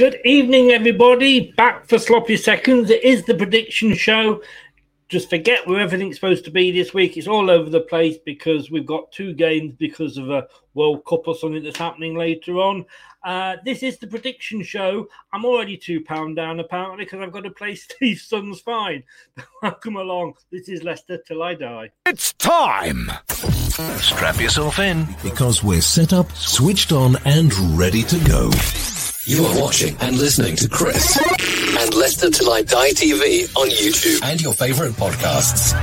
Good 0.00 0.22
evening, 0.24 0.70
everybody. 0.70 1.52
Back 1.58 1.86
for 1.86 1.98
sloppy 1.98 2.38
seconds. 2.38 2.88
It 2.88 3.04
is 3.04 3.26
the 3.26 3.34
prediction 3.34 3.92
show. 3.92 4.42
Just 5.10 5.28
forget 5.28 5.66
where 5.68 5.78
everything's 5.78 6.14
supposed 6.14 6.46
to 6.46 6.50
be 6.50 6.70
this 6.70 6.94
week. 6.94 7.18
It's 7.18 7.28
all 7.28 7.50
over 7.50 7.68
the 7.68 7.80
place 7.80 8.16
because 8.16 8.70
we've 8.70 8.86
got 8.86 9.12
two 9.12 9.34
games 9.34 9.74
because 9.78 10.16
of 10.16 10.30
a 10.30 10.48
World 10.72 11.04
Cup 11.04 11.28
or 11.28 11.34
something 11.34 11.62
that's 11.62 11.76
happening 11.76 12.16
later 12.16 12.54
on. 12.54 12.86
Uh, 13.22 13.56
this 13.62 13.82
is 13.82 13.98
the 13.98 14.06
prediction 14.06 14.62
show. 14.62 15.06
I'm 15.34 15.44
already 15.44 15.76
two 15.76 16.02
pound 16.02 16.34
down 16.34 16.60
apparently 16.60 17.04
because 17.04 17.20
I've 17.20 17.32
got 17.32 17.44
to 17.44 17.50
play 17.50 17.74
Steve 17.74 18.20
Sun's 18.20 18.62
fine. 18.62 19.04
Welcome 19.62 19.96
along. 19.96 20.32
This 20.50 20.70
is 20.70 20.82
Leicester 20.82 21.18
till 21.18 21.42
I 21.42 21.56
die. 21.56 21.90
It's 22.06 22.32
time! 22.32 23.12
Strap 23.28 24.40
yourself 24.40 24.78
in. 24.78 25.06
because 25.22 25.62
we're 25.62 25.82
set 25.82 26.14
up, 26.14 26.32
switched 26.32 26.90
on, 26.90 27.16
and 27.26 27.52
ready 27.78 28.02
to 28.04 28.18
go. 28.20 28.50
You 29.26 29.44
are 29.44 29.60
watching 29.60 29.96
and 30.00 30.16
listening 30.16 30.56
to 30.56 30.68
Chris 30.68 31.18
and 31.78 31.94
Leicester 31.94 32.30
Till 32.30 32.50
I 32.50 32.62
Die 32.62 32.90
TV 32.92 33.54
on 33.54 33.68
YouTube 33.68 34.22
and 34.22 34.40
your 34.40 34.54
favorite 34.54 34.92
podcasts. 34.92 35.74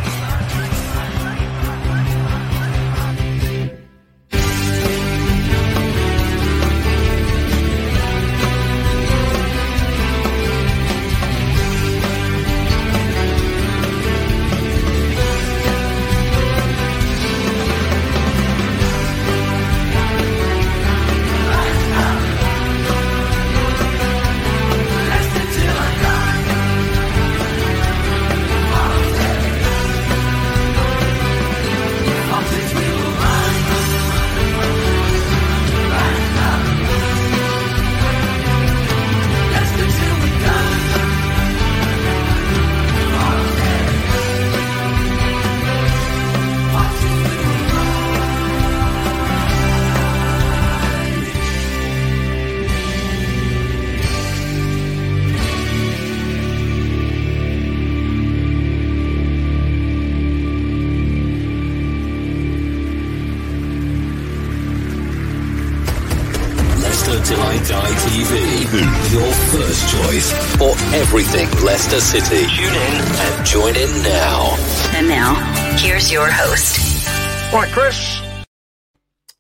City. 72.08 72.48
Tune 72.48 72.74
in 72.74 73.02
and 73.20 73.46
join 73.46 73.76
in 73.76 74.02
now. 74.02 74.56
And 74.96 75.10
now, 75.10 75.36
here's 75.76 76.10
your 76.10 76.30
host. 76.32 77.06
Right, 77.52 77.70
Chris. 77.74 78.22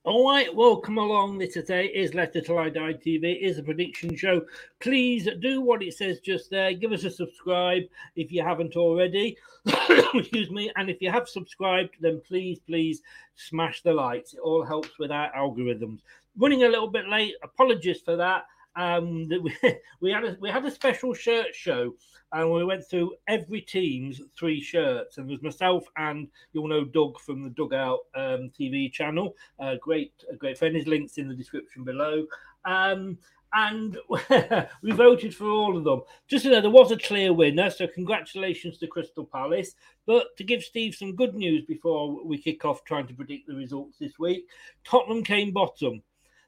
All 0.04 0.30
right, 0.30 0.54
welcome 0.54 0.98
along. 0.98 1.38
This 1.38 1.54
today 1.54 1.86
is 1.86 2.14
Leicester 2.14 2.42
Till 2.42 2.58
I 2.58 2.68
Die 2.68 2.94
TV. 2.96 3.24
It 3.24 3.42
is 3.42 3.58
a 3.58 3.64
prediction 3.64 4.18
show. 4.18 4.42
Please 4.81 5.30
do 5.40 5.62
what 5.62 5.81
it 5.81 5.94
says 5.94 6.19
just 6.19 6.50
there. 6.50 6.74
Give 6.74 6.92
us 6.92 7.06
a 7.06 7.10
subscribe 7.10 7.84
if 8.18 8.34
you 8.34 8.44
haven't 8.44 8.75
already. 8.75 9.38
Excuse 10.13 10.52
me. 10.52 10.70
And 10.75 10.90
if 10.90 11.02
you 11.02 11.10
have 11.10 11.30
subscribed, 11.30 11.96
then 12.02 12.22
please, 12.28 12.60
please 12.60 13.02
smash 13.36 13.81
the 13.81 13.94
likes. 13.94 14.34
It 14.34 14.42
all 14.42 14.66
helps 14.66 15.00
with 15.00 15.10
our 15.12 15.31
algorithms. 15.31 16.00
Running 16.36 16.63
a 16.63 16.70
little 16.70 16.90
bit 16.90 17.08
late. 17.08 17.36
Apologies 17.44 18.02
for 18.02 18.18
that. 18.18 18.44
Um, 18.75 19.30
we, 19.30 19.56
we 20.02 20.12
had 20.12 20.25
a 20.25 20.38
we 20.40 20.50
had 20.50 20.66
a 20.66 20.72
special 20.72 21.13
shirt 21.13 21.56
show, 21.56 21.96
and 22.31 22.51
we 22.51 22.65
went 22.65 22.85
through 22.88 23.13
every 23.27 23.62
team's 23.62 24.21
three 24.38 24.62
shirts. 24.62 25.18
And 25.18 25.29
there's 25.29 25.41
myself 25.41 25.85
and 25.97 26.27
you'll 26.51 26.68
know 26.68 26.83
Doug 26.83 27.19
from 27.19 27.44
the 27.44 27.50
Dugout 27.50 28.00
um, 28.15 28.51
TV 28.57 28.91
channel. 28.91 29.35
Uh, 29.59 29.75
great, 29.81 30.13
great 30.38 30.57
friend. 30.57 30.75
His 30.75 30.88
links 30.88 31.18
in 31.18 31.29
the 31.29 31.35
description 31.35 31.83
below. 31.83 32.25
Um, 32.65 33.18
and 33.53 33.97
we 34.81 34.91
voted 34.91 35.33
for 35.33 35.50
all 35.50 35.77
of 35.77 35.83
them. 35.83 36.01
Just 36.27 36.44
to 36.44 36.51
know, 36.51 36.62
there 36.62 36.69
was 36.69 36.91
a 36.91 36.97
clear 36.97 37.31
winner, 37.33 37.69
so 37.69 37.88
congratulations 37.88 38.77
to 38.77 38.88
Crystal 38.88 39.25
Palace. 39.25 39.75
But 40.06 40.35
to 40.38 40.44
give 40.44 40.63
Steve 40.63 40.95
some 40.95 41.15
good 41.15 41.33
news 41.33 41.63
before 41.65 42.24
we 42.25 42.38
kick 42.38 42.65
off 42.65 42.83
trying 42.83 43.07
to 43.07 43.13
predict 43.13 43.47
the 43.47 43.56
results 43.56 43.97
this 44.00 44.19
week, 44.19 44.47
Tottenham 44.83 45.24
came 45.24 45.51
bottom. 45.51 46.03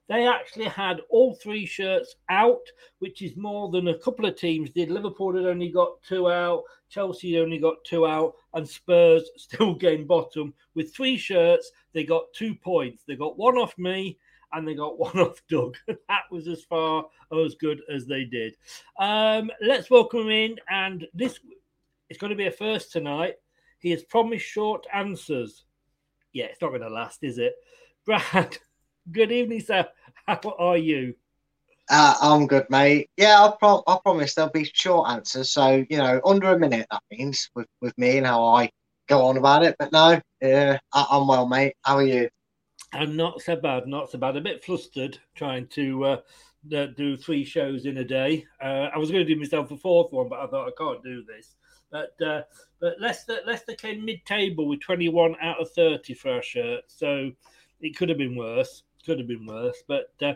They 0.10 0.28
actually 0.28 0.66
had 0.66 1.02
all 1.10 1.36
three 1.36 1.68
shirts 1.68 2.16
out, 2.30 2.66
which 2.98 3.22
is 3.22 3.38
more 3.38 3.70
than 3.70 3.90
a 3.90 3.98
couple 4.00 4.26
of 4.26 4.36
teams 4.36 4.72
did. 4.72 4.90
Liverpool 4.90 5.36
had 5.36 5.46
only 5.46 5.70
got 5.70 6.02
two 6.02 6.30
out, 6.30 6.64
Chelsea 6.90 7.34
had 7.34 7.44
only 7.44 7.60
got 7.60 7.84
two 7.86 8.08
out, 8.08 8.34
and 8.56 8.68
Spurs 8.68 9.30
still 9.38 9.76
came 9.76 10.08
bottom 10.08 10.54
with 10.74 10.94
three 10.94 11.16
shirts. 11.16 11.72
They 11.94 12.04
got 12.04 12.34
two 12.34 12.56
points. 12.56 13.04
They 13.08 13.16
got 13.16 13.38
one 13.38 13.56
off 13.58 13.78
me 13.78 14.18
and 14.52 14.68
they 14.68 14.74
got 14.74 14.98
one 15.00 15.20
off 15.20 15.44
Doug. 15.48 15.78
that 15.88 16.24
was 16.32 16.48
as 16.48 16.64
far 16.64 17.06
or 17.30 17.46
as 17.46 17.54
good 17.56 17.82
as 17.94 18.08
they 18.08 18.26
did. 18.26 18.56
Um, 19.00 19.52
let's 19.62 19.92
welcome 19.92 20.22
him 20.22 20.30
in, 20.30 20.56
and 20.70 21.08
this 21.14 21.40
it's 22.10 22.20
going 22.20 22.32
to 22.32 22.36
be 22.36 22.48
a 22.48 22.52
first 22.52 22.92
tonight. 22.92 23.36
He 23.78 23.92
has 23.92 24.04
promised 24.04 24.46
short 24.46 24.88
answers. 24.92 25.66
Yeah, 26.34 26.46
it's 26.46 26.62
not 26.62 26.70
going 26.70 26.82
to 26.82 26.90
last, 26.90 27.24
is 27.24 27.38
it? 27.38 27.54
Brad, 28.06 28.58
good 29.12 29.32
evening, 29.32 29.62
sir. 29.62 29.88
How 30.44 30.56
are 30.60 30.78
you? 30.78 31.16
Uh, 31.90 32.14
I'm 32.22 32.46
good, 32.46 32.68
mate. 32.70 33.10
Yeah, 33.18 33.44
I, 33.44 33.54
pro- 33.58 33.82
I 33.88 33.98
promise 34.04 34.36
there'll 34.36 34.52
be 34.52 34.70
short 34.76 35.10
answers. 35.10 35.50
So, 35.50 35.84
you 35.90 35.98
know, 35.98 36.22
under 36.24 36.50
a 36.54 36.60
minute, 36.60 36.86
that 36.92 37.02
means 37.12 37.50
with, 37.56 37.66
with 37.82 37.98
me 37.98 38.20
and 38.20 38.28
how 38.28 38.46
I 38.46 38.70
go 39.08 39.26
on 39.26 39.38
about 39.38 39.64
it. 39.64 39.76
But 39.80 39.92
no, 39.92 40.22
yeah, 40.40 40.78
I- 40.94 41.08
I'm 41.10 41.28
well, 41.28 41.48
mate. 41.48 41.74
How 41.82 41.96
are 41.96 42.04
you? 42.04 42.30
I'm 42.94 43.16
not 43.16 43.42
so 43.42 43.56
bad, 43.56 43.88
not 43.88 44.12
so 44.12 44.20
bad. 44.20 44.38
A 44.38 44.42
bit 44.42 44.64
flustered 44.64 45.18
trying 45.34 45.66
to 45.70 46.06
uh, 46.06 46.18
do 46.68 47.18
three 47.18 47.44
shows 47.44 47.88
in 47.88 47.98
a 47.98 48.04
day. 48.04 48.46
Uh, 48.62 48.90
I 48.94 49.00
was 49.00 49.10
going 49.10 49.26
to 49.26 49.34
do 49.34 49.40
myself 49.40 49.72
a 49.72 49.78
fourth 49.78 50.12
one, 50.12 50.30
but 50.30 50.40
I 50.40 50.46
thought 50.46 50.68
I 50.68 50.72
can't 50.78 51.04
do 51.04 51.24
this. 51.24 51.56
But 51.92 52.14
uh, 52.24 52.44
but 52.80 53.02
Leicester 53.02 53.40
Leicester 53.48 53.74
came 53.74 54.06
mid 54.06 54.24
table 54.28 54.68
with 54.68 54.82
21 54.82 55.38
out 55.42 55.60
of 55.60 55.72
30 55.72 56.14
for 56.14 56.34
our 56.34 56.44
shirt, 56.44 56.84
so 56.86 57.32
it 57.82 57.98
could 57.98 58.10
have 58.10 58.20
been 58.20 58.36
worse. 58.36 58.84
Could 59.06 59.20
have 59.20 59.28
been 59.28 59.46
worse, 59.46 59.84
but. 59.88 60.12
Uh, 60.22 60.34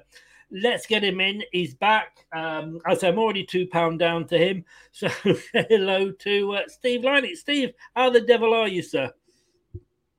let's 0.54 0.86
get 0.86 1.04
him 1.04 1.20
in. 1.20 1.44
He's 1.52 1.74
back. 1.74 2.26
Um, 2.34 2.80
I 2.86 2.94
say 2.94 3.10
I'm 3.10 3.18
already 3.18 3.44
two 3.44 3.68
pound 3.68 4.00
down 4.00 4.28
to 4.28 4.38
him. 4.38 4.64
So 4.92 5.10
hello 5.54 6.12
to 6.12 6.54
uh, 6.54 6.62
Steve 6.68 7.02
Lynex. 7.02 7.38
Steve, 7.38 7.74
how 7.96 8.12
the 8.12 8.22
devil 8.22 8.54
are 8.54 8.68
you, 8.68 8.84
sir? 8.84 9.12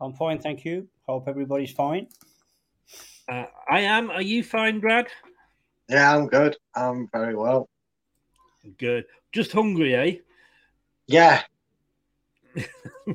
I'm 0.01 0.13
fine, 0.15 0.41
thank 0.41 0.65
you. 0.65 0.89
Hope 1.07 1.29
everybody's 1.29 1.71
fine. 1.71 2.09
Uh, 3.29 3.45
I 3.71 3.81
am. 3.81 4.11
Are 4.11 4.21
you 4.21 4.43
fine, 4.43 4.81
Brad? 4.81 5.07
Yeah, 5.89 6.17
I'm 6.17 6.27
good. 6.27 6.57
I'm 6.75 7.09
very 7.13 7.37
well. 7.37 7.69
Good. 8.79 9.05
Just 9.33 9.53
hungry, 9.53 9.95
eh? 9.95 10.17
Yeah. 11.07 11.43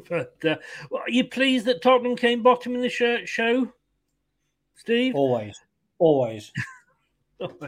but 0.09 0.45
uh, 0.45 0.55
well, 0.89 1.01
are 1.01 1.09
you 1.09 1.25
pleased 1.25 1.65
that 1.65 1.81
Tottenham 1.81 2.15
came 2.15 2.41
bottom 2.41 2.75
in 2.75 2.81
the 2.81 2.89
shirt 2.89 3.27
show, 3.27 3.71
Steve? 4.79 5.13
Always, 5.13 5.59
always. 5.97 6.53
uh, 7.41 7.67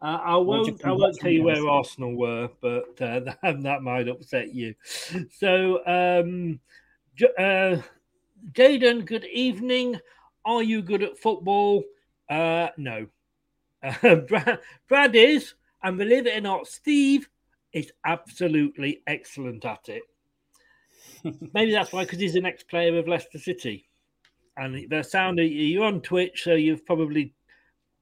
I 0.00 0.36
won't. 0.36 0.84
I 0.84 0.92
won't 0.92 1.16
tell 1.16 1.30
you 1.30 1.42
where 1.42 1.66
Arsenal 1.66 2.14
were, 2.14 2.50
but 2.60 3.00
uh, 3.00 3.20
that, 3.42 3.62
that 3.62 3.82
might 3.82 4.08
upset 4.08 4.54
you. 4.54 4.74
So, 5.38 5.80
um, 5.86 6.60
uh, 7.38 7.78
Jaden, 8.52 9.06
good 9.06 9.24
evening. 9.24 9.98
Are 10.44 10.62
you 10.62 10.82
good 10.82 11.02
at 11.02 11.18
football? 11.18 11.82
Uh, 12.28 12.68
no. 12.76 13.06
Uh, 13.82 14.16
Brad, 14.16 14.58
Brad 14.88 15.16
is, 15.16 15.54
and 15.82 15.96
believe 15.96 16.26
it 16.26 16.36
or 16.36 16.40
not, 16.42 16.66
Steve 16.66 17.30
is 17.72 17.90
absolutely 18.04 19.00
excellent 19.06 19.64
at 19.64 19.88
it. 19.88 20.02
Maybe 21.54 21.72
that's 21.72 21.90
why, 21.90 22.04
because 22.04 22.18
he's 22.18 22.34
an 22.34 22.44
ex-player 22.44 22.98
of 22.98 23.08
Leicester 23.08 23.38
City, 23.38 23.88
and 24.60 24.88
the 24.90 25.02
sound 25.02 25.38
you're 25.38 25.84
on 25.84 26.00
Twitch, 26.00 26.44
so 26.44 26.54
you're 26.54 26.76
probably 26.76 27.34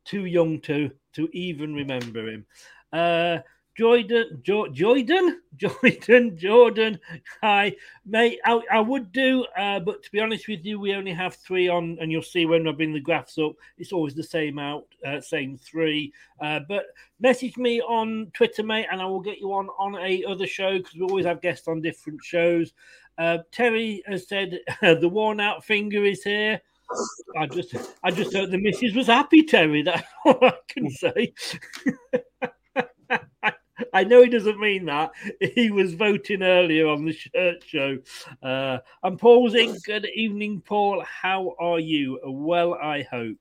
too 0.04 0.24
young 0.24 0.60
to 0.62 0.90
to 1.14 1.28
even 1.32 1.74
remember 1.74 2.28
him. 2.28 2.46
Uh, 2.92 3.38
Jordan, 3.76 4.40
jo- 4.42 4.66
Jordan, 4.66 5.40
Jordan, 5.56 6.36
Jordan. 6.36 6.98
Hi, 7.40 7.76
mate. 8.04 8.40
I, 8.44 8.60
I 8.72 8.80
would 8.80 9.12
do, 9.12 9.44
uh, 9.56 9.78
but 9.78 10.02
to 10.02 10.10
be 10.10 10.18
honest 10.18 10.48
with 10.48 10.64
you, 10.64 10.80
we 10.80 10.94
only 10.94 11.12
have 11.12 11.36
three 11.36 11.68
on, 11.68 11.96
and 12.00 12.10
you'll 12.10 12.22
see 12.22 12.44
when 12.44 12.66
I 12.66 12.72
bring 12.72 12.92
the 12.92 12.98
graphs 12.98 13.38
up, 13.38 13.52
it's 13.78 13.92
always 13.92 14.16
the 14.16 14.24
same 14.24 14.58
out, 14.58 14.86
uh, 15.06 15.20
same 15.20 15.56
three. 15.56 16.12
Uh, 16.40 16.58
but 16.68 16.86
message 17.20 17.56
me 17.56 17.80
on 17.80 18.32
Twitter, 18.34 18.64
mate, 18.64 18.88
and 18.90 19.00
I 19.00 19.04
will 19.06 19.20
get 19.20 19.38
you 19.38 19.52
on 19.52 19.68
on 19.78 19.94
a 19.94 20.24
other 20.24 20.48
show 20.48 20.78
because 20.78 20.94
we 20.94 21.02
always 21.02 21.26
have 21.26 21.40
guests 21.40 21.68
on 21.68 21.80
different 21.80 22.18
shows. 22.24 22.72
Uh, 23.18 23.38
Terry 23.50 24.02
has 24.06 24.28
said 24.28 24.60
the 24.80 25.08
worn 25.08 25.40
out 25.40 25.64
finger 25.64 26.04
is 26.04 26.22
here. 26.22 26.60
I 27.36 27.46
just, 27.46 27.74
I 28.02 28.10
just 28.10 28.34
hope 28.34 28.50
the 28.50 28.58
missus 28.58 28.94
was 28.94 29.08
happy, 29.08 29.42
Terry. 29.42 29.82
That's 29.84 30.06
all 30.24 30.38
I 30.42 30.54
can 30.68 30.88
say. 30.90 31.34
I 33.92 34.04
know 34.04 34.22
he 34.22 34.28
doesn't 34.28 34.58
mean 34.58 34.86
that. 34.86 35.12
He 35.40 35.70
was 35.70 35.94
voting 35.94 36.42
earlier 36.42 36.88
on 36.88 37.04
the 37.04 37.12
shirt 37.12 37.62
show. 37.64 37.98
Uh, 38.42 38.78
and 39.02 39.18
Paul's 39.18 39.54
in. 39.54 39.76
Good 39.84 40.06
evening, 40.14 40.62
Paul. 40.62 41.04
How 41.06 41.54
are 41.60 41.78
you? 41.78 42.18
Well, 42.24 42.74
I 42.74 43.02
hope. 43.10 43.36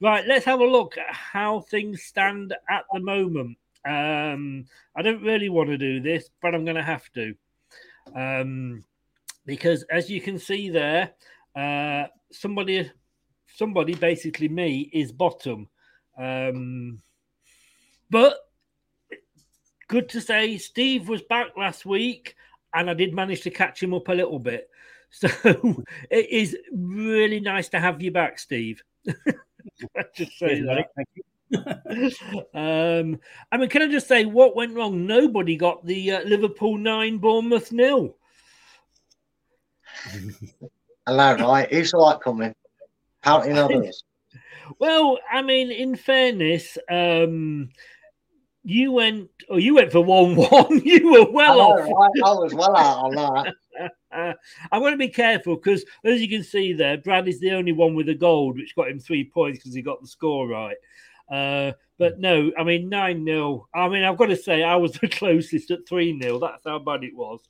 Right, 0.00 0.26
let's 0.26 0.44
have 0.44 0.60
a 0.60 0.66
look 0.66 0.98
at 0.98 1.12
how 1.12 1.60
things 1.60 2.02
stand 2.04 2.54
at 2.70 2.84
the 2.92 3.00
moment. 3.00 3.58
Um, 3.84 4.66
I 4.94 5.02
don't 5.02 5.22
really 5.22 5.48
want 5.48 5.70
to 5.70 5.78
do 5.78 6.00
this, 6.00 6.30
but 6.40 6.54
I'm 6.54 6.64
going 6.64 6.76
to 6.76 6.82
have 6.82 7.10
to. 7.14 7.34
Um, 8.14 8.84
because 9.46 9.84
as 9.84 10.10
you 10.10 10.20
can 10.20 10.38
see 10.38 10.70
there, 10.70 11.12
uh, 11.56 12.04
somebody, 12.30 12.90
somebody, 13.54 13.94
basically 13.94 14.48
me, 14.48 14.90
is 14.92 15.12
bottom. 15.12 15.68
Um, 16.18 17.00
but 18.10 18.36
good 19.88 20.08
to 20.10 20.20
say 20.20 20.58
Steve 20.58 21.08
was 21.08 21.22
back 21.22 21.48
last 21.56 21.84
week 21.84 22.36
and 22.74 22.88
I 22.88 22.94
did 22.94 23.14
manage 23.14 23.42
to 23.42 23.50
catch 23.50 23.82
him 23.82 23.94
up 23.94 24.08
a 24.08 24.12
little 24.12 24.38
bit. 24.38 24.68
So 25.14 25.28
it 26.10 26.30
is 26.30 26.56
really 26.72 27.38
nice 27.38 27.68
to 27.68 27.78
have 27.78 28.00
you 28.00 28.10
back, 28.10 28.38
Steve. 28.38 28.82
just 30.16 30.38
say 30.38 30.62
that. 30.62 30.88
um, 32.54 33.20
I 33.52 33.58
mean, 33.58 33.68
can 33.68 33.82
I 33.82 33.88
just 33.88 34.08
say 34.08 34.24
what 34.24 34.56
went 34.56 34.74
wrong? 34.74 35.06
Nobody 35.06 35.56
got 35.56 35.84
the 35.84 36.12
uh, 36.12 36.22
Liverpool 36.22 36.78
nine, 36.78 37.18
Bournemouth 37.18 37.72
nil. 37.72 38.16
Hello, 41.06 41.34
right? 41.36 41.72
Who 41.72 41.84
saw 41.84 42.10
that 42.10 42.20
coming? 42.20 42.54
Counting 43.22 43.58
others. 43.58 44.04
Well, 44.78 45.18
I 45.30 45.42
mean, 45.42 45.70
in 45.70 45.96
fairness, 45.96 46.78
um, 46.90 47.68
you 48.64 48.92
went, 48.92 49.28
or 49.48 49.56
oh, 49.56 49.58
you 49.58 49.74
went 49.74 49.92
for 49.92 50.00
one-one. 50.00 50.80
you 50.84 51.12
were 51.12 51.30
well 51.30 51.60
I 51.60 51.64
off. 51.64 51.80
I, 52.24 52.32
was 52.32 52.54
well 52.54 52.76
out 52.76 53.04
on 53.04 53.14
that. 53.14 54.36
I 54.72 54.78
want 54.78 54.92
to 54.92 54.98
be 54.98 55.08
careful 55.08 55.56
because, 55.56 55.84
as 56.04 56.20
you 56.20 56.28
can 56.28 56.44
see 56.44 56.72
there, 56.72 56.98
Brad 56.98 57.28
is 57.28 57.40
the 57.40 57.52
only 57.52 57.72
one 57.72 57.94
with 57.94 58.08
a 58.08 58.14
gold, 58.14 58.56
which 58.56 58.76
got 58.76 58.88
him 58.88 59.00
three 59.00 59.24
points 59.24 59.58
because 59.58 59.74
he 59.74 59.82
got 59.82 60.00
the 60.00 60.06
score 60.06 60.46
right. 60.46 60.76
Uh, 61.30 61.72
but 61.98 62.18
no, 62.18 62.52
I 62.58 62.64
mean, 62.64 62.88
9 62.88 63.24
0. 63.24 63.68
I 63.74 63.88
mean, 63.88 64.04
I've 64.04 64.18
got 64.18 64.26
to 64.26 64.36
say, 64.36 64.62
I 64.62 64.76
was 64.76 64.92
the 64.92 65.08
closest 65.08 65.70
at 65.70 65.88
3 65.88 66.20
0. 66.20 66.38
That's 66.38 66.64
how 66.64 66.78
bad 66.78 67.04
it 67.04 67.16
was. 67.16 67.40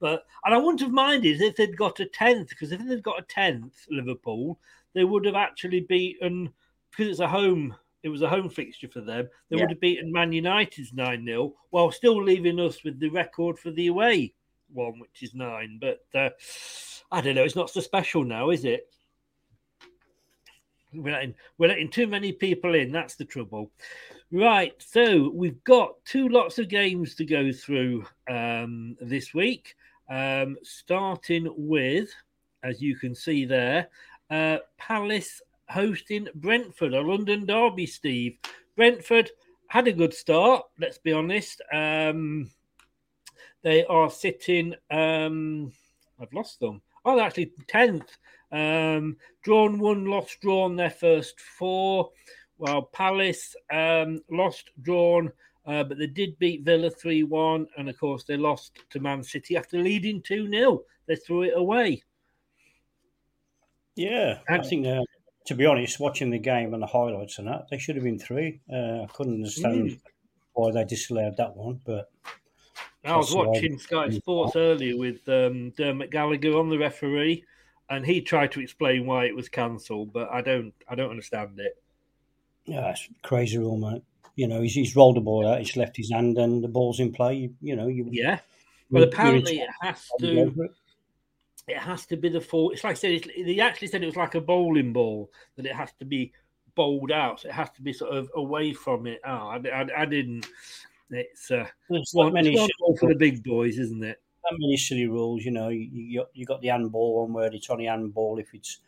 But 0.00 0.24
and 0.44 0.54
I 0.54 0.58
wouldn't 0.58 0.80
have 0.80 0.92
minded 0.92 1.40
if 1.40 1.56
they'd 1.56 1.76
got 1.76 2.00
a 2.00 2.06
10th, 2.06 2.48
because 2.50 2.72
if 2.72 2.84
they'd 2.86 3.02
got 3.02 3.20
a 3.20 3.22
10th, 3.22 3.86
Liverpool, 3.90 4.58
they 4.94 5.04
would 5.04 5.24
have 5.26 5.34
actually 5.34 5.80
beaten, 5.80 6.52
because 6.90 7.08
it's 7.08 7.20
a 7.20 7.28
home 7.28 7.74
it 8.02 8.08
was 8.08 8.22
a 8.22 8.28
home 8.28 8.48
fixture 8.48 8.88
for 8.88 9.02
them. 9.02 9.28
They 9.48 9.56
Yeah. 9.56 9.64
would 9.64 9.72
have 9.72 9.80
beaten 9.80 10.10
Man 10.10 10.32
United's 10.32 10.92
9 10.94 11.24
0 11.24 11.54
while 11.68 11.90
still 11.90 12.22
leaving 12.22 12.58
us 12.58 12.82
with 12.82 12.98
the 12.98 13.10
record 13.10 13.58
for 13.58 13.70
the 13.70 13.88
away 13.88 14.34
one, 14.72 14.98
which 14.98 15.22
is 15.22 15.34
nine. 15.34 15.78
But 15.80 16.04
uh, 16.14 16.30
I 17.12 17.20
don't 17.20 17.34
know. 17.34 17.44
It's 17.44 17.56
not 17.56 17.70
so 17.70 17.80
special 17.80 18.24
now, 18.24 18.50
is 18.50 18.64
it? 18.64 18.88
We're 20.92 21.12
letting, 21.12 21.34
we're 21.58 21.68
letting 21.68 21.90
too 21.90 22.06
many 22.06 22.32
people 22.32 22.74
in. 22.74 22.90
That's 22.90 23.14
the 23.14 23.24
trouble. 23.24 23.70
Right. 24.32 24.74
So 24.82 25.30
we've 25.30 25.62
got 25.64 26.04
two 26.04 26.28
lots 26.28 26.58
of 26.58 26.68
games 26.68 27.14
to 27.16 27.24
go 27.24 27.52
through 27.52 28.06
um, 28.28 28.96
this 29.00 29.34
week, 29.34 29.76
um, 30.10 30.56
starting 30.62 31.48
with, 31.56 32.12
as 32.62 32.82
you 32.82 32.96
can 32.96 33.14
see 33.14 33.44
there, 33.44 33.88
uh, 34.30 34.58
Palace 34.76 35.40
hosting 35.68 36.28
Brentford, 36.34 36.94
a 36.94 37.00
London 37.00 37.46
derby, 37.46 37.86
Steve. 37.86 38.36
Brentford 38.76 39.30
had 39.68 39.86
a 39.86 39.92
good 39.92 40.12
start, 40.12 40.64
let's 40.80 40.98
be 40.98 41.12
honest. 41.12 41.62
Um, 41.72 42.50
they 43.62 43.84
are 43.86 44.10
sitting, 44.10 44.74
um, 44.90 45.72
I've 46.20 46.32
lost 46.32 46.58
them. 46.60 46.82
Oh, 47.04 47.16
they're 47.16 47.26
actually 47.26 47.52
10th. 47.72 48.08
Um, 48.52 49.16
drawn 49.42 49.78
one, 49.78 50.06
lost, 50.06 50.40
drawn 50.40 50.74
their 50.74 50.90
first 50.90 51.38
four. 51.40 52.10
Well, 52.58 52.82
Palace 52.82 53.54
um, 53.72 54.20
lost, 54.30 54.70
drawn, 54.82 55.30
uh, 55.66 55.84
but 55.84 55.98
they 55.98 56.06
did 56.06 56.38
beat 56.38 56.62
Villa 56.62 56.90
3 56.90 57.22
1. 57.22 57.68
And 57.76 57.88
of 57.88 57.98
course, 57.98 58.24
they 58.24 58.36
lost 58.36 58.78
to 58.90 59.00
Man 59.00 59.22
City 59.22 59.56
after 59.56 59.78
leading 59.78 60.22
2 60.22 60.48
0. 60.48 60.84
They 61.06 61.16
threw 61.16 61.42
it 61.42 61.56
away. 61.56 62.02
Yeah, 63.96 64.40
I 64.48 64.62
think, 64.62 64.86
uh, 64.86 65.02
to 65.46 65.54
be 65.54 65.66
honest, 65.66 66.00
watching 66.00 66.30
the 66.30 66.38
game 66.38 66.72
and 66.74 66.82
the 66.82 66.86
highlights 66.86 67.38
and 67.38 67.48
that, 67.48 67.68
they 67.70 67.78
should 67.78 67.96
have 67.96 68.04
been 68.04 68.18
three. 68.18 68.60
Uh, 68.72 69.02
I 69.02 69.06
couldn't 69.12 69.34
understand 69.34 69.96
Mm. 69.96 70.00
why 70.54 70.72
they 70.72 70.84
disallowed 70.84 71.36
that 71.38 71.56
one, 71.56 71.80
but. 71.84 72.10
I 73.04 73.16
was 73.16 73.30
watching 73.30 73.78
Sky 73.78 74.10
Sports 74.10 74.56
earlier 74.56 74.96
with 74.96 75.26
um, 75.28 75.70
Dermot 75.70 76.10
Gallagher 76.10 76.56
on 76.58 76.68
the 76.68 76.78
referee, 76.78 77.44
and 77.88 78.04
he 78.06 78.20
tried 78.20 78.52
to 78.52 78.60
explain 78.60 79.06
why 79.06 79.24
it 79.26 79.34
was 79.34 79.48
cancelled, 79.48 80.12
but 80.12 80.28
I 80.30 80.42
don't, 80.42 80.74
I 80.88 80.94
don't 80.94 81.10
understand 81.10 81.58
it. 81.60 81.82
Yeah, 82.64 82.90
it's 82.90 83.08
crazy 83.22 83.58
rule, 83.58 83.76
mate. 83.76 84.02
You 84.36 84.48
know, 84.48 84.60
he's, 84.62 84.74
he's 84.74 84.96
rolled 84.96 85.16
the 85.16 85.20
ball 85.20 85.46
out, 85.46 85.58
he's 85.58 85.76
left 85.76 85.96
his 85.96 86.10
hand, 86.10 86.38
and 86.38 86.62
the 86.62 86.68
ball's 86.68 87.00
in 87.00 87.12
play. 87.12 87.34
You, 87.34 87.54
you 87.60 87.76
know, 87.76 87.88
you. 87.88 88.08
Yeah. 88.10 88.40
Well, 88.90 89.04
apparently 89.04 89.60
it 89.60 89.70
has 89.80 90.08
to. 90.18 90.52
it. 91.68 91.76
Has 91.76 92.04
to 92.06 92.16
be 92.16 92.28
the 92.28 92.40
full. 92.40 92.70
It's 92.70 92.82
like 92.82 92.92
I 92.92 92.94
said. 92.94 93.12
It's, 93.12 93.26
they 93.26 93.60
actually 93.60 93.88
said 93.88 94.02
it 94.02 94.06
was 94.06 94.16
like 94.16 94.34
a 94.34 94.40
bowling 94.40 94.92
ball 94.92 95.30
that 95.56 95.66
it 95.66 95.74
has 95.74 95.92
to 96.00 96.04
be 96.04 96.32
bowled 96.74 97.12
out. 97.12 97.40
So 97.40 97.48
it 97.48 97.54
has 97.54 97.70
to 97.72 97.82
be 97.82 97.92
sort 97.92 98.12
of 98.12 98.28
away 98.34 98.72
from 98.72 99.06
it. 99.06 99.20
Oh, 99.24 99.30
I, 99.30 99.60
I, 99.72 99.86
I 99.98 100.04
didn't. 100.04 100.46
It's 101.10 101.50
uh, 101.50 101.66
There's 101.88 102.10
one, 102.12 102.26
not 102.26 102.34
many 102.34 102.54
it's 102.54 102.72
for 102.98 103.08
the 103.08 103.14
big 103.14 103.44
boys, 103.44 103.78
isn't 103.78 104.02
it? 104.02 104.20
Not 104.50 104.58
many 104.58 104.76
silly 104.76 105.06
rules, 105.06 105.44
you 105.44 105.52
know. 105.52 105.68
You, 105.68 105.88
you, 105.92 106.24
you 106.32 106.46
got 106.46 106.60
the 106.60 106.68
handball 106.68 107.22
one 107.22 107.32
where 107.32 107.52
it's 107.52 107.70
on 107.70 107.78
the 107.78 107.86
handball 107.86 108.38
if 108.38 108.52
it's 108.52 108.78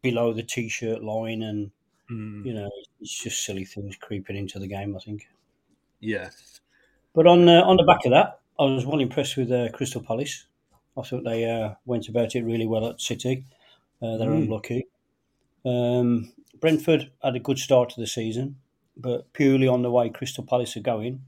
below 0.00 0.32
the 0.32 0.42
t-shirt 0.42 1.02
line, 1.02 1.42
and 1.42 1.70
Mm, 2.10 2.44
you 2.46 2.54
know, 2.54 2.70
it's 3.00 3.22
just 3.22 3.44
silly 3.44 3.64
things 3.64 3.96
creeping 3.96 4.36
into 4.36 4.58
the 4.58 4.66
game. 4.68 4.96
I 4.96 5.00
think. 5.00 5.28
yes. 6.00 6.60
But 7.14 7.26
on 7.26 7.48
uh, 7.48 7.62
on 7.62 7.76
the 7.76 7.84
back 7.84 8.04
of 8.04 8.12
that, 8.12 8.40
I 8.58 8.64
was 8.64 8.86
well 8.86 9.00
impressed 9.00 9.36
with 9.36 9.50
uh, 9.52 9.70
Crystal 9.72 10.02
Palace. 10.02 10.46
I 10.96 11.02
thought 11.02 11.24
they 11.24 11.44
uh, 11.50 11.74
went 11.84 12.08
about 12.08 12.34
it 12.34 12.44
really 12.44 12.66
well 12.66 12.88
at 12.88 13.00
City. 13.00 13.44
Uh, 14.02 14.16
they're 14.18 14.30
Mm. 14.30 14.44
unlucky. 14.44 14.86
Um, 15.64 16.32
Brentford 16.60 17.10
had 17.22 17.36
a 17.36 17.40
good 17.40 17.58
start 17.58 17.90
to 17.90 18.00
the 18.00 18.06
season, 18.06 18.56
but 18.96 19.32
purely 19.32 19.68
on 19.68 19.82
the 19.82 19.90
way 19.90 20.10
Crystal 20.10 20.44
Palace 20.44 20.76
are 20.76 20.80
going, 20.80 21.22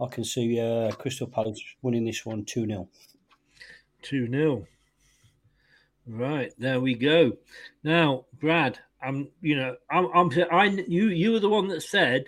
I 0.00 0.06
can 0.06 0.24
see 0.24 0.60
uh, 0.60 0.92
Crystal 0.92 1.26
Palace 1.28 1.62
winning 1.82 2.04
this 2.06 2.26
one 2.26 2.44
2 2.44 2.66
0. 2.66 2.88
2 4.02 4.28
0. 4.28 4.66
Right, 6.06 6.52
there 6.58 6.80
we 6.80 6.94
go. 6.94 7.36
Now, 7.84 8.24
Brad, 8.32 8.80
I'm, 9.02 9.28
you 9.40 9.56
know, 9.56 9.76
I'm, 9.90 10.08
I'm, 10.14 10.30
I, 10.50 10.64
you, 10.88 11.08
you 11.08 11.32
were 11.32 11.40
the 11.40 11.48
one 11.48 11.68
that 11.68 11.82
said 11.82 12.26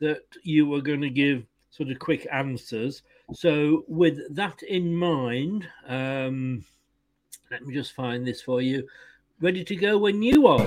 that 0.00 0.22
you 0.42 0.66
were 0.66 0.80
going 0.80 1.00
to 1.02 1.10
give 1.10 1.44
sort 1.70 1.90
of 1.90 1.98
quick 1.98 2.26
answers. 2.32 3.02
So, 3.32 3.84
with 3.86 4.34
that 4.34 4.62
in 4.62 4.94
mind, 4.94 5.68
um, 5.86 6.64
let 7.50 7.64
me 7.64 7.74
just 7.74 7.92
find 7.92 8.26
this 8.26 8.42
for 8.42 8.60
you. 8.60 8.86
Ready 9.40 9.64
to 9.64 9.76
go 9.76 9.98
when 9.98 10.22
you 10.22 10.46
are. 10.46 10.60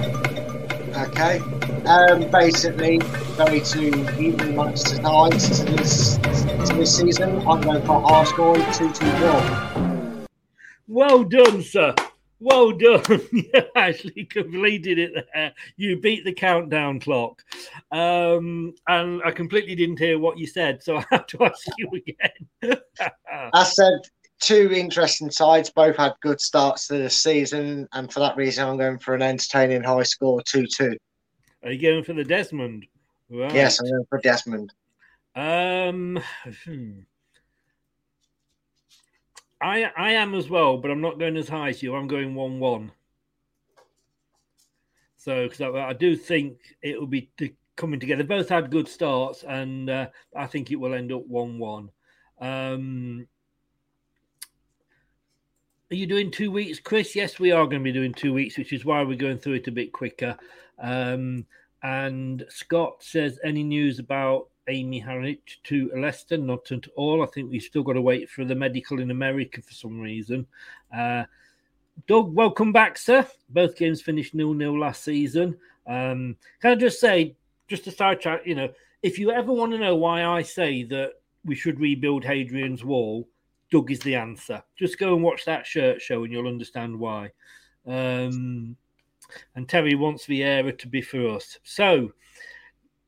Okay. 0.96 1.40
Um, 1.86 2.30
basically, 2.32 3.00
very 3.36 3.60
to 3.62 4.20
even 4.20 4.56
Manchester 4.56 5.02
ties 5.02 5.60
to 5.60 5.66
this 5.66 6.18
to 6.18 6.76
this 6.76 6.98
season. 6.98 7.46
I'm 7.48 7.62
going 7.62 7.86
for 7.86 8.04
Arsenal 8.06 8.56
two 8.72 8.92
two 8.94 9.06
nil. 9.06 10.26
Well 10.88 11.24
done, 11.24 11.62
sir. 11.62 11.94
Well 12.40 12.72
done. 12.72 13.04
you 13.32 13.50
actually 13.76 14.26
completed 14.26 15.00
it 15.00 15.28
there. 15.34 15.54
You 15.78 16.00
beat 16.00 16.26
the 16.26 16.34
countdown 16.34 17.00
clock. 17.00 17.42
Um, 17.92 18.74
and 18.88 19.22
I 19.24 19.32
completely 19.32 19.76
didn't 19.76 20.00
hear 20.00 20.20
what 20.20 20.38
you 20.38 20.48
said, 20.48 20.84
so 20.84 20.98
I 20.98 21.06
have 21.12 21.28
to 21.28 21.44
ask 21.46 21.68
you 21.78 21.90
again. 21.96 22.78
I 23.54 23.64
said 23.64 24.00
two 24.40 24.72
interesting 24.74 25.32
sides. 25.32 25.70
Both 25.70 25.98
had 25.98 26.14
good 26.22 26.42
starts 26.42 26.88
to 26.88 26.98
the 26.98 27.10
season, 27.10 27.88
and 27.94 28.12
for 28.12 28.20
that 28.20 28.36
reason, 28.36 28.68
I'm 28.68 28.78
going 28.78 29.00
for 29.00 29.16
an 29.16 29.22
entertaining 29.22 29.84
high 29.84 30.04
score 30.04 30.42
two 30.42 30.68
two. 30.68 30.98
Are 31.64 31.72
you 31.72 31.82
going 31.82 32.04
for 32.04 32.14
the 32.14 32.26
Desmond? 32.26 32.86
Right. 33.30 33.54
Yes, 33.54 33.80
I'm 33.80 33.90
going 33.90 34.06
for 34.10 34.20
Desmond. 34.20 34.74
Um, 35.36 36.22
hmm. 36.66 37.00
I 39.64 39.92
I 39.96 40.12
am 40.14 40.36
as 40.36 40.50
well, 40.50 40.78
but 40.78 40.92
I'm 40.92 41.02
not 41.02 41.20
going 41.20 41.38
as 41.38 41.48
high 41.48 41.70
as 41.70 41.82
you. 41.82 41.96
I'm 41.96 42.08
going 42.08 42.36
one 42.36 42.60
one. 42.60 42.92
So 45.18 45.48
because 45.48 45.62
I, 45.62 45.70
I 45.70 45.94
do 45.94 46.18
think 46.18 46.58
it 46.82 47.00
will 47.00 47.08
be 47.08 47.32
coming 47.78 48.00
together. 48.00 48.26
Both 48.26 48.50
had 48.50 48.70
good 48.70 48.88
starts, 48.88 49.44
and 49.44 49.90
uh, 49.90 50.08
I 50.36 50.48
think 50.48 50.70
it 50.70 50.76
will 50.76 50.94
end 50.94 51.14
up 51.14 51.26
one 51.28 51.58
one. 51.58 51.90
Um, 52.42 53.26
are 55.90 55.96
you 55.96 56.08
doing 56.08 56.30
two 56.30 56.52
weeks, 56.52 56.80
Chris? 56.80 57.16
Yes, 57.16 57.40
we 57.40 57.52
are 57.52 57.66
going 57.66 57.80
to 57.82 57.84
be 57.84 57.94
doing 57.94 58.14
two 58.14 58.34
weeks, 58.34 58.58
which 58.58 58.74
is 58.74 58.84
why 58.84 59.02
we're 59.04 59.16
going 59.16 59.38
through 59.38 59.54
it 59.54 59.68
a 59.68 59.72
bit 59.72 59.94
quicker. 59.94 60.36
Um, 60.80 61.46
and 61.84 62.46
Scott 62.50 63.04
says, 63.04 63.40
any 63.44 63.64
news 63.64 64.00
about 64.00 64.48
Amy 64.68 65.00
Harriet 65.00 65.42
to 65.64 65.92
Leicester? 65.96 66.38
Not 66.38 66.72
at 66.72 66.88
all. 66.96 67.24
I 67.24 67.28
think 67.28 67.52
we've 67.52 67.62
still 67.62 67.84
got 67.84 67.94
to 67.94 68.02
wait 68.02 68.30
for 68.30 68.46
the 68.46 68.56
medical 68.56 69.00
in 69.00 69.12
America 69.12 69.62
for 69.62 69.74
some 69.74 70.00
reason. 70.00 70.46
Uh, 70.96 71.24
Doug, 72.08 72.34
welcome 72.34 72.72
back, 72.72 72.98
sir. 72.98 73.28
Both 73.50 73.78
games 73.78 74.02
finished 74.02 74.34
nil 74.34 74.54
nil 74.54 74.80
last 74.80 75.04
season. 75.04 75.58
Um, 75.86 76.38
can 76.62 76.72
I 76.72 76.76
just 76.76 77.00
say, 77.00 77.36
just 77.68 77.84
to 77.86 77.92
chat, 77.92 78.46
you 78.48 78.56
know, 78.56 78.70
if 79.02 79.20
you 79.20 79.32
ever 79.32 79.52
want 79.52 79.74
to 79.74 79.78
know 79.78 79.96
why 79.96 80.24
I 80.24 80.42
say 80.42 80.84
that 80.84 81.14
we 81.46 81.56
should 81.56 81.80
rebuild 81.80 82.24
Hadrian's 82.24 82.84
Wall, 82.84 83.28
Doug 83.70 83.92
is 83.92 84.00
the 84.00 84.16
answer. 84.16 84.64
Just 84.76 84.98
go 84.98 85.14
and 85.14 85.24
watch 85.24 85.46
that 85.46 85.66
shirt 85.66 86.02
show 86.02 86.24
and 86.24 86.32
you'll 86.32 86.48
understand 86.48 86.98
why. 86.98 87.32
Um, 87.86 88.78
and 89.56 89.68
Terry 89.68 89.96
wants 89.96 90.26
the 90.26 90.44
era 90.44 90.72
to 90.72 90.88
be 90.88 91.02
for 91.02 91.30
us. 91.30 91.60
So, 91.64 92.14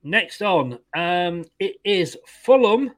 next 0.05 0.41
on, 0.41 0.79
um, 0.95 1.43
it 1.59 1.75
is 1.83 2.17
Fulham 2.43 2.91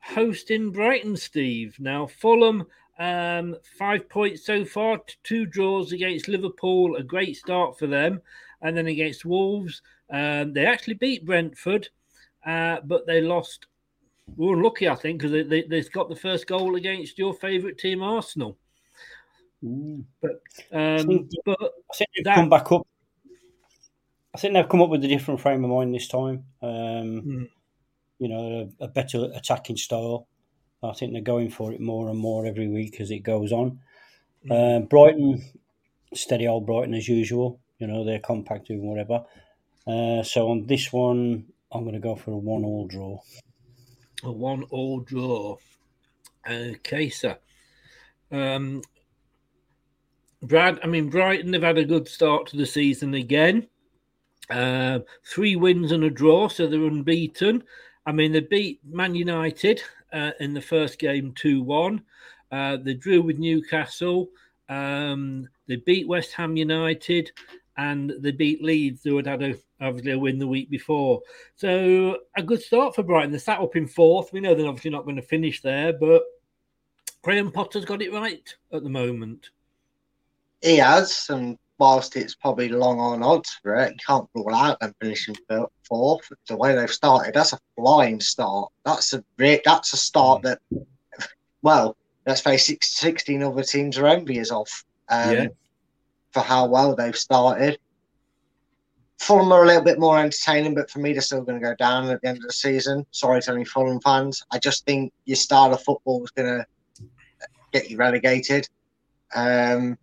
hosting 0.00 0.70
Brighton, 0.70 1.16
Steve. 1.16 1.76
Now, 1.78 2.06
Fulham, 2.06 2.66
um, 2.98 3.56
five 3.78 4.08
points 4.08 4.44
so 4.46 4.64
far, 4.64 5.00
two 5.24 5.46
draws 5.46 5.92
against 5.92 6.28
Liverpool, 6.28 6.96
a 6.96 7.02
great 7.02 7.36
start 7.36 7.78
for 7.78 7.86
them. 7.86 8.20
And 8.62 8.76
then 8.76 8.86
against 8.86 9.24
Wolves, 9.24 9.82
um, 10.10 10.52
they 10.52 10.66
actually 10.66 10.94
beat 10.94 11.24
Brentford, 11.24 11.88
uh, 12.46 12.78
but 12.84 13.06
they 13.06 13.20
lost. 13.22 13.66
We 14.36 14.46
were 14.46 14.54
unlucky, 14.54 14.88
I 14.88 14.94
think, 14.94 15.18
because 15.18 15.32
they, 15.32 15.42
they, 15.42 15.62
they 15.62 15.82
got 15.82 16.08
the 16.08 16.16
first 16.16 16.46
goal 16.46 16.76
against 16.76 17.18
your 17.18 17.34
favourite 17.34 17.78
team, 17.78 18.02
Arsenal. 18.02 18.56
But, 19.62 20.40
um, 20.72 21.28
but 21.44 21.58
I 21.60 21.96
think 21.96 22.10
they've 22.16 22.24
that- 22.24 22.36
come 22.36 22.48
back 22.48 22.70
up. 22.70 22.86
I 24.34 24.38
think 24.38 24.54
they've 24.54 24.68
come 24.68 24.82
up 24.82 24.90
with 24.90 25.04
a 25.04 25.08
different 25.08 25.40
frame 25.40 25.64
of 25.64 25.70
mind 25.70 25.94
this 25.94 26.08
time. 26.08 26.44
Um, 26.62 27.22
Mm. 27.22 27.48
You 28.18 28.28
know, 28.28 28.70
a, 28.80 28.84
a 28.84 28.88
better 28.88 29.30
attacking 29.34 29.78
style. 29.78 30.26
I 30.82 30.92
think 30.92 31.12
they're 31.12 31.22
going 31.22 31.48
for 31.48 31.72
it 31.72 31.80
more 31.80 32.10
and 32.10 32.18
more 32.18 32.44
every 32.44 32.68
week 32.68 33.00
as 33.00 33.10
it 33.10 33.20
goes 33.20 33.50
on. 33.50 33.80
Uh, 34.50 34.80
Brighton, 34.80 35.42
steady 36.14 36.46
old 36.46 36.66
Brighton 36.66 36.94
as 36.94 37.08
usual. 37.08 37.60
You 37.78 37.86
know, 37.86 38.04
they're 38.04 38.18
compact 38.18 38.68
and 38.68 38.82
whatever. 38.82 39.24
Uh, 39.86 40.22
so 40.22 40.50
on 40.50 40.66
this 40.66 40.92
one, 40.92 41.46
I'm 41.72 41.82
going 41.82 41.94
to 41.94 42.00
go 42.00 42.14
for 42.14 42.32
a 42.32 42.36
one-all 42.36 42.86
draw. 42.86 43.20
A 44.22 44.30
one 44.30 44.64
all 44.64 45.00
draw. 45.00 45.56
Okay, 46.48 47.08
sir. 47.08 47.38
Um, 48.30 48.82
Brad, 50.42 50.78
I 50.82 50.86
mean, 50.86 51.08
Brighton 51.08 51.52
have 51.54 51.62
had 51.62 51.78
a 51.78 51.84
good 51.84 52.06
start 52.08 52.48
to 52.48 52.56
the 52.56 52.66
season 52.66 53.14
again. 53.14 53.66
Uh, 54.50 55.00
three 55.24 55.56
wins 55.56 55.92
and 55.92 56.04
a 56.04 56.10
draw, 56.10 56.48
so 56.48 56.66
they're 56.66 56.84
unbeaten. 56.84 57.62
I 58.06 58.12
mean, 58.12 58.32
they 58.32 58.40
beat 58.40 58.80
Man 58.84 59.14
United 59.14 59.82
uh, 60.12 60.32
in 60.40 60.54
the 60.54 60.60
first 60.60 60.98
game 60.98 61.32
2 61.36 61.62
1. 61.62 62.02
Uh, 62.50 62.76
they 62.78 62.94
drew 62.94 63.22
with 63.22 63.38
Newcastle. 63.38 64.28
Um, 64.68 65.48
they 65.68 65.76
beat 65.76 66.08
West 66.08 66.32
Ham 66.32 66.56
United 66.56 67.30
and 67.76 68.12
they 68.18 68.32
beat 68.32 68.62
Leeds, 68.62 69.02
who 69.04 69.16
had 69.16 69.26
had 69.26 69.42
a, 69.42 69.54
obviously 69.80 70.12
a 70.12 70.18
win 70.18 70.38
the 70.38 70.46
week 70.46 70.68
before. 70.68 71.22
So 71.56 72.18
a 72.36 72.42
good 72.42 72.60
start 72.60 72.94
for 72.94 73.02
Brighton. 73.02 73.32
They 73.32 73.38
sat 73.38 73.60
up 73.60 73.76
in 73.76 73.86
fourth. 73.86 74.32
We 74.32 74.40
know 74.40 74.54
they're 74.54 74.66
obviously 74.66 74.90
not 74.90 75.04
going 75.04 75.16
to 75.16 75.22
finish 75.22 75.62
there, 75.62 75.92
but 75.92 76.22
Graham 77.22 77.50
Potter's 77.50 77.84
got 77.84 78.02
it 78.02 78.12
right 78.12 78.54
at 78.72 78.82
the 78.82 78.90
moment. 78.90 79.50
He 80.60 80.76
has, 80.76 81.26
and 81.30 81.58
whilst 81.80 82.14
it's 82.14 82.34
probably 82.34 82.68
long 82.68 83.00
on 83.00 83.22
odds 83.22 83.58
for 83.62 83.74
it, 83.76 83.92
you 83.92 83.98
can't 84.06 84.28
rule 84.34 84.54
out 84.54 84.78
them 84.80 84.94
finishing 85.00 85.34
fourth. 85.88 86.30
The 86.46 86.56
way 86.56 86.76
they've 86.76 86.90
started, 86.90 87.34
that's 87.34 87.54
a 87.54 87.58
flying 87.74 88.20
start. 88.20 88.70
That's 88.84 89.14
a 89.14 89.24
that's 89.64 89.92
a 89.94 89.96
start 89.96 90.42
that, 90.42 90.60
well, 91.62 91.96
let's 92.26 92.42
face 92.42 92.68
it, 92.68 92.84
16 92.84 93.42
other 93.42 93.62
teams 93.62 93.96
are 93.98 94.06
envious 94.06 94.52
of 94.52 94.68
um, 95.08 95.32
Yeah. 95.32 95.46
for 96.32 96.40
how 96.40 96.66
well 96.66 96.94
they've 96.94 97.16
started. 97.16 97.78
Fulham 99.18 99.52
are 99.52 99.64
a 99.64 99.66
little 99.66 99.82
bit 99.82 99.98
more 99.98 100.18
entertaining, 100.18 100.74
but 100.74 100.90
for 100.90 100.98
me, 100.98 101.12
they're 101.12 101.20
still 101.22 101.42
going 101.42 101.60
to 101.60 101.66
go 101.66 101.74
down 101.76 102.08
at 102.10 102.20
the 102.22 102.28
end 102.28 102.38
of 102.38 102.44
the 102.44 102.52
season. 102.52 103.04
Sorry 103.10 103.40
to 103.42 103.52
any 103.52 103.64
Fulham 103.64 104.00
fans. 104.00 104.42
I 104.50 104.58
just 104.58 104.84
think 104.86 105.12
your 105.24 105.36
style 105.36 105.72
of 105.74 105.82
football 105.82 106.24
is 106.24 106.30
going 106.30 106.58
to 106.58 107.08
get 107.72 107.90
you 107.90 107.96
relegated. 107.96 108.68
Um, 109.34 109.98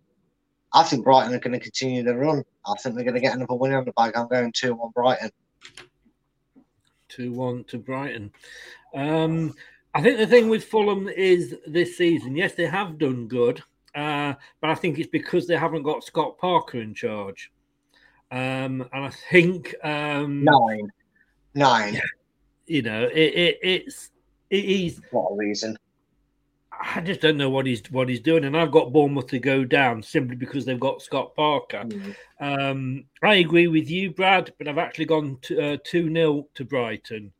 I 0.72 0.82
think 0.82 1.04
Brighton 1.04 1.34
are 1.34 1.40
going 1.40 1.58
to 1.58 1.62
continue 1.62 2.02
the 2.02 2.14
run. 2.14 2.44
I 2.66 2.74
think 2.74 2.94
they're 2.94 3.04
going 3.04 3.14
to 3.14 3.20
get 3.20 3.34
another 3.34 3.54
win 3.54 3.72
on 3.72 3.84
the 3.84 3.92
bag. 3.92 4.16
I'm 4.16 4.28
going 4.28 4.52
2 4.52 4.74
1 4.74 4.90
Brighton. 4.94 5.30
2 7.08 7.32
1 7.32 7.64
to 7.64 7.78
Brighton. 7.78 8.32
Um, 8.94 9.54
I 9.94 10.02
think 10.02 10.18
the 10.18 10.26
thing 10.26 10.48
with 10.48 10.64
Fulham 10.64 11.08
is 11.08 11.56
this 11.66 11.96
season, 11.96 12.36
yes, 12.36 12.54
they 12.54 12.66
have 12.66 12.98
done 12.98 13.26
good, 13.26 13.62
uh, 13.94 14.34
but 14.60 14.70
I 14.70 14.74
think 14.74 14.98
it's 14.98 15.08
because 15.08 15.46
they 15.46 15.56
haven't 15.56 15.82
got 15.82 16.04
Scott 16.04 16.38
Parker 16.38 16.80
in 16.80 16.94
charge. 16.94 17.50
Um, 18.30 18.86
and 18.92 19.04
I 19.06 19.10
think 19.30 19.74
um, 19.82 20.44
nine, 20.44 20.92
nine. 21.54 22.00
You 22.66 22.82
know, 22.82 23.04
it, 23.04 23.34
it 23.34 23.58
it's 23.62 24.10
it, 24.50 24.64
he's 24.64 25.00
what 25.10 25.32
a 25.32 25.36
reason. 25.36 25.78
I 26.80 27.00
just 27.00 27.20
don't 27.20 27.36
know 27.36 27.50
what 27.50 27.66
he's 27.66 27.82
what 27.90 28.08
he's 28.08 28.20
doing, 28.20 28.44
and 28.44 28.56
I've 28.56 28.70
got 28.70 28.92
Bournemouth 28.92 29.26
to 29.28 29.38
go 29.38 29.64
down 29.64 30.02
simply 30.02 30.36
because 30.36 30.64
they've 30.64 30.78
got 30.78 31.02
Scott 31.02 31.34
Parker. 31.34 31.84
Mm. 31.84 32.14
Um, 32.40 33.04
I 33.22 33.36
agree 33.36 33.66
with 33.66 33.90
you, 33.90 34.12
Brad, 34.12 34.52
but 34.58 34.68
I've 34.68 34.78
actually 34.78 35.06
gone 35.06 35.38
to, 35.42 35.72
uh, 35.72 35.76
two 35.84 36.12
0 36.12 36.46
to 36.54 36.64
Brighton. 36.64 37.32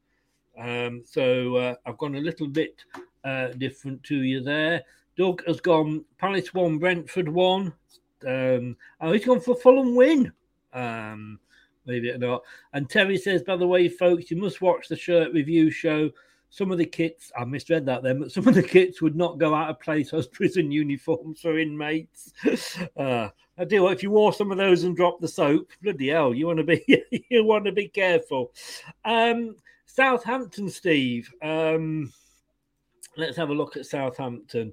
Um, 0.59 1.03
so 1.05 1.57
uh, 1.57 1.75
I've 1.87 1.99
gone 1.99 2.17
a 2.17 2.21
little 2.21 2.49
bit 2.49 2.85
uh, 3.25 3.49
different 3.49 4.03
to 4.05 4.17
you 4.23 4.41
there. 4.41 4.83
Doug 5.17 5.45
has 5.47 5.61
gone 5.61 6.05
Palace 6.19 6.53
one, 6.53 6.79
Brentford 6.79 7.29
one. 7.29 7.73
Um, 8.27 8.77
oh, 9.01 9.13
he's 9.13 9.25
gone 9.25 9.41
for 9.41 9.55
Fulham 9.55 9.95
win. 9.95 10.33
Um, 10.73 11.39
maybe 11.87 12.11
or 12.11 12.19
not. 12.19 12.43
And 12.73 12.89
Terry 12.89 13.19
says, 13.19 13.43
by 13.43 13.57
the 13.57 13.67
way, 13.67 13.89
folks, 13.89 14.31
you 14.31 14.37
must 14.37 14.61
watch 14.61 14.89
the 14.89 14.97
shirt 14.97 15.33
review 15.33 15.71
show. 15.71 16.11
Some 16.51 16.73
of 16.73 16.79
the 16.79 16.87
kits, 16.87 17.31
I 17.39 17.45
misread 17.45 17.85
that 17.87 18.03
then, 18.03 18.21
but 18.21 18.33
some 18.33 18.49
of 18.49 18.55
the 18.55 18.63
kits 18.63 19.03
would 19.03 19.17
not 19.17 19.39
go 19.39 19.55
out 19.55 19.71
of 19.71 19.81
place 19.81 20.13
as 20.13 20.27
prison 20.33 20.71
uniforms 20.71 21.41
for 21.41 21.59
inmates. 21.59 22.33
Uh, 22.97 23.29
I 23.59 23.65
do. 23.65 23.89
If 23.89 24.03
you 24.05 24.11
wore 24.11 24.33
some 24.33 24.53
of 24.53 24.59
those 24.59 24.85
and 24.85 24.97
dropped 24.97 25.21
the 25.21 25.29
soap, 25.29 25.71
bloody 25.83 26.09
hell, 26.09 26.33
you 26.33 26.47
want 26.47 26.59
to 26.59 26.65
be 26.65 26.85
you 27.31 27.45
want 27.45 27.65
to 27.65 27.73
be 27.73 27.89
careful. 27.89 28.53
Um, 29.05 29.57
Southampton, 29.87 30.69
Steve. 30.69 31.33
Um, 31.43 32.13
let's 33.17 33.37
have 33.37 33.51
a 33.51 33.55
look 33.55 33.77
at 33.77 33.87
Southampton. 33.87 34.73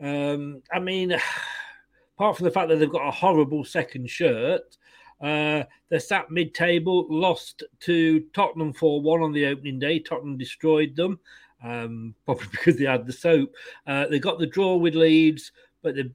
Um, 0.00 0.62
I 0.72 0.78
mean, 0.78 1.12
apart 2.16 2.36
from 2.36 2.44
the 2.44 2.52
fact 2.52 2.68
that 2.68 2.76
they've 2.76 2.88
got 2.88 3.08
a 3.08 3.10
horrible 3.10 3.64
second 3.64 4.08
shirt, 4.08 4.76
uh, 5.20 5.64
they're 5.88 6.00
sat 6.00 6.30
mid 6.30 6.54
table, 6.54 7.06
lost 7.08 7.62
to 7.80 8.20
Tottenham 8.32 8.72
4 8.72 9.00
1 9.00 9.22
on 9.22 9.32
the 9.32 9.46
opening 9.46 9.78
day. 9.78 9.98
Tottenham 9.98 10.36
destroyed 10.36 10.96
them, 10.96 11.18
um, 11.62 12.14
probably 12.24 12.48
because 12.50 12.76
they 12.76 12.84
had 12.84 13.06
the 13.06 13.12
soap. 13.12 13.54
Uh, 13.86 14.06
they 14.06 14.18
got 14.18 14.38
the 14.38 14.46
draw 14.46 14.76
with 14.76 14.94
Leeds, 14.94 15.52
but 15.82 15.94
they 15.94 16.10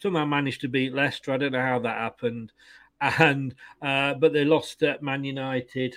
somehow 0.00 0.24
managed 0.24 0.60
to 0.60 0.68
beat 0.68 0.94
Leicester. 0.94 1.32
I 1.32 1.38
don't 1.38 1.52
know 1.52 1.60
how 1.60 1.78
that 1.80 1.98
happened. 1.98 2.52
And 3.18 3.54
uh, 3.82 4.14
but 4.14 4.32
they 4.32 4.46
lost 4.46 4.82
at 4.82 5.02
Man 5.02 5.24
United 5.24 5.96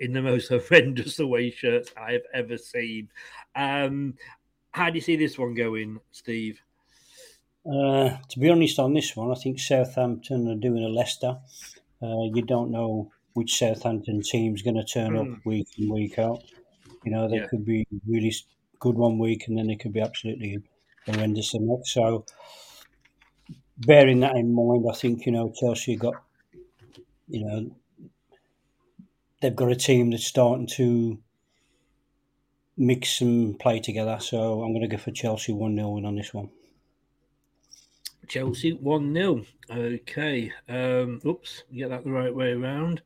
in 0.00 0.12
the 0.12 0.22
most 0.22 0.48
horrendous 0.48 1.20
away 1.20 1.50
shirts 1.50 1.92
I've 1.96 2.24
ever 2.34 2.56
seen. 2.56 3.10
Um, 3.54 4.14
how 4.72 4.90
do 4.90 4.96
you 4.96 5.00
see 5.00 5.14
this 5.14 5.38
one 5.38 5.54
going, 5.54 6.00
Steve? 6.10 6.60
Uh, 7.70 8.16
to 8.28 8.38
be 8.38 8.48
honest, 8.48 8.78
on 8.78 8.94
this 8.94 9.16
one, 9.16 9.30
I 9.30 9.34
think 9.34 9.58
Southampton 9.58 10.48
are 10.48 10.54
doing 10.54 10.84
a 10.84 10.88
Leicester. 10.88 11.38
Uh, 12.00 12.24
you 12.32 12.42
don't 12.42 12.70
know 12.70 13.10
which 13.32 13.58
Southampton 13.58 14.22
team's 14.22 14.62
going 14.62 14.76
to 14.76 14.84
turn 14.84 15.12
mm. 15.12 15.20
up 15.20 15.26
hmm. 15.26 15.48
week 15.48 15.68
in 15.78 15.92
week 15.92 16.18
out. 16.18 16.42
You 17.04 17.12
know, 17.12 17.28
they 17.28 17.38
yeah. 17.38 17.46
could 17.46 17.64
be 17.64 17.86
really 18.06 18.34
good 18.78 18.96
one 18.96 19.18
week, 19.18 19.48
and 19.48 19.58
then 19.58 19.66
they 19.66 19.76
could 19.76 19.92
be 19.92 20.00
absolutely 20.00 20.58
horrendous 21.06 21.52
the 21.52 21.58
next. 21.60 21.92
So, 21.92 22.24
bearing 23.78 24.20
that 24.20 24.36
in 24.36 24.54
mind, 24.54 24.86
I 24.90 24.94
think 24.94 25.26
you 25.26 25.32
know 25.32 25.52
Chelsea 25.58 25.96
got, 25.96 26.14
you 27.28 27.44
know, 27.44 27.70
they've 29.40 29.56
got 29.56 29.70
a 29.70 29.76
team 29.76 30.10
that's 30.10 30.26
starting 30.26 30.66
to 30.76 31.18
mix 32.76 33.20
and 33.20 33.58
play 33.58 33.80
together. 33.80 34.18
So 34.20 34.62
I'm 34.62 34.72
going 34.72 34.82
to 34.82 34.88
go 34.88 34.98
for 34.98 35.10
Chelsea 35.10 35.52
1 35.52 35.76
0 35.76 35.88
win 35.90 36.04
on 36.04 36.16
this 36.16 36.32
one. 36.32 36.50
Chelsea 38.28 38.72
1 38.72 39.14
0. 39.14 39.42
Okay. 39.70 40.52
Um, 40.68 41.20
oops, 41.24 41.64
get 41.74 41.90
that 41.90 42.04
the 42.04 42.10
right 42.10 42.34
way 42.34 42.52
around. 42.52 43.02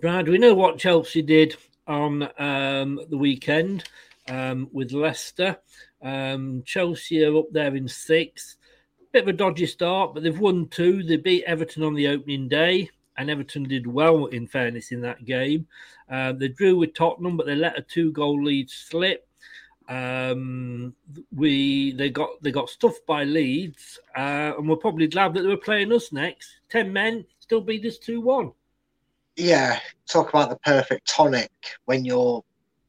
Brad, 0.00 0.28
we 0.28 0.38
know 0.38 0.54
what 0.54 0.78
Chelsea 0.78 1.22
did 1.22 1.56
on 1.86 2.28
um, 2.38 3.00
the 3.08 3.16
weekend 3.16 3.84
um, 4.28 4.68
with 4.72 4.92
Leicester. 4.92 5.58
Um, 6.02 6.62
Chelsea 6.64 7.24
are 7.24 7.36
up 7.36 7.46
there 7.50 7.74
in 7.74 7.88
sixth. 7.88 8.56
Bit 9.12 9.22
of 9.22 9.28
a 9.28 9.32
dodgy 9.32 9.66
start, 9.66 10.12
but 10.14 10.22
they've 10.22 10.38
won 10.38 10.68
two. 10.68 11.02
They 11.02 11.16
beat 11.16 11.44
Everton 11.44 11.82
on 11.82 11.94
the 11.94 12.08
opening 12.08 12.48
day 12.48 12.90
and 13.18 13.28
Everton 13.28 13.64
did 13.64 13.86
well, 13.86 14.26
in 14.26 14.46
fairness, 14.46 14.92
in 14.92 15.00
that 15.02 15.24
game. 15.24 15.66
Uh, 16.08 16.32
they 16.32 16.48
drew 16.48 16.76
with 16.76 16.94
Tottenham, 16.94 17.36
but 17.36 17.46
they 17.46 17.56
let 17.56 17.78
a 17.78 17.82
two-goal 17.82 18.42
lead 18.42 18.70
slip. 18.70 19.27
Um, 19.88 20.94
we 21.34 21.92
they 21.92 22.10
got 22.10 22.30
they 22.42 22.50
got 22.50 22.68
stuffed 22.68 23.06
by 23.06 23.24
Leeds, 23.24 23.98
uh, 24.16 24.52
and 24.58 24.68
we're 24.68 24.76
probably 24.76 25.06
glad 25.06 25.32
that 25.34 25.42
they 25.42 25.48
were 25.48 25.56
playing 25.56 25.92
us 25.92 26.12
next. 26.12 26.60
Ten 26.68 26.92
men 26.92 27.24
still 27.40 27.62
beat 27.62 27.86
us 27.86 27.96
two-one. 27.96 28.52
Yeah, 29.36 29.78
talk 30.06 30.28
about 30.28 30.50
the 30.50 30.56
perfect 30.56 31.08
tonic 31.08 31.50
when 31.86 32.04
you're 32.04 32.44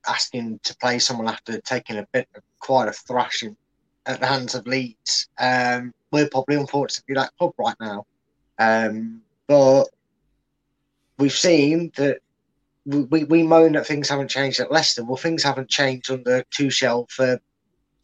asking 0.07 0.59
to 0.63 0.75
play 0.77 0.99
someone 0.99 1.27
after 1.27 1.61
taking 1.61 1.97
a 1.97 2.07
bit 2.11 2.27
of 2.35 2.43
quite 2.59 2.89
a 2.89 2.93
thrashing 2.93 3.55
at 4.05 4.19
the 4.19 4.25
hands 4.25 4.55
of 4.55 4.67
Leeds. 4.67 5.29
Um, 5.37 5.93
we're 6.11 6.27
probably 6.27 6.55
unfortunate 6.55 7.01
to 7.01 7.07
be 7.07 7.13
that 7.13 7.31
club 7.37 7.53
right 7.57 7.75
now. 7.79 8.05
Um, 8.57 9.21
but 9.47 9.85
we've 11.17 11.31
seen 11.31 11.91
that 11.95 12.19
we, 12.85 13.23
we 13.25 13.43
moan 13.43 13.73
that 13.73 13.85
things 13.85 14.09
haven't 14.09 14.29
changed 14.29 14.59
at 14.59 14.71
Leicester. 14.71 15.03
Well, 15.03 15.17
things 15.17 15.43
haven't 15.43 15.69
changed 15.69 16.09
under 16.11 16.43
Tuchel 16.51 17.09
for 17.09 17.39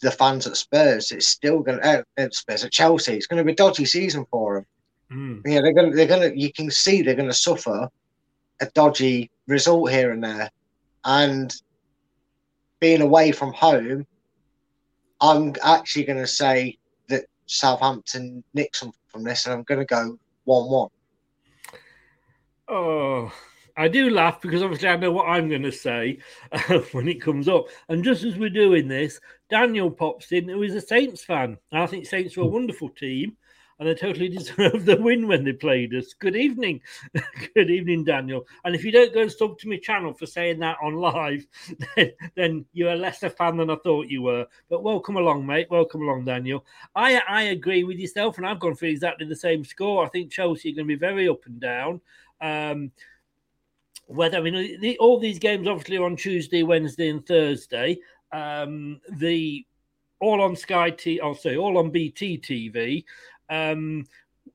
the 0.01 0.11
fans 0.11 0.45
at 0.45 0.57
Spurs. 0.57 1.11
It's 1.11 1.27
still 1.27 1.59
going 1.59 1.79
to 1.79 2.05
uh, 2.17 2.27
Spurs 2.31 2.63
at 2.63 2.71
Chelsea. 2.71 3.13
It's 3.13 3.27
going 3.27 3.37
to 3.37 3.43
be 3.43 3.53
a 3.53 3.55
dodgy 3.55 3.85
season 3.85 4.25
for 4.29 4.55
them. 4.55 4.65
Mm. 5.11 5.41
Yeah, 5.45 5.61
they're 5.61 5.73
going. 5.73 5.91
To, 5.91 5.95
they're 5.95 6.07
going 6.07 6.31
to. 6.31 6.39
You 6.39 6.51
can 6.51 6.69
see 6.71 7.01
they're 7.01 7.15
going 7.15 7.29
to 7.29 7.33
suffer 7.33 7.89
a 8.61 8.65
dodgy 8.73 9.31
result 9.47 9.91
here 9.91 10.11
and 10.11 10.23
there, 10.23 10.49
and 11.03 11.53
being 12.79 13.01
away 13.01 13.31
from 13.31 13.53
home, 13.53 14.05
I'm 15.21 15.53
actually 15.63 16.05
going 16.05 16.19
to 16.19 16.27
say 16.27 16.77
that 17.09 17.25
Southampton 17.45 18.43
nicks 18.53 18.79
them 18.79 18.91
from 19.07 19.23
this, 19.23 19.45
and 19.45 19.53
I'm 19.53 19.63
going 19.63 19.79
to 19.79 19.85
go 19.85 20.17
one-one. 20.45 20.89
Oh, 22.67 23.31
I 23.77 23.87
do 23.87 24.09
laugh 24.09 24.41
because 24.41 24.63
obviously 24.63 24.87
I 24.87 24.95
know 24.95 25.11
what 25.11 25.27
I'm 25.27 25.49
going 25.49 25.63
to 25.63 25.71
say 25.71 26.19
uh, 26.51 26.79
when 26.91 27.07
it 27.07 27.21
comes 27.21 27.47
up. 27.47 27.67
And 27.89 28.03
just 28.03 28.23
as 28.23 28.37
we're 28.37 28.49
doing 28.49 28.87
this, 28.87 29.19
Daniel 29.49 29.91
pops 29.91 30.31
in, 30.31 30.47
who 30.47 30.63
is 30.63 30.75
a 30.75 30.81
Saints 30.81 31.23
fan. 31.23 31.57
And 31.71 31.81
I 31.81 31.87
think 31.87 32.05
Saints 32.05 32.37
are 32.37 32.41
a 32.41 32.47
wonderful 32.47 32.89
team 32.89 33.35
and 33.79 33.87
they 33.87 33.93
totally 33.93 34.29
deserve 34.37 34.85
the 34.85 34.97
win 34.97 35.27
when 35.27 35.43
they 35.43 35.53
played 35.53 35.93
us. 35.93 36.13
Good 36.13 36.35
evening. 36.35 36.81
Good 37.53 37.69
evening, 37.69 38.03
Daniel. 38.03 38.45
And 38.63 38.75
if 38.75 38.83
you 38.83 38.91
don't 38.91 39.13
go 39.13 39.21
and 39.21 39.31
sub 39.31 39.59
to 39.59 39.69
my 39.69 39.77
channel 39.77 40.13
for 40.13 40.25
saying 40.25 40.59
that 40.59 40.77
on 40.81 40.95
live, 40.95 41.45
then, 41.95 42.11
then 42.35 42.65
you're 42.73 42.93
a 42.93 42.97
lesser 42.97 43.29
fan 43.29 43.57
than 43.57 43.69
I 43.69 43.75
thought 43.83 44.07
you 44.07 44.21
were. 44.21 44.47
But 44.69 44.83
welcome 44.83 45.17
along, 45.17 45.45
mate. 45.45 45.67
Welcome 45.69 46.03
along, 46.03 46.25
Daniel. 46.25 46.65
I, 46.95 47.21
I 47.27 47.41
agree 47.43 47.83
with 47.83 47.97
yourself, 47.97 48.37
and 48.37 48.47
I've 48.47 48.59
gone 48.59 48.75
for 48.75 48.85
exactly 48.85 49.27
the 49.27 49.35
same 49.35 49.65
score. 49.65 50.05
I 50.05 50.09
think 50.09 50.31
Chelsea 50.31 50.71
are 50.71 50.75
going 50.75 50.87
to 50.87 50.95
be 50.95 50.99
very 50.99 51.27
up 51.27 51.45
and 51.45 51.59
down. 51.59 52.01
Um, 52.41 52.91
whether 54.07 54.37
I 54.37 54.41
mean 54.41 54.79
the, 54.79 54.97
all 54.99 55.19
these 55.19 55.39
games 55.39 55.67
obviously 55.67 55.97
are 55.97 56.05
on 56.05 56.15
Tuesday, 56.15 56.63
Wednesday, 56.63 57.09
and 57.09 57.25
Thursday. 57.25 57.97
Um, 58.31 59.01
the 59.09 59.65
all 60.19 60.41
on 60.41 60.55
Sky 60.55 60.89
T, 60.91 61.19
I'll 61.19 61.35
say 61.35 61.57
all 61.57 61.77
on 61.77 61.91
BT 61.91 62.39
TV. 62.39 63.03
Um, 63.49 64.07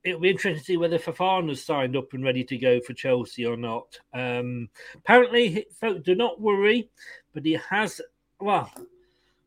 it'll 0.05 0.21
be 0.21 0.31
interesting 0.31 0.59
to 0.59 0.65
see 0.65 0.77
whether 0.77 0.99
Fofana's 0.99 1.65
signed 1.65 1.97
up 1.97 2.13
and 2.13 2.25
ready 2.25 2.45
to 2.45 2.57
go 2.57 2.81
for 2.81 2.95
Chelsea 2.95 3.45
or 3.45 3.57
not. 3.57 3.99
Um, 4.15 4.69
apparently, 4.97 5.67
folks, 5.81 6.03
do 6.03 6.15
not 6.15 6.41
worry, 6.41 6.91
but 7.35 7.45
he 7.45 7.59
has. 7.69 8.01
Well, 8.41 8.73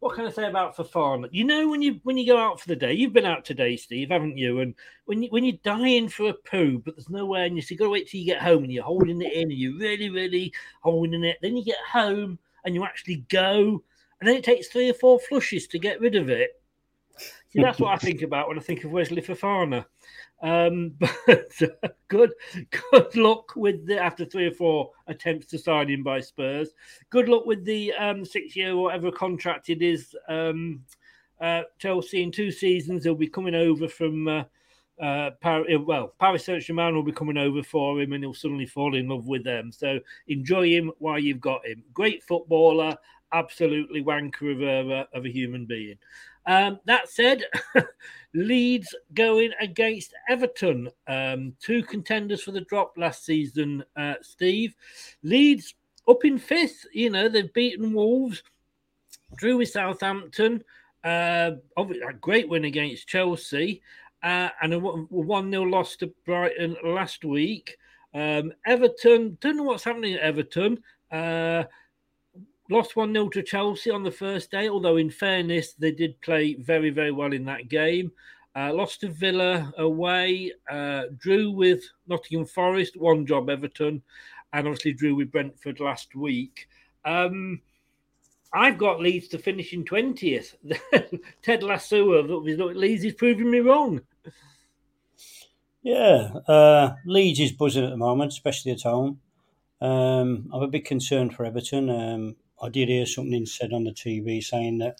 what 0.04 0.16
can 0.16 0.26
I 0.26 0.32
say 0.32 0.50
about 0.50 0.76
Fofana? 0.76 1.30
You 1.32 1.46
know, 1.46 1.70
when 1.70 1.82
you 1.82 2.02
when 2.04 2.18
you 2.18 2.28
go 2.28 2.38
out 2.38 2.60
for 2.60 2.68
the 2.68 2.76
day, 2.76 2.92
you've 2.92 3.13
been 3.13 3.26
out 3.26 3.46
today, 3.46 3.78
Steve, 3.78 4.10
haven't 4.10 4.38
you? 4.38 4.60
And 4.60 4.76
when 5.06 5.24
you 5.24 5.30
when 5.30 5.46
you're 5.46 5.58
dying 5.63 6.10
for 6.10 6.28
a 6.28 6.34
poo, 6.34 6.80
but 6.80 6.98
there's 6.98 7.10
nowhere, 7.10 7.46
and 7.46 7.56
you 7.56 7.62
say, 7.62 7.76
got 7.76 7.86
to 7.86 7.89
wait 7.89 8.10
till 8.10 8.20
you 8.20 8.26
get 8.26 8.42
home, 8.42 8.63
and 8.63 8.72
you're 8.74 8.84
holding 8.84 9.22
it 9.22 9.32
in, 9.32 9.44
and 9.44 9.54
you're 9.54 9.78
really, 9.78 10.10
really 10.10 10.54
holding 10.82 11.24
it. 11.24 11.38
Then 11.42 11.56
you 11.56 11.63
get 11.63 11.78
home, 11.89 12.38
and 12.66 12.76
you 12.76 12.84
actually 12.84 13.26
go, 13.30 13.82
and 14.20 14.28
then 14.28 14.36
it 14.36 14.44
takes 14.44 14.68
three 14.68 14.89
or 14.89 14.94
four 14.94 15.20
flushes 15.22 15.68
to 15.68 15.80
get 15.80 16.02
rid 16.02 16.16
of 16.16 16.30
it. 16.30 16.62
See, 17.50 17.62
that's 17.62 17.80
what 17.80 17.94
I 17.94 17.98
think 18.06 18.24
about 18.24 18.50
when 18.50 18.60
I 18.60 18.62
think 18.62 18.84
of 18.84 18.92
Wesley 18.92 19.22
Fofana. 19.22 19.86
Um, 20.43 20.95
but 20.99 21.62
uh, 21.62 21.88
good, 22.10 22.34
good 22.91 23.15
luck 23.15 23.56
with 23.56 23.88
the 23.88 23.97
after 23.97 24.25
three 24.25 24.47
or 24.47 24.51
four 24.51 24.91
attempts 25.08 25.47
to 25.47 25.58
sign 25.58 25.89
him 25.89 26.03
by 26.03 26.19
Spurs. 26.19 26.71
Good 27.10 27.29
luck 27.29 27.45
with 27.45 27.63
the 27.65 27.93
um, 27.93 28.25
six 28.25 28.56
year 28.56 28.73
or 28.73 28.84
whatever 28.84 29.12
contract 29.12 29.69
it 29.69 29.82
is. 29.82 30.13
Um, 30.27 30.82
uh, 31.39 31.63
Chelsea 31.79 32.21
in 32.21 32.32
two 32.32 32.51
seasons, 32.51 33.03
he'll 33.03 33.15
be 33.15 33.27
coming 33.27 33.56
over 33.56 33.88
from. 33.88 34.27
Uh, 34.27 34.43
uh, 35.01 35.32
Paris, 35.41 35.67
well, 35.86 36.13
Paris 36.19 36.45
Saint 36.45 36.62
Germain 36.62 36.93
will 36.93 37.03
be 37.03 37.12
coming 37.12 37.36
over 37.36 37.63
for 37.63 37.99
him, 37.99 38.13
and 38.13 38.23
he'll 38.23 38.34
suddenly 38.34 38.67
fall 38.67 38.95
in 38.95 39.08
love 39.08 39.25
with 39.25 39.43
them. 39.43 39.71
So 39.71 39.99
enjoy 40.27 40.69
him 40.69 40.91
while 40.99 41.17
you've 41.17 41.41
got 41.41 41.65
him. 41.65 41.84
Great 41.93 42.23
footballer, 42.23 42.95
absolutely 43.34 44.03
wanker 44.03 44.51
of 44.51 44.62
a, 44.91 45.08
of 45.17 45.25
a 45.25 45.32
human 45.32 45.65
being. 45.65 45.97
Um, 46.45 46.79
that 46.86 47.10
said, 47.10 47.43
Leeds 48.34 48.93
going 49.13 49.51
against 49.60 50.13
Everton, 50.27 50.89
um, 51.08 51.53
two 51.60 51.84
contenders 51.84 52.41
for 52.41 52.51
the 52.51 52.62
drop 52.62 52.93
last 52.97 53.25
season. 53.25 53.84
Uh, 53.95 54.15
Steve, 54.21 54.75
Leeds 55.21 55.75
up 56.08 56.25
in 56.25 56.38
fifth. 56.38 56.86
You 56.93 57.10
know 57.12 57.29
they've 57.29 57.53
beaten 57.53 57.93
Wolves, 57.93 58.43
drew 59.36 59.58
with 59.58 59.69
Southampton. 59.69 60.63
Uh, 61.03 61.51
a 61.77 62.13
great 62.19 62.47
win 62.47 62.65
against 62.65 63.08
Chelsea, 63.08 63.82
uh, 64.23 64.49
and 64.62 64.73
a 64.73 64.79
one 64.79 65.51
0 65.51 65.63
loss 65.63 65.95
to 65.97 66.13
Brighton 66.25 66.75
last 66.84 67.25
week. 67.25 67.77
Um, 68.13 68.53
Everton, 68.65 69.38
don't 69.41 69.58
know 69.58 69.63
what's 69.63 69.84
happening 69.84 70.15
at 70.15 70.21
Everton. 70.21 70.82
Uh, 71.12 71.63
lost 72.69 72.95
1 72.95 73.13
0 73.13 73.30
to 73.30 73.43
Chelsea 73.43 73.91
on 73.91 74.04
the 74.04 74.12
first 74.12 74.52
day, 74.52 74.69
although, 74.69 74.97
in 74.97 75.10
fairness, 75.10 75.73
they 75.73 75.91
did 75.91 76.19
play 76.21 76.56
very, 76.56 76.89
very 76.89 77.12
well 77.12 77.34
in 77.34 77.45
that 77.45 77.69
game. 77.69 78.12
Uh, 78.56 78.71
lost 78.73 79.02
to 79.02 79.10
Villa 79.10 79.73
away, 79.78 80.52
uh, 80.69 81.04
drew 81.17 81.49
with 81.49 81.84
Nottingham 82.08 82.45
Forest, 82.45 82.95
one 82.97 83.26
job 83.26 83.49
Everton, 83.49 84.02
and 84.54 84.67
obviously 84.67 84.93
drew 84.93 85.15
with 85.15 85.32
Brentford 85.32 85.80
last 85.80 86.15
week. 86.15 86.67
Um, 87.04 87.62
I've 88.54 88.78
got 88.78 88.99
Leeds 88.99 89.28
to 89.30 89.39
finish 89.39 89.73
in 89.73 89.84
20th. 89.84 90.54
Ted 91.41 91.63
Lasso 91.63 92.12
of 92.12 92.30
Leeds 92.30 93.04
is 93.04 93.13
proving 93.13 93.49
me 93.49 93.60
wrong. 93.60 94.02
Yeah, 95.82 96.34
uh, 96.47 96.93
Leeds 97.06 97.39
is 97.39 97.52
buzzing 97.52 97.84
at 97.84 97.89
the 97.89 97.97
moment, 97.97 98.32
especially 98.32 98.71
at 98.71 98.84
home. 98.84 99.19
Um, 99.82 100.49
I'm 100.54 100.62
a 100.62 100.67
bit 100.67 100.86
concerned 100.86 101.34
for 101.34 101.45
Everton. 101.45 101.89
Um, 101.89 102.36
I 102.63 102.69
did 102.69 102.89
hear 102.89 103.06
something 103.06 103.45
said 103.45 103.73
on 103.73 103.84
the 103.84 103.91
TV 103.91 104.43
saying 104.43 104.78
that 104.80 104.99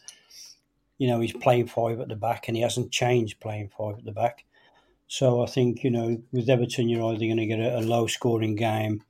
you 0.97 1.08
know 1.08 1.19
he's 1.19 1.34
playing 1.34 1.67
five 1.67 1.99
at 1.99 2.10
the 2.10 2.15
back 2.15 2.47
and 2.47 2.58
he 2.58 2.63
hasn't 2.63 2.91
changed 2.91 3.39
playing 3.39 3.69
five 3.78 3.97
at 3.97 4.06
the 4.06 4.12
back. 4.12 4.45
So 5.08 5.41
I 5.41 5.45
think 5.45 5.84
you 5.84 5.91
know 5.91 6.21
with 6.32 6.49
Everton 6.49 6.89
you're 6.89 7.06
either 7.13 7.26
going 7.26 7.38
to 7.38 7.45
get 7.45 7.60
a, 7.60 7.80
a 7.80 7.82
low 7.82 8.08
scoring 8.08 8.56
game 8.56 9.04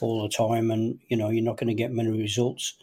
all 0.00 0.22
the 0.22 0.28
time, 0.28 0.70
and 0.70 0.98
you 1.08 1.16
know 1.16 1.30
you're 1.30 1.44
not 1.44 1.56
going 1.56 1.68
to 1.68 1.74
get 1.74 1.92
many 1.92 2.10
results. 2.10 2.74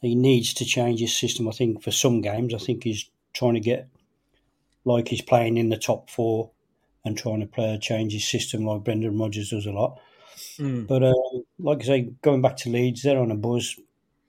He 0.00 0.14
needs 0.14 0.52
to 0.54 0.64
change 0.64 1.00
his 1.00 1.16
system. 1.16 1.48
I 1.48 1.52
think 1.52 1.82
for 1.82 1.92
some 1.92 2.22
games, 2.22 2.54
I 2.54 2.58
think 2.58 2.84
he's 2.84 3.08
trying 3.34 3.54
to 3.54 3.60
get 3.60 3.88
like 4.84 5.08
he's 5.08 5.22
playing 5.22 5.58
in 5.58 5.68
the 5.68 5.76
top 5.76 6.10
four 6.10 6.50
and 7.04 7.16
trying 7.16 7.40
to 7.40 7.46
play 7.46 7.78
change 7.80 8.12
his 8.12 8.28
system 8.28 8.64
like 8.64 8.84
Brendan 8.84 9.18
Rodgers 9.18 9.50
does 9.50 9.66
a 9.66 9.72
lot. 9.72 10.00
Mm. 10.58 10.86
But 10.86 11.04
um, 11.04 11.44
like 11.58 11.82
I 11.82 11.84
say, 11.84 12.00
going 12.22 12.42
back 12.42 12.56
to 12.58 12.70
Leeds, 12.70 13.02
they're 13.02 13.18
on 13.18 13.30
a 13.30 13.36
buzz 13.36 13.76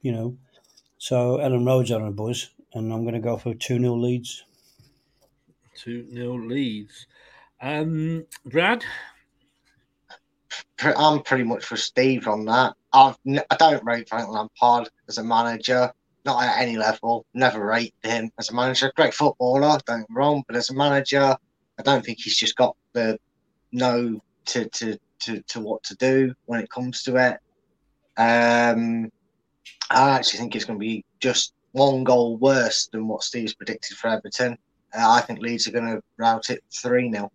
you 0.03 0.11
know. 0.11 0.37
So 0.99 1.37
Elland 1.39 1.65
Road's 1.65 1.91
on 1.91 2.03
a 2.05 2.11
buzz, 2.11 2.51
and 2.73 2.93
I'm 2.93 3.01
going 3.01 3.15
to 3.15 3.19
go 3.19 3.37
for 3.37 3.55
2 3.55 3.79
0 3.79 3.95
Leeds. 3.95 4.45
2 5.75 6.13
0 6.13 6.37
Leeds. 6.37 7.07
Um, 7.59 8.25
Brad? 8.45 8.85
I'm 10.79 11.23
pretty 11.23 11.45
much 11.45 11.65
for 11.65 11.77
Steve 11.77 12.27
on 12.27 12.45
that. 12.45 12.73
I've, 12.91 13.17
I 13.49 13.55
don't 13.57 13.83
rate 13.83 14.09
Frank 14.09 14.29
Lampard 14.29 14.89
as 15.07 15.17
a 15.17 15.23
manager, 15.23 15.91
not 16.25 16.43
at 16.43 16.61
any 16.61 16.77
level. 16.77 17.25
Never 17.33 17.65
rate 17.65 17.95
him 18.03 18.31
as 18.37 18.49
a 18.49 18.53
manager. 18.53 18.91
Great 18.95 19.13
footballer, 19.13 19.79
don't 19.85 20.01
get 20.01 20.09
me 20.09 20.15
wrong, 20.15 20.43
but 20.45 20.57
as 20.57 20.69
a 20.69 20.75
manager, 20.75 21.35
I 21.79 21.83
don't 21.83 22.05
think 22.05 22.19
he's 22.19 22.37
just 22.37 22.55
got 22.55 22.75
the 22.91 23.17
know 23.71 24.21
to, 24.45 24.69
to, 24.69 24.99
to, 25.21 25.41
to 25.41 25.59
what 25.59 25.83
to 25.83 25.95
do 25.95 26.33
when 26.45 26.59
it 26.59 26.69
comes 26.69 27.03
to 27.03 27.15
it. 27.15 27.39
Um, 28.19 29.09
I 29.89 30.11
actually 30.11 30.39
think 30.39 30.55
it's 30.55 30.65
going 30.65 30.79
to 30.79 30.83
be 30.83 31.05
just 31.19 31.53
one 31.71 32.03
goal 32.03 32.37
worse 32.37 32.87
than 32.91 33.07
what 33.07 33.23
Steve's 33.23 33.53
predicted 33.53 33.97
for 33.97 34.09
Everton. 34.09 34.57
Uh, 34.95 35.11
I 35.11 35.21
think 35.21 35.39
Leeds 35.39 35.67
are 35.67 35.71
going 35.71 35.87
to 35.87 36.01
rout 36.17 36.49
it 36.49 36.63
3 36.71 37.11
0. 37.11 37.31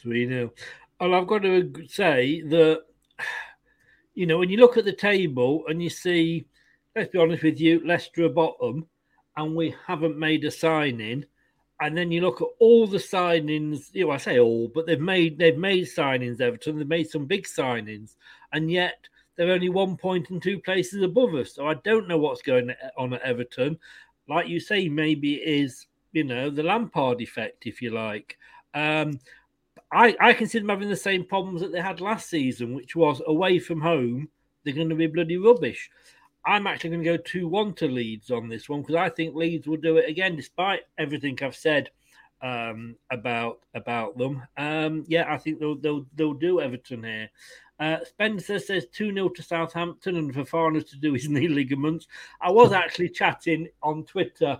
3 0.00 0.28
0. 0.28 0.52
And 1.00 1.14
I've 1.14 1.26
got 1.26 1.42
to 1.42 1.72
say 1.88 2.42
that, 2.42 2.82
you 4.14 4.26
know, 4.26 4.38
when 4.38 4.50
you 4.50 4.58
look 4.58 4.76
at 4.76 4.84
the 4.84 4.92
table 4.92 5.64
and 5.68 5.82
you 5.82 5.90
see, 5.90 6.46
let's 6.94 7.10
be 7.10 7.18
honest 7.18 7.42
with 7.42 7.60
you, 7.60 7.86
Leicester 7.86 8.24
are 8.24 8.30
bottom 8.30 8.86
and 9.36 9.54
we 9.54 9.74
haven't 9.86 10.18
made 10.18 10.44
a 10.44 10.50
signing. 10.50 11.24
And 11.80 11.96
then 11.96 12.10
you 12.10 12.22
look 12.22 12.40
at 12.40 12.48
all 12.58 12.86
the 12.86 12.96
signings, 12.96 13.90
you 13.92 14.06
know, 14.06 14.10
I 14.10 14.16
say 14.16 14.38
all, 14.38 14.68
but 14.74 14.86
they've 14.86 14.98
made 14.98 15.38
they've 15.38 15.58
made 15.58 15.84
signings, 15.84 16.40
Everton, 16.40 16.78
they've 16.78 16.88
made 16.88 17.10
some 17.10 17.26
big 17.26 17.44
signings, 17.44 18.16
and 18.52 18.70
yet 18.70 19.08
they're 19.36 19.52
only 19.52 19.68
one 19.68 19.96
point 19.96 20.30
and 20.30 20.42
two 20.42 20.58
places 20.58 21.02
above 21.02 21.34
us. 21.34 21.54
So 21.54 21.66
I 21.66 21.74
don't 21.74 22.08
know 22.08 22.18
what's 22.18 22.42
going 22.42 22.72
on 22.96 23.14
at 23.14 23.22
Everton. 23.22 23.78
Like 24.28 24.48
you 24.48 24.60
say, 24.60 24.88
maybe 24.88 25.34
it 25.34 25.48
is, 25.48 25.86
you 26.12 26.24
know, 26.24 26.50
the 26.50 26.62
Lampard 26.62 27.20
effect, 27.20 27.66
if 27.66 27.80
you 27.80 27.90
like. 27.90 28.38
Um, 28.74 29.20
I, 29.92 30.16
I 30.20 30.32
consider 30.32 30.62
them 30.62 30.70
having 30.70 30.88
the 30.88 30.96
same 30.96 31.24
problems 31.24 31.60
that 31.60 31.72
they 31.72 31.80
had 31.80 32.00
last 32.00 32.28
season, 32.28 32.74
which 32.74 32.96
was 32.96 33.22
away 33.26 33.58
from 33.58 33.80
home, 33.80 34.28
they're 34.64 34.74
going 34.74 34.88
to 34.88 34.94
be 34.94 35.06
bloody 35.06 35.36
rubbish. 35.36 35.90
I'm 36.44 36.66
actually 36.66 36.90
going 36.90 37.04
to 37.04 37.10
go 37.10 37.16
2 37.16 37.48
1 37.48 37.74
to 37.74 37.88
Leeds 37.88 38.30
on 38.30 38.48
this 38.48 38.68
one 38.68 38.80
because 38.82 38.94
I 38.96 39.08
think 39.08 39.34
Leeds 39.34 39.66
will 39.66 39.76
do 39.76 39.96
it 39.96 40.08
again, 40.08 40.36
despite 40.36 40.80
everything 40.98 41.38
I've 41.42 41.56
said 41.56 41.90
um, 42.40 42.96
about 43.10 43.60
about 43.74 44.16
them. 44.16 44.42
Um, 44.56 45.04
yeah, 45.08 45.32
I 45.32 45.38
think 45.38 45.58
they'll, 45.58 45.76
they'll, 45.76 46.06
they'll 46.14 46.34
do 46.34 46.60
Everton 46.60 47.02
here. 47.02 47.30
Uh, 47.78 47.98
Spencer 48.04 48.58
says 48.58 48.86
2 48.92 49.12
0 49.12 49.28
to 49.30 49.42
Southampton 49.42 50.16
and 50.16 50.34
Fofana 50.34 50.88
to 50.88 50.96
do 50.96 51.12
his 51.12 51.28
knee 51.28 51.48
ligaments. 51.48 52.06
I 52.40 52.50
was 52.50 52.72
actually 52.72 53.10
chatting 53.10 53.68
on 53.82 54.04
Twitter. 54.04 54.58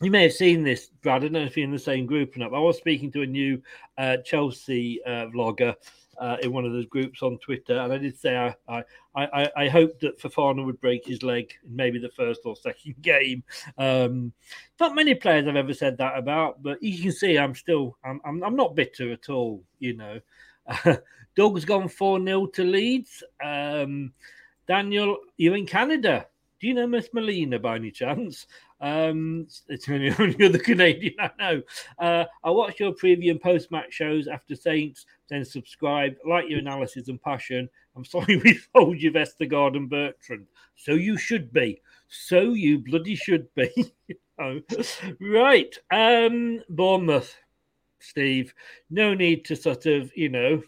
You 0.00 0.10
may 0.12 0.24
have 0.24 0.32
seen 0.32 0.62
this, 0.62 0.90
Brad. 1.02 1.16
I 1.16 1.18
don't 1.20 1.32
know 1.32 1.40
if 1.40 1.56
you're 1.56 1.64
in 1.64 1.72
the 1.72 1.78
same 1.78 2.06
group 2.06 2.36
or 2.36 2.38
not. 2.38 2.54
I 2.54 2.58
was 2.58 2.76
speaking 2.76 3.10
to 3.12 3.22
a 3.22 3.26
new 3.26 3.60
uh, 3.96 4.18
Chelsea 4.18 5.00
uh, 5.04 5.26
vlogger 5.26 5.74
uh, 6.18 6.36
in 6.42 6.52
one 6.52 6.64
of 6.64 6.72
those 6.72 6.86
groups 6.86 7.22
on 7.22 7.38
Twitter, 7.38 7.78
and 7.78 7.92
I 7.92 7.98
did 7.98 8.18
say 8.18 8.36
I 8.36 8.54
I, 8.68 8.84
I, 9.14 9.50
I 9.56 9.68
hoped 9.68 10.00
that 10.00 10.20
Fofana 10.20 10.64
would 10.64 10.80
break 10.80 11.06
his 11.06 11.22
leg 11.22 11.52
in 11.64 11.74
maybe 11.74 11.98
the 11.98 12.10
first 12.10 12.42
or 12.44 12.56
second 12.56 12.96
game. 13.02 13.42
Um, 13.76 14.32
not 14.78 14.94
many 14.94 15.14
players 15.14 15.48
I've 15.48 15.56
ever 15.56 15.74
said 15.74 15.98
that 15.98 16.18
about, 16.18 16.62
but 16.62 16.82
you 16.82 17.00
can 17.00 17.12
see 17.12 17.38
I'm 17.38 17.54
still 17.54 17.96
I'm 18.04 18.20
I'm, 18.24 18.42
I'm 18.42 18.56
not 18.56 18.76
bitter 18.76 19.12
at 19.12 19.28
all. 19.28 19.64
You 19.78 19.96
know, 19.96 20.20
Doug's 21.38 21.64
gone 21.64 21.86
4 21.86 22.20
0 22.24 22.46
to 22.46 22.64
Leeds. 22.64 23.22
Um, 23.40 24.12
Daniel, 24.66 25.18
you're 25.36 25.54
in 25.54 25.66
Canada. 25.66 26.26
Do 26.58 26.66
you 26.66 26.74
know 26.74 26.88
Miss 26.88 27.10
Melina 27.12 27.60
by 27.60 27.76
any 27.76 27.92
chance? 27.92 28.48
Um, 28.80 29.46
it's 29.68 29.86
the 29.86 30.12
only 30.18 30.44
other 30.44 30.58
Canadian 30.58 31.14
I 31.20 31.30
know. 31.38 31.62
Uh, 31.96 32.24
I 32.42 32.50
watch 32.50 32.80
your 32.80 32.92
preview 32.92 33.30
and 33.30 33.40
post 33.40 33.70
match 33.70 33.92
shows 33.92 34.26
after 34.26 34.56
Saints, 34.56 35.06
then 35.30 35.44
subscribe. 35.44 36.16
Like 36.26 36.48
your 36.48 36.58
analysis 36.58 37.06
and 37.06 37.22
passion. 37.22 37.70
I'm 37.94 38.04
sorry 38.04 38.36
we 38.44 38.58
told 38.74 39.00
you 39.00 39.12
Vestergaard 39.12 39.76
and 39.76 39.88
Bertrand. 39.88 40.46
So 40.74 40.94
you 40.94 41.16
should 41.16 41.52
be. 41.52 41.80
So 42.08 42.52
you 42.54 42.80
bloody 42.80 43.14
should 43.14 43.46
be. 43.54 43.94
right. 45.20 45.78
Um, 45.92 46.64
Bournemouth. 46.68 47.32
Steve. 48.00 48.52
No 48.90 49.14
need 49.14 49.44
to 49.44 49.54
sort 49.54 49.86
of, 49.86 50.10
you 50.16 50.30
know, 50.30 50.62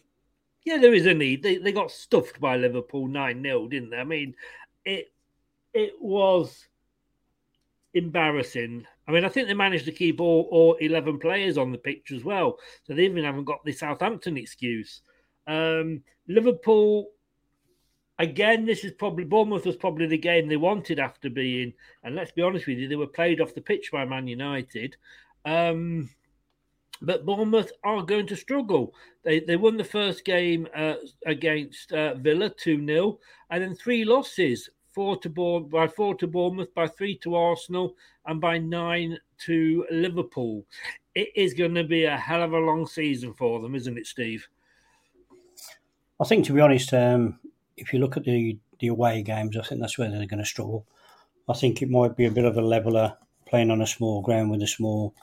yeah, 0.65 0.79
there 0.79 0.95
is 0.95 1.07
a 1.07 1.15
need. 1.15 1.43
They, 1.43 1.57
they 1.57 1.73
got 1.73 1.91
stuffed 1.91 2.41
by 2.41 2.57
Liverpool 2.57 3.09
9 3.09 3.43
0, 3.43 3.69
didn't 3.69 3.91
they? 3.91 3.97
I 3.97 4.05
mean, 4.05 4.35
it 4.85 5.13
it 5.73 5.95
was 6.01 6.67
embarrassing. 7.95 8.87
I 9.09 9.13
mean, 9.13 9.25
I 9.25 9.29
think 9.29 9.49
they 9.49 9.55
managed 9.55 9.87
to 9.87 9.93
keep 9.93 10.21
all, 10.21 10.49
all 10.51 10.75
11 10.75 11.19
players 11.19 11.59
on 11.59 11.73
the 11.73 11.79
pitch 11.79 12.13
as 12.13 12.25
well. 12.25 12.59
So 12.85 12.95
they 12.95 13.05
even 13.05 13.25
haven't 13.25 13.45
got 13.45 13.65
the 13.65 13.73
Southampton 13.73 14.37
excuse. 14.37 15.03
Um, 15.47 16.03
Liverpool, 16.29 17.11
again, 18.19 18.67
this 18.67 18.85
is 18.85 18.93
probably 18.93 19.25
Bournemouth 19.25 19.67
was 19.67 19.77
probably 19.77 20.07
the 20.07 20.19
game 20.19 20.49
they 20.49 20.57
wanted 20.57 21.01
after 21.01 21.29
being, 21.31 21.73
and 22.05 22.15
let's 22.15 22.33
be 22.33 22.43
honest 22.43 22.67
with 22.67 22.79
you, 22.79 22.89
they 22.89 22.97
were 22.97 23.07
played 23.07 23.41
off 23.41 23.55
the 23.55 23.61
pitch 23.61 23.91
by 23.91 24.05
Man 24.05 24.29
United. 24.29 24.97
Um, 25.45 26.11
but 27.03 27.25
Bournemouth 27.25 27.73
are 27.85 28.03
going 28.03 28.27
to 28.29 28.37
struggle. 28.37 28.95
They 29.23 29.41
they 29.41 29.57
won 29.57 29.77
the 29.77 29.85
first 29.85 30.25
game 30.25 30.69
uh, 30.75 30.97
against 31.27 31.93
uh, 31.93 32.15
Villa 32.15 32.51
two 32.51 32.85
0 32.85 33.19
and 33.51 33.63
then 33.63 33.75
three 33.75 34.05
losses: 34.05 34.71
four 34.93 35.17
to 35.19 35.31
Bournemouth, 35.31 35.71
by 35.71 35.89
four 35.89 36.15
to 36.17 36.27
Bournemouth, 36.27 36.75
by 36.75 36.87
three 36.87 37.17
to 37.19 37.35
Arsenal, 37.35 37.97
and 38.27 38.41
by 38.41 38.59
nine 38.59 39.19
to 39.47 39.87
Liverpool. 39.91 40.65
it 41.15 41.29
is 41.35 41.55
going 41.55 41.75
to 41.75 41.85
be 41.85 42.05
a 42.05 42.17
hell 42.17 42.43
of 42.43 42.53
a 42.53 42.59
long 42.59 42.87
season 42.87 43.35
for 43.35 43.61
them, 43.61 43.75
isn't 43.75 43.99
it, 43.99 44.07
Steve? 44.07 44.49
I 46.21 46.25
think, 46.25 46.45
to 46.47 46.53
be 46.53 46.61
honest, 46.61 46.93
um, 46.93 47.41
if 47.77 47.93
you 47.93 47.99
look 47.99 48.17
at 48.17 48.25
the, 48.25 48.59
the 48.79 48.89
away 48.89 49.23
games, 49.23 49.57
I 49.57 49.63
think 49.63 49.81
that's 49.81 49.99
where 49.99 50.11
they're 50.11 50.27
going 50.27 50.39
to 50.39 50.45
struggle. 50.45 50.87
I 51.49 51.55
think 51.55 51.83
it 51.83 51.91
might 51.91 52.17
be 52.17 52.27
a 52.27 52.31
bit 52.31 52.45
of 52.45 52.57
a 52.57 52.63
leveler 52.63 53.17
playing 53.47 53.71
on 53.71 53.81
a 53.81 53.87
small 53.87 54.23
ground 54.23 54.51
with 54.51 54.63
a 54.63 54.67
small 54.67 55.15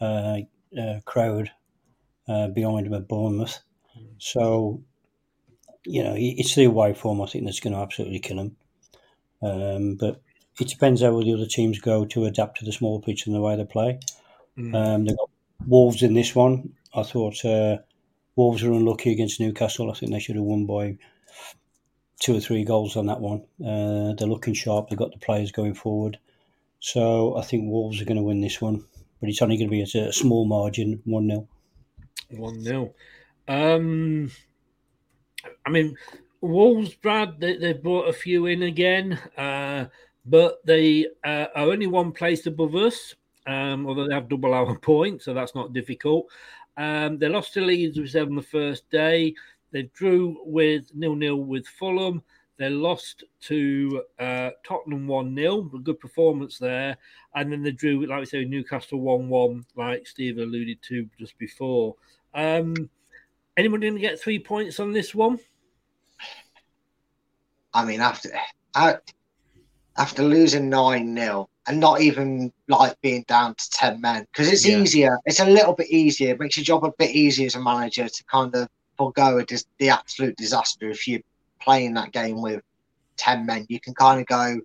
uh, 0.00 0.38
uh, 0.78 1.00
crowd 1.04 1.50
uh, 2.28 2.48
behind 2.48 2.86
them 2.86 2.94
at 2.94 3.08
Bournemouth. 3.08 3.58
So, 4.18 4.82
you 5.84 6.02
know, 6.02 6.14
it's 6.16 6.54
the 6.54 6.64
away 6.64 6.94
form 6.94 7.20
I 7.20 7.26
think 7.26 7.44
that's 7.44 7.60
going 7.60 7.74
to 7.74 7.80
absolutely 7.80 8.18
kill 8.18 8.36
them. 8.36 8.56
Um, 9.42 9.94
but 9.94 10.20
it 10.60 10.68
depends 10.68 11.02
how 11.02 11.20
the 11.20 11.34
other 11.34 11.46
teams 11.46 11.78
go 11.80 12.04
to 12.06 12.24
adapt 12.24 12.58
to 12.58 12.64
the 12.64 12.72
small 12.72 13.00
pitch 13.00 13.26
and 13.26 13.34
the 13.34 13.40
way 13.40 13.56
they 13.56 13.64
play. 13.64 14.00
Mm. 14.58 14.74
Um, 14.74 15.04
they've 15.04 15.16
got 15.16 15.30
Wolves 15.66 16.02
in 16.02 16.14
this 16.14 16.34
one. 16.34 16.72
I 16.94 17.02
thought 17.02 17.44
uh, 17.44 17.78
Wolves 18.36 18.62
were 18.62 18.72
unlucky 18.72 19.12
against 19.12 19.40
Newcastle. 19.40 19.90
I 19.90 19.94
think 19.94 20.12
they 20.12 20.18
should 20.18 20.36
have 20.36 20.44
won 20.44 20.66
by 20.66 20.96
two 22.18 22.36
or 22.36 22.40
three 22.40 22.64
goals 22.64 22.96
on 22.96 23.06
that 23.06 23.20
one. 23.20 23.42
Uh, 23.60 24.14
they're 24.14 24.26
looking 24.26 24.54
sharp. 24.54 24.88
They've 24.88 24.98
got 24.98 25.12
the 25.12 25.18
players 25.18 25.52
going 25.52 25.74
forward. 25.74 26.18
So 26.80 27.36
I 27.36 27.42
think 27.42 27.70
Wolves 27.70 28.00
are 28.00 28.06
going 28.06 28.16
to 28.16 28.22
win 28.22 28.40
this 28.40 28.60
one. 28.60 28.84
But 29.20 29.30
it's 29.30 29.42
only 29.42 29.56
going 29.56 29.68
to 29.68 29.70
be 29.70 29.82
a 29.82 30.12
small 30.12 30.44
margin, 30.44 31.00
1 31.04 31.28
0. 31.28 31.48
1 32.30 32.62
0. 32.62 32.94
Um, 33.48 34.30
I 35.64 35.70
mean, 35.70 35.96
Wolves, 36.40 36.94
Brad, 36.94 37.40
they, 37.40 37.56
they 37.56 37.72
brought 37.72 38.08
a 38.08 38.12
few 38.12 38.46
in 38.46 38.64
again, 38.64 39.14
uh, 39.36 39.86
but 40.24 40.64
they 40.64 41.06
uh, 41.24 41.46
are 41.54 41.70
only 41.70 41.86
one 41.86 42.12
place 42.12 42.46
above 42.46 42.74
us, 42.74 43.14
um, 43.46 43.86
although 43.86 44.08
they 44.08 44.14
have 44.14 44.28
double 44.28 44.52
our 44.52 44.76
points, 44.80 45.24
so 45.24 45.34
that's 45.34 45.54
not 45.54 45.72
difficult. 45.72 46.26
Um, 46.76 47.18
they 47.18 47.28
lost 47.28 47.54
to 47.54 47.62
Leeds 47.62 47.98
with 47.98 48.14
on 48.16 48.36
the 48.36 48.42
first 48.42 48.88
day. 48.90 49.34
They 49.72 49.84
drew 49.94 50.38
with 50.44 50.94
nil 50.94 51.14
nil 51.14 51.42
with 51.42 51.66
Fulham. 51.66 52.22
They 52.58 52.70
lost 52.70 53.24
to 53.42 54.02
uh, 54.18 54.50
Tottenham 54.66 55.06
1 55.06 55.36
0, 55.36 55.70
a 55.74 55.78
good 55.78 56.00
performance 56.00 56.58
there. 56.58 56.96
And 57.34 57.52
then 57.52 57.62
they 57.62 57.72
drew, 57.72 58.06
like 58.06 58.20
we 58.20 58.26
say, 58.26 58.44
Newcastle 58.44 59.00
1 59.00 59.28
1, 59.28 59.66
like 59.76 60.06
Steve 60.06 60.38
alluded 60.38 60.80
to 60.82 61.08
just 61.18 61.36
before. 61.38 61.96
Um, 62.34 62.88
anyone 63.56 63.80
going 63.80 63.94
to 63.94 64.00
get 64.00 64.20
three 64.20 64.38
points 64.38 64.80
on 64.80 64.92
this 64.92 65.14
one? 65.14 65.38
I 67.74 67.84
mean, 67.84 68.00
after 68.00 68.30
after 69.98 70.22
losing 70.22 70.70
9 70.70 71.16
0 71.16 71.48
and 71.66 71.80
not 71.80 72.00
even 72.00 72.52
like 72.68 72.98
being 73.02 73.24
down 73.28 73.54
to 73.54 73.70
10 73.70 74.00
men, 74.00 74.26
because 74.32 74.50
it's 74.50 74.66
yeah. 74.66 74.78
easier, 74.78 75.18
it's 75.26 75.40
a 75.40 75.46
little 75.46 75.74
bit 75.74 75.90
easier, 75.90 76.32
it 76.32 76.40
makes 76.40 76.56
your 76.56 76.64
job 76.64 76.84
a 76.84 76.92
bit 76.98 77.10
easier 77.10 77.46
as 77.46 77.54
a 77.54 77.60
manager 77.60 78.08
to 78.08 78.24
kind 78.24 78.54
of 78.54 78.68
forego 78.96 79.38
a, 79.38 79.44
the 79.78 79.90
absolute 79.90 80.36
disaster 80.36 80.88
if 80.88 81.06
you're 81.06 81.20
playing 81.66 81.94
that 81.94 82.12
game 82.12 82.40
with 82.40 82.62
10 83.18 83.44
men. 83.44 83.66
You 83.68 83.80
can 83.80 83.92
kind 83.94 84.20
of 84.20 84.26
go, 84.26 84.60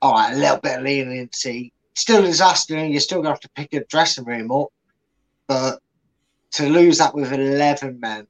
all 0.00 0.12
right, 0.12 0.32
a 0.32 0.36
little 0.36 0.58
bit 0.58 0.78
of 0.78 0.84
leniency. 0.84 1.72
Still 1.94 2.22
a 2.22 2.26
disaster, 2.26 2.76
and 2.76 2.92
you're 2.92 3.00
still 3.00 3.18
going 3.18 3.26
to 3.26 3.30
have 3.32 3.40
to 3.40 3.50
pick 3.50 3.74
a 3.74 3.84
dressing 3.84 4.24
room 4.24 4.50
up. 4.52 4.68
But 5.48 5.80
to 6.52 6.68
lose 6.68 6.98
that 6.98 7.14
with 7.14 7.32
11 7.32 7.98
men, 7.98 8.26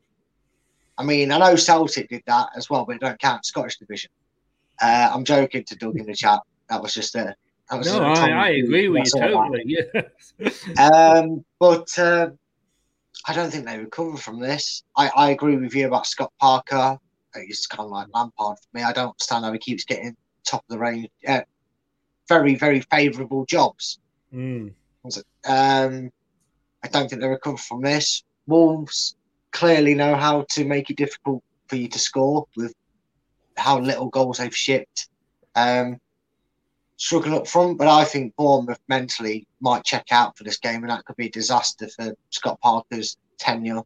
I 0.97 1.05
mean, 1.05 1.31
I 1.31 1.39
know 1.39 1.55
Celtic 1.55 2.09
did 2.09 2.23
that 2.27 2.49
as 2.57 2.71
well, 2.71 2.85
but 2.85 2.97
it 2.97 3.01
don't 3.01 3.21
count. 3.21 3.45
Scottish 3.45 3.79
division. 3.79 4.11
Uh, 4.81 5.11
I'm 5.13 5.25
joking 5.25 5.65
to 5.65 5.77
Doug 5.77 5.99
in 5.99 6.07
the 6.07 6.15
chat. 6.15 6.41
That 6.71 6.83
was 6.83 6.95
just 6.95 7.15
a. 7.15 7.35
That 7.71 7.77
was 7.77 7.93
no, 7.93 8.03
I, 8.03 8.31
I 8.31 8.49
agree 8.51 8.89
with 8.89 9.05
you 9.05 9.21
totally. 9.21 9.65
Yes. 9.67 10.65
um, 10.79 11.45
but 11.61 11.97
uh, 11.99 12.31
I 13.27 13.35
don't 13.35 13.51
think 13.51 13.67
they 13.67 13.79
recover 13.79 14.17
from 14.17 14.41
this. 14.41 14.83
I, 14.97 15.11
I 15.15 15.31
agree 15.31 15.57
with 15.57 15.75
you 15.75 15.87
about 15.87 16.07
Scott 16.07 16.33
Parker. 16.41 16.99
It's 17.35 17.67
kind 17.67 17.85
of 17.85 17.91
like 17.91 18.09
Lampard 18.15 18.59
for 18.59 18.69
me. 18.73 18.83
I 18.83 18.93
don't 18.93 19.11
understand 19.11 19.45
how 19.45 19.53
he 19.53 19.59
keeps 19.59 19.85
getting 19.85 20.17
top 20.45 20.63
of 20.63 20.69
the 20.69 20.79
range. 20.79 21.09
Uh, 21.27 21.43
very, 22.29 22.55
very 22.55 22.81
favourable 22.81 23.45
jobs. 23.47 23.99
Mm. 24.33 24.75
Um, 25.47 26.11
I 26.83 26.89
don't 26.89 27.09
think 27.09 27.21
they 27.21 27.29
recover 27.29 27.57
from 27.57 27.83
this. 27.83 28.23
Wolves 28.47 29.17
clearly 29.51 29.95
know 29.95 30.15
how 30.15 30.45
to 30.51 30.65
make 30.65 30.91
it 30.91 30.97
difficult 30.97 31.43
for 31.69 31.77
you 31.77 31.89
to 31.89 31.99
score 31.99 32.47
with 32.57 32.75
how 33.57 33.79
little 33.79 34.09
goals 34.09 34.39
they've 34.39 34.55
shipped. 34.55 35.09
Um, 35.55 35.99
struggling 36.97 37.35
up 37.35 37.47
front, 37.47 37.79
but 37.79 37.89
I 37.89 38.05
think 38.05 38.37
Bournemouth 38.37 38.81
mentally 38.89 39.47
might 39.61 39.85
check 39.85 40.07
out 40.11 40.37
for 40.37 40.45
this 40.45 40.59
game, 40.59 40.83
and 40.83 40.91
that 40.91 41.05
could 41.05 41.17
be 41.17 41.27
a 41.27 41.31
disaster 41.31 41.89
for 41.89 42.15
Scott 42.31 42.61
Parker's 42.61 43.17
tenure. 43.39 43.83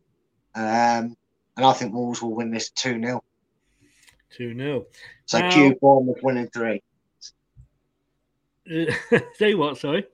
Um, 0.55 1.17
and 1.57 1.67
I 1.67 1.73
think 1.73 1.95
Wolves 1.95 2.23
will 2.23 2.35
win 2.35 2.51
this 2.51 2.71
2 2.71 3.01
0. 3.01 3.23
2 4.37 4.57
0. 4.57 4.87
So 5.27 5.39
now, 5.39 5.51
Q 5.51 5.77
Bournemouth 5.81 6.23
winning 6.23 6.49
three. 6.49 6.83
say 9.35 9.55
what, 9.55 9.79
sorry? 9.79 10.07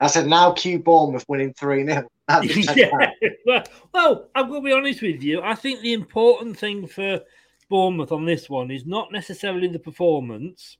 I 0.00 0.06
said 0.06 0.26
now 0.26 0.52
Q 0.52 0.78
Bournemouth 0.78 1.24
winning 1.28 1.52
3 1.54 1.86
0. 1.86 2.08
yeah. 2.76 3.10
well, 3.46 3.64
well, 3.92 4.28
I'm 4.34 4.48
going 4.48 4.62
to 4.62 4.66
be 4.66 4.72
honest 4.72 5.02
with 5.02 5.22
you. 5.22 5.42
I 5.42 5.54
think 5.54 5.80
the 5.80 5.94
important 5.94 6.58
thing 6.58 6.86
for 6.86 7.20
Bournemouth 7.68 8.12
on 8.12 8.24
this 8.24 8.48
one 8.48 8.70
is 8.70 8.86
not 8.86 9.12
necessarily 9.12 9.68
the 9.68 9.78
performance, 9.78 10.76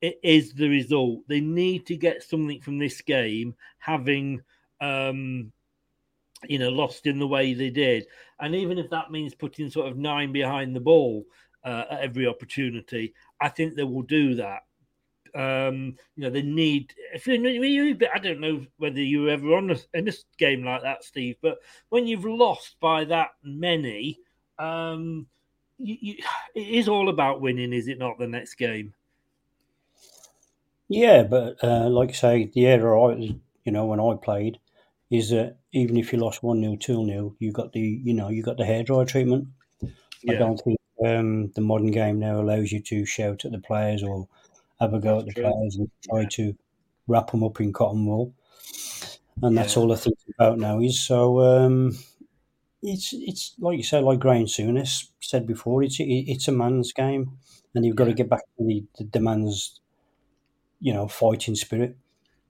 it 0.00 0.18
is 0.22 0.52
the 0.52 0.68
result. 0.68 1.20
They 1.28 1.40
need 1.40 1.86
to 1.86 1.96
get 1.96 2.22
something 2.22 2.60
from 2.60 2.78
this 2.78 3.00
game, 3.00 3.54
having 3.78 4.42
um, 4.80 5.52
you 6.48 6.58
know 6.58 6.70
lost 6.70 7.06
in 7.06 7.18
the 7.18 7.26
way 7.26 7.54
they 7.54 7.70
did, 7.70 8.06
and 8.40 8.54
even 8.54 8.78
if 8.78 8.90
that 8.90 9.10
means 9.10 9.34
putting 9.34 9.70
sort 9.70 9.88
of 9.88 9.96
nine 9.96 10.32
behind 10.32 10.74
the 10.74 10.80
ball 10.80 11.24
uh, 11.64 11.84
at 11.90 12.00
every 12.00 12.26
opportunity, 12.26 13.14
I 13.40 13.48
think 13.48 13.74
they 13.74 13.84
will 13.84 14.02
do 14.02 14.34
that. 14.36 14.62
Um, 15.34 15.96
you 16.16 16.24
know, 16.24 16.30
they 16.30 16.42
need. 16.42 16.92
If 17.14 17.26
you, 17.26 17.34
you, 17.34 17.96
I 18.14 18.18
don't 18.18 18.40
know 18.40 18.66
whether 18.76 19.00
you 19.00 19.22
were 19.22 19.30
ever 19.30 19.54
on 19.54 19.70
a, 19.70 19.76
in 19.94 20.08
a 20.08 20.12
game 20.38 20.64
like 20.64 20.82
that, 20.82 21.04
Steve, 21.04 21.36
but 21.40 21.58
when 21.88 22.06
you've 22.06 22.24
lost 22.24 22.76
by 22.80 23.04
that 23.04 23.30
many, 23.42 24.18
um, 24.58 25.26
you, 25.78 25.96
you, 26.00 26.14
it 26.54 26.68
is 26.68 26.88
all 26.88 27.08
about 27.08 27.40
winning, 27.40 27.72
is 27.72 27.88
it 27.88 27.98
not? 27.98 28.18
The 28.18 28.26
next 28.26 28.54
game. 28.54 28.92
Yeah, 30.88 31.22
but 31.22 31.62
uh, 31.64 31.88
like 31.88 32.10
I 32.10 32.12
say, 32.12 32.50
the 32.52 32.66
era 32.66 33.00
I, 33.00 33.34
you 33.64 33.72
know, 33.72 33.86
when 33.86 34.00
I 34.00 34.14
played, 34.22 34.58
is 35.10 35.30
that 35.30 35.56
even 35.72 35.96
if 35.96 36.12
you 36.12 36.18
lost 36.18 36.42
one 36.42 36.60
0 36.60 36.76
two 36.76 37.06
0 37.06 37.34
you 37.38 37.52
got 37.52 37.72
the, 37.72 37.80
you 37.80 38.12
know, 38.12 38.28
you 38.28 38.42
got 38.42 38.58
the 38.58 38.64
hairdryer 38.64 39.06
treatment. 39.06 39.48
Yeah. 40.22 40.34
I 40.34 40.36
don't 40.36 40.58
think 40.58 40.78
um, 41.06 41.50
the 41.52 41.60
modern 41.60 41.90
game 41.90 42.18
now 42.18 42.40
allows 42.40 42.72
you 42.72 42.80
to 42.80 43.04
shout 43.04 43.44
at 43.44 43.52
the 43.52 43.58
players 43.58 44.02
or 44.02 44.28
have 44.80 44.94
a 44.94 45.00
go 45.00 45.16
that's 45.16 45.28
at 45.30 45.34
the 45.34 45.42
true. 45.42 45.50
players 45.50 45.76
and 45.76 45.90
try 46.08 46.20
yeah. 46.22 46.28
to 46.30 46.56
wrap 47.08 47.30
them 47.30 47.44
up 47.44 47.60
in 47.60 47.72
cotton 47.72 48.06
wool. 48.06 48.34
And 49.42 49.56
that's 49.56 49.76
yeah. 49.76 49.82
all 49.82 49.92
I 49.92 49.96
think 49.96 50.18
about 50.38 50.58
now. 50.58 50.80
Is 50.80 51.00
so 51.00 51.40
um, 51.40 51.96
it's 52.82 53.12
it's 53.12 53.54
like 53.58 53.76
you 53.78 53.82
said, 53.82 54.04
like 54.04 54.18
Graham 54.18 54.44
Souness 54.44 55.06
said 55.20 55.46
before. 55.46 55.82
It's 55.82 55.96
it's 55.98 56.48
a 56.48 56.52
man's 56.52 56.92
game, 56.92 57.38
and 57.74 57.84
you've 57.84 57.96
got 57.96 58.04
to 58.04 58.14
get 58.14 58.28
back 58.28 58.42
to 58.58 58.64
the, 58.64 58.84
the 58.98 59.04
demands 59.04 59.80
you 60.82 60.92
know, 60.92 61.08
fighting 61.08 61.54
spirit. 61.54 61.96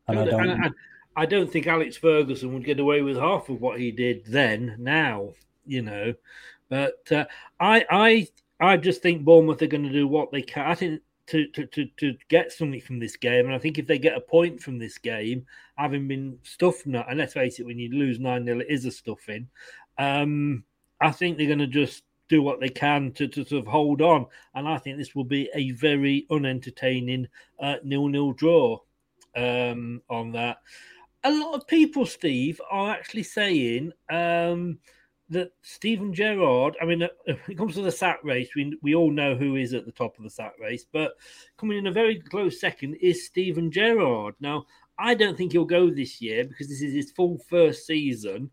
And, 0.08 0.18
I 0.18 0.24
don't. 0.24 0.48
And, 0.48 0.74
I 1.14 1.26
don't 1.26 1.52
think 1.52 1.66
Alex 1.66 1.98
Ferguson 1.98 2.54
would 2.54 2.64
get 2.64 2.80
away 2.80 3.02
with 3.02 3.18
half 3.18 3.50
of 3.50 3.60
what 3.60 3.78
he 3.78 3.92
did 3.92 4.24
then. 4.24 4.76
Now, 4.78 5.34
you 5.66 5.82
know, 5.82 6.14
but 6.70 7.12
uh, 7.12 7.26
I, 7.60 7.84
I, 7.90 8.28
I 8.62 8.77
just 8.77 9.03
think 9.03 9.25
Bournemouth 9.25 9.61
are 9.62 9.66
going 9.66 9.83
to 9.83 9.92
do 9.92 10.07
what 10.07 10.31
they 10.31 10.42
can. 10.42 10.66
I 10.66 10.75
think 10.75 11.03
to, 11.29 11.46
to, 11.48 11.66
to, 11.66 11.87
to 11.98 12.16
get 12.29 12.53
something 12.53 12.81
from 12.81 12.98
this 12.98 13.16
game. 13.16 13.46
And 13.46 13.55
I 13.55 13.59
think 13.59 13.79
if 13.79 13.87
they 13.87 13.98
get 13.98 14.16
a 14.16 14.20
point 14.20 14.61
from 14.61 14.79
this 14.79 14.98
game, 14.98 15.46
having 15.77 16.09
been 16.09 16.38
stuffed, 16.42 16.87
and 16.87 17.18
let's 17.18 17.35
face 17.35 17.59
it, 17.59 17.66
when 17.66 17.79
you 17.79 17.90
lose 17.90 18.18
9 18.18 18.44
0, 18.44 18.61
it 18.61 18.66
is 18.68 18.85
a 18.85 18.90
stuffing. 18.90 19.48
Um, 19.98 20.64
I 21.01 21.11
think 21.11 21.37
they're 21.37 21.46
going 21.46 21.59
to 21.59 21.66
just 21.66 22.05
do 22.29 22.42
what 22.42 22.61
they 22.61 22.68
can 22.68 23.12
to, 23.12 23.29
to 23.29 23.44
sort 23.44 23.61
of 23.61 23.66
hold 23.66 24.01
on. 24.01 24.27
And 24.55 24.68
I 24.68 24.79
think 24.79 24.98
this 24.98 25.14
will 25.14 25.25
be 25.25 25.51
a 25.55 25.72
very 25.72 26.27
unentertaining 26.31 27.29
uh, 27.61 27.77
nil-nil 27.85 28.33
draw 28.33 28.79
um, 29.37 30.03
on 30.09 30.33
that. 30.33 30.59
A 31.25 31.31
lot 31.31 31.55
of 31.55 31.66
people, 31.66 32.05
Steve, 32.05 32.61
are 32.70 32.90
actually 32.90 33.22
saying 33.22 33.92
um, 34.11 34.79
that 35.33 35.53
Steven 35.62 36.14
Gerrard. 36.14 36.77
I 36.81 36.85
mean, 36.85 37.03
uh, 37.03 37.09
when 37.25 37.38
it 37.49 37.59
comes 37.59 37.75
to 37.75 37.83
the 37.83 37.92
SAT 37.92 38.25
race, 38.25 38.51
we 38.55 38.79
we 38.83 38.95
all 38.95 39.11
know 39.11 39.35
who 39.35 39.57
is 39.57 39.75
at 39.75 39.85
the 39.85 39.92
top 39.92 40.16
of 40.16 40.25
the 40.25 40.31
SAT 40.31 40.53
race, 40.61 40.87
but 40.90 41.12
coming 41.57 41.79
in 41.79 41.87
a 41.87 41.92
very 41.92 42.21
close 42.21 42.61
second 42.61 42.95
is 43.01 43.27
Steven 43.27 43.71
Gerrard. 43.71 44.35
Now, 44.40 44.66
I 44.99 45.14
don't 45.14 45.37
think 45.37 45.53
he'll 45.53 45.64
go 45.64 45.90
this 45.90 46.21
year 46.21 46.45
because 46.45 46.68
this 46.68 46.83
is 46.83 46.95
his 46.95 47.12
full 47.12 47.38
first 47.49 47.87
season. 47.87 48.51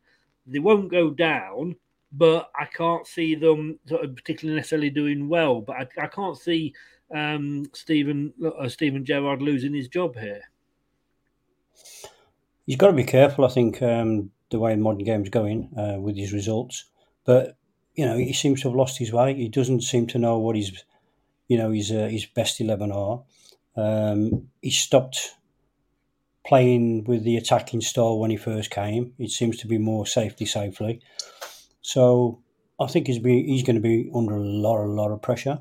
They 0.48 0.60
won't 0.60 0.90
go 0.90 1.12
down, 1.12 1.76
but 2.12 2.50
I 2.60 2.66
can't 2.66 3.06
see 3.06 3.36
them 3.36 3.80
sort 3.88 4.04
of 4.04 4.16
particularly 4.16 4.58
necessarily 4.58 4.90
doing 4.90 5.30
well. 5.30 5.62
But 5.62 5.76
I, 5.76 6.04
I 6.06 6.08
can't 6.08 6.38
see 6.38 6.74
um, 7.14 7.66
Stephen 7.74 8.34
uh, 8.44 8.70
Steven 8.70 9.06
Gerrard 9.06 9.42
losing 9.42 9.74
his 9.74 9.88
job 9.88 10.18
here. 10.18 10.42
he's 12.66 12.78
got 12.78 12.88
to 12.88 12.94
be 12.94 13.04
careful. 13.04 13.46
I 13.46 13.50
think 13.50 13.82
um, 13.82 14.32
the 14.50 14.60
way 14.60 14.76
modern 14.76 15.04
game's 15.04 15.30
going 15.30 15.70
uh, 15.78 16.00
with 16.00 16.18
his 16.18 16.34
results, 16.34 16.86
but 17.26 17.58
you 17.96 18.06
know 18.06 18.18
he 18.18 18.34
seems 18.34 18.62
to 18.62 18.70
have 18.70 18.76
lost 18.76 18.98
his 18.98 19.12
way. 19.12 19.34
He 19.34 19.50
doesn't 19.50 19.82
seem 19.82 20.08
to 20.08 20.18
know 20.18 20.38
what 20.38 20.56
his 20.56 20.84
you 21.48 21.58
know 21.58 21.72
his 21.72 21.92
uh, 21.92 22.08
his 22.10 22.26
best 22.26 22.60
eleven 22.62 22.92
are. 22.92 23.24
Um, 23.76 24.50
he 24.62 24.72
stopped 24.72 25.36
playing 26.46 27.04
with 27.04 27.24
the 27.24 27.38
attacking 27.38 27.82
style 27.82 28.18
when 28.18 28.32
he 28.32 28.38
first 28.38 28.72
came. 28.72 29.14
It 29.20 29.30
seems 29.30 29.58
to 29.58 29.68
be 29.68 29.78
more 29.78 30.06
safety 30.08 30.46
safely. 30.46 31.02
So 31.82 32.42
I 32.80 32.88
think 32.88 33.08
he's 33.08 33.20
be, 33.20 33.44
he's 33.44 33.64
going 33.64 33.76
to 33.76 33.82
be 33.82 34.10
under 34.16 34.36
a 34.36 34.40
lot 34.40 34.84
a 34.84 34.88
lot 34.88 35.12
of 35.12 35.22
pressure. 35.22 35.60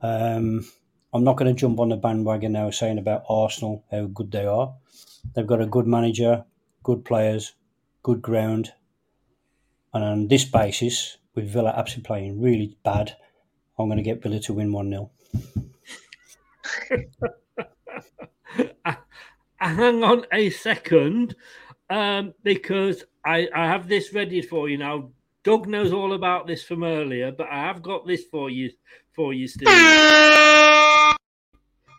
Um, 0.00 0.68
I'm 1.12 1.24
not 1.24 1.36
going 1.36 1.52
to 1.52 1.58
jump 1.58 1.80
on 1.80 1.88
the 1.88 1.96
bandwagon 1.96 2.52
now 2.52 2.70
saying 2.70 2.98
about 2.98 3.24
Arsenal 3.28 3.84
how 3.90 4.06
good 4.06 4.30
they 4.30 4.46
are. 4.46 4.74
They've 5.34 5.46
got 5.46 5.62
a 5.62 5.66
good 5.66 5.86
manager, 5.86 6.44
good 6.82 7.04
players, 7.04 7.54
good 8.08 8.22
ground, 8.22 8.72
and 9.92 10.02
on 10.02 10.28
this 10.28 10.46
basis, 10.46 11.18
with 11.34 11.46
Villa 11.46 11.74
absolutely 11.76 12.06
playing 12.06 12.40
really 12.40 12.74
bad, 12.82 13.14
I'm 13.78 13.86
going 13.86 13.98
to 13.98 14.02
get 14.02 14.22
Villa 14.22 14.40
to 14.40 14.54
win 14.54 14.72
one 14.72 14.88
0 14.88 15.10
Hang 19.58 20.02
on 20.02 20.24
a 20.32 20.48
second, 20.48 21.36
um, 21.90 22.32
because 22.42 23.04
I, 23.26 23.46
I 23.54 23.66
have 23.66 23.88
this 23.88 24.14
ready 24.14 24.40
for 24.40 24.70
you 24.70 24.78
now. 24.78 25.10
Doug 25.44 25.68
knows 25.68 25.92
all 25.92 26.14
about 26.14 26.46
this 26.46 26.62
from 26.62 26.84
earlier, 26.84 27.30
but 27.30 27.48
I 27.50 27.58
have 27.66 27.82
got 27.82 28.06
this 28.06 28.24
for 28.24 28.48
you, 28.48 28.70
for 29.12 29.34
you, 29.34 29.46
Steve. 29.46 29.68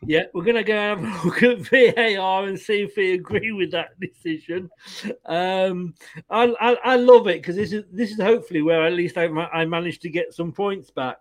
Yeah, 0.06 0.24
we're 0.34 0.44
going 0.44 0.56
to 0.56 0.64
go 0.64 0.76
have 0.76 1.04
a 1.04 1.22
look 1.26 1.44
at 1.44 1.60
VAR 1.60 2.46
and 2.46 2.60
see 2.60 2.82
if 2.82 2.96
we 2.96 3.14
agree 3.14 3.52
with 3.52 3.72
that 3.72 4.00
decision. 4.00 4.70
Um, 5.26 5.94
I, 6.30 6.54
I, 6.60 6.78
I 6.84 6.96
love 6.96 7.28
it 7.28 7.42
because 7.42 7.56
this 7.56 7.74
is 7.74 7.84
this 7.92 8.12
is 8.12 8.22
hopefully 8.22 8.62
where 8.62 8.86
at 8.86 8.94
least 8.94 9.18
I, 9.18 9.26
I 9.26 9.66
managed 9.66 10.02
to 10.04 10.10
get 10.10 10.34
some 10.34 10.52
points 10.52 10.90
back. 10.90 11.18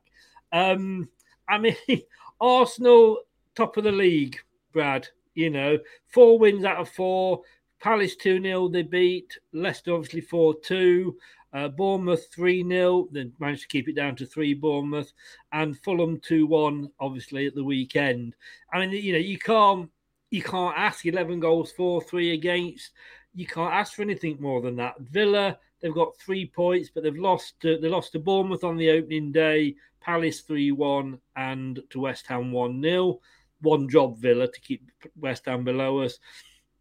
Um, 0.52 1.08
I 1.48 1.58
mean, 1.58 1.76
Arsenal 2.40 3.18
top 3.54 3.76
of 3.76 3.84
the 3.84 3.92
league, 3.92 4.38
Brad. 4.72 5.08
You 5.34 5.50
know, 5.50 5.78
four 6.08 6.38
wins 6.38 6.64
out 6.64 6.78
of 6.78 6.88
four. 6.88 7.42
Palace 7.80 8.16
2 8.16 8.42
0, 8.42 8.68
they 8.68 8.82
beat. 8.82 9.38
Leicester 9.52 9.94
obviously 9.94 10.20
4 10.20 10.54
2. 10.60 11.16
Uh, 11.54 11.68
Bournemouth 11.68 12.26
3 12.34 12.66
0, 12.68 13.08
then 13.10 13.32
managed 13.38 13.62
to 13.62 13.68
keep 13.68 13.88
it 13.88 13.94
down 13.94 14.14
to 14.16 14.26
3 14.26 14.54
Bournemouth. 14.54 15.12
And 15.52 15.78
Fulham 15.78 16.20
2 16.20 16.46
1, 16.46 16.90
obviously, 17.00 17.46
at 17.46 17.54
the 17.54 17.64
weekend. 17.64 18.34
I 18.72 18.78
mean, 18.78 18.90
you 18.90 19.12
know, 19.12 19.18
you 19.18 19.38
can't. 19.38 19.90
You 20.30 20.42
can't 20.42 20.76
ask 20.76 21.06
11 21.06 21.40
goals, 21.40 21.72
4 21.72 22.02
3 22.02 22.34
against. 22.34 22.90
You 23.34 23.46
can't 23.46 23.72
ask 23.72 23.94
for 23.94 24.02
anything 24.02 24.36
more 24.40 24.60
than 24.60 24.76
that. 24.76 25.00
Villa, 25.00 25.58
they've 25.80 25.94
got 25.94 26.18
three 26.18 26.44
points, 26.44 26.90
but 26.92 27.02
they've 27.02 27.16
lost 27.16 27.58
to, 27.60 27.78
they 27.78 27.88
lost 27.88 28.12
to 28.12 28.18
Bournemouth 28.18 28.64
on 28.64 28.76
the 28.76 28.90
opening 28.90 29.32
day, 29.32 29.76
Palace 30.00 30.40
3 30.42 30.72
1, 30.72 31.18
and 31.36 31.80
to 31.90 32.00
West 32.00 32.26
Ham 32.26 32.52
1 32.52 32.82
0. 32.82 33.20
One 33.62 33.88
job, 33.88 34.18
Villa, 34.18 34.48
to 34.48 34.60
keep 34.60 34.90
West 35.18 35.46
Ham 35.46 35.64
below 35.64 36.00
us. 36.00 36.18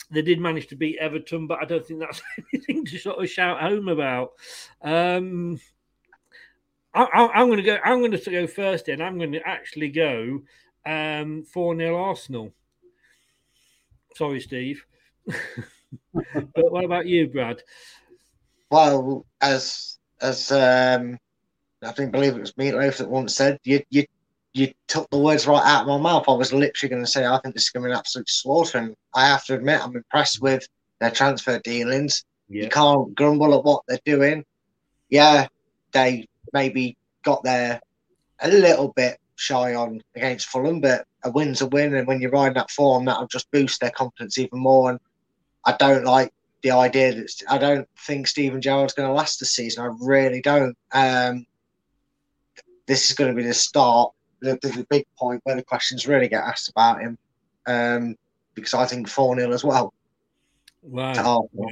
They 0.10 0.22
did 0.22 0.40
manage 0.40 0.68
to 0.68 0.76
beat 0.76 0.98
Everton, 1.00 1.48
but 1.48 1.60
I 1.62 1.66
don't 1.66 1.86
think 1.86 2.00
that's 2.00 2.22
anything 2.54 2.86
to 2.86 2.98
sort 2.98 3.22
of 3.22 3.30
shout 3.30 3.60
home 3.60 3.90
about. 3.90 4.32
Um, 4.82 5.60
I, 6.94 7.42
am 7.42 7.48
going 7.48 7.58
to 7.58 7.64
go. 7.64 7.78
I'm 7.84 8.00
going 8.00 8.12
to 8.12 8.32
go 8.32 8.48
first. 8.48 8.88
and 8.88 9.04
I'm 9.04 9.18
going 9.18 9.34
to 9.34 9.48
actually 9.48 9.90
go 9.90 10.42
um, 10.86 11.44
four 11.44 11.76
0 11.76 11.96
Arsenal. 11.96 12.54
Sorry, 14.16 14.40
Steve. 14.40 14.84
but 15.26 16.72
what 16.72 16.86
about 16.86 17.06
you, 17.06 17.28
Brad? 17.28 17.62
Well, 18.72 19.26
as 19.42 19.98
as 20.22 20.52
um, 20.52 21.20
I 21.84 21.92
think 21.92 22.12
believe 22.12 22.36
it 22.36 22.42
was 22.42 22.54
Meatloaf 22.54 22.98
that 22.98 23.10
once 23.10 23.36
said, 23.36 23.60
you 23.64 23.84
you 23.90 24.06
you 24.58 24.74
took 24.88 25.10
the 25.12 25.18
words 25.18 25.46
right 25.46 25.64
out 25.64 25.82
of 25.82 25.88
my 25.88 25.98
mouth. 25.98 26.26
I 26.28 26.34
was 26.34 26.52
literally 26.52 26.90
going 26.90 27.04
to 27.04 27.10
say, 27.10 27.26
I 27.26 27.40
think 27.40 27.54
this 27.54 27.66
is 27.66 27.70
going 27.70 27.84
to 27.84 27.90
be 27.90 27.92
an 27.92 27.98
absolute 27.98 28.30
slaughter. 28.30 28.80
And 28.80 28.96
I 29.14 29.28
have 29.28 29.46
to 29.46 29.56
admit, 29.56 29.82
I'm 29.82 29.96
impressed 29.96 30.42
with 30.42 30.68
their 31.00 31.12
transfer 31.12 31.60
dealings. 31.60 32.26
Yeah. 32.50 32.64
You 32.64 32.70
can't 32.70 33.16
grumble 33.16 33.54
at 33.54 33.64
what 33.64 33.84
they're 33.88 34.00
doing. 34.06 34.44
Yeah, 35.10 35.48
they 35.92 36.28
maybe 36.54 36.98
got 37.24 37.44
there 37.44 37.80
a 38.40 38.48
little 38.50 38.94
bit 38.94 39.20
shy 39.36 39.76
on 39.76 40.02
against 40.16 40.48
Fulham, 40.48 40.82
but 40.82 41.06
a 41.24 41.30
win's 41.30 41.62
a 41.62 41.68
win. 41.68 41.94
And 41.94 42.08
when 42.08 42.20
you're 42.20 42.32
riding 42.32 42.56
that 42.56 42.72
form, 42.72 43.06
that'll 43.06 43.28
just 43.28 43.52
boost 43.52 43.80
their 43.80 43.92
confidence 43.92 44.38
even 44.40 44.60
more. 44.60 44.90
And 44.90 45.00
I 45.66 45.76
don't 45.78 46.04
like 46.04 46.34
the 46.64 46.72
idea 46.72 47.14
that 47.14 47.44
I 47.48 47.60
don't 47.60 47.88
think 48.00 48.28
Steven 48.28 48.62
Gerrard's 48.62 48.94
going 48.94 49.08
to 49.08 49.14
last 49.14 49.40
the 49.40 49.46
season. 49.46 49.84
I 49.84 49.96
really 50.00 50.42
don't. 50.42 50.76
Um, 50.92 51.46
this 52.88 53.10
is 53.10 53.16
going 53.16 53.30
to 53.30 53.36
be 53.36 53.48
the 53.48 53.54
start 53.54 54.14
the, 54.42 54.58
the, 54.62 54.86
big 54.90 55.06
point 55.18 55.42
where 55.44 55.56
the 55.56 55.64
questions 55.64 56.08
really 56.08 56.28
get 56.28 56.44
asked 56.44 56.70
about 56.70 57.02
him, 57.02 57.18
um, 57.66 58.16
because 58.54 58.74
I 58.74 58.86
think 58.86 59.08
4 59.08 59.40
0 59.40 59.52
as 59.52 59.64
well. 59.64 59.94
Wow. 60.84 61.50
wow. 61.54 61.70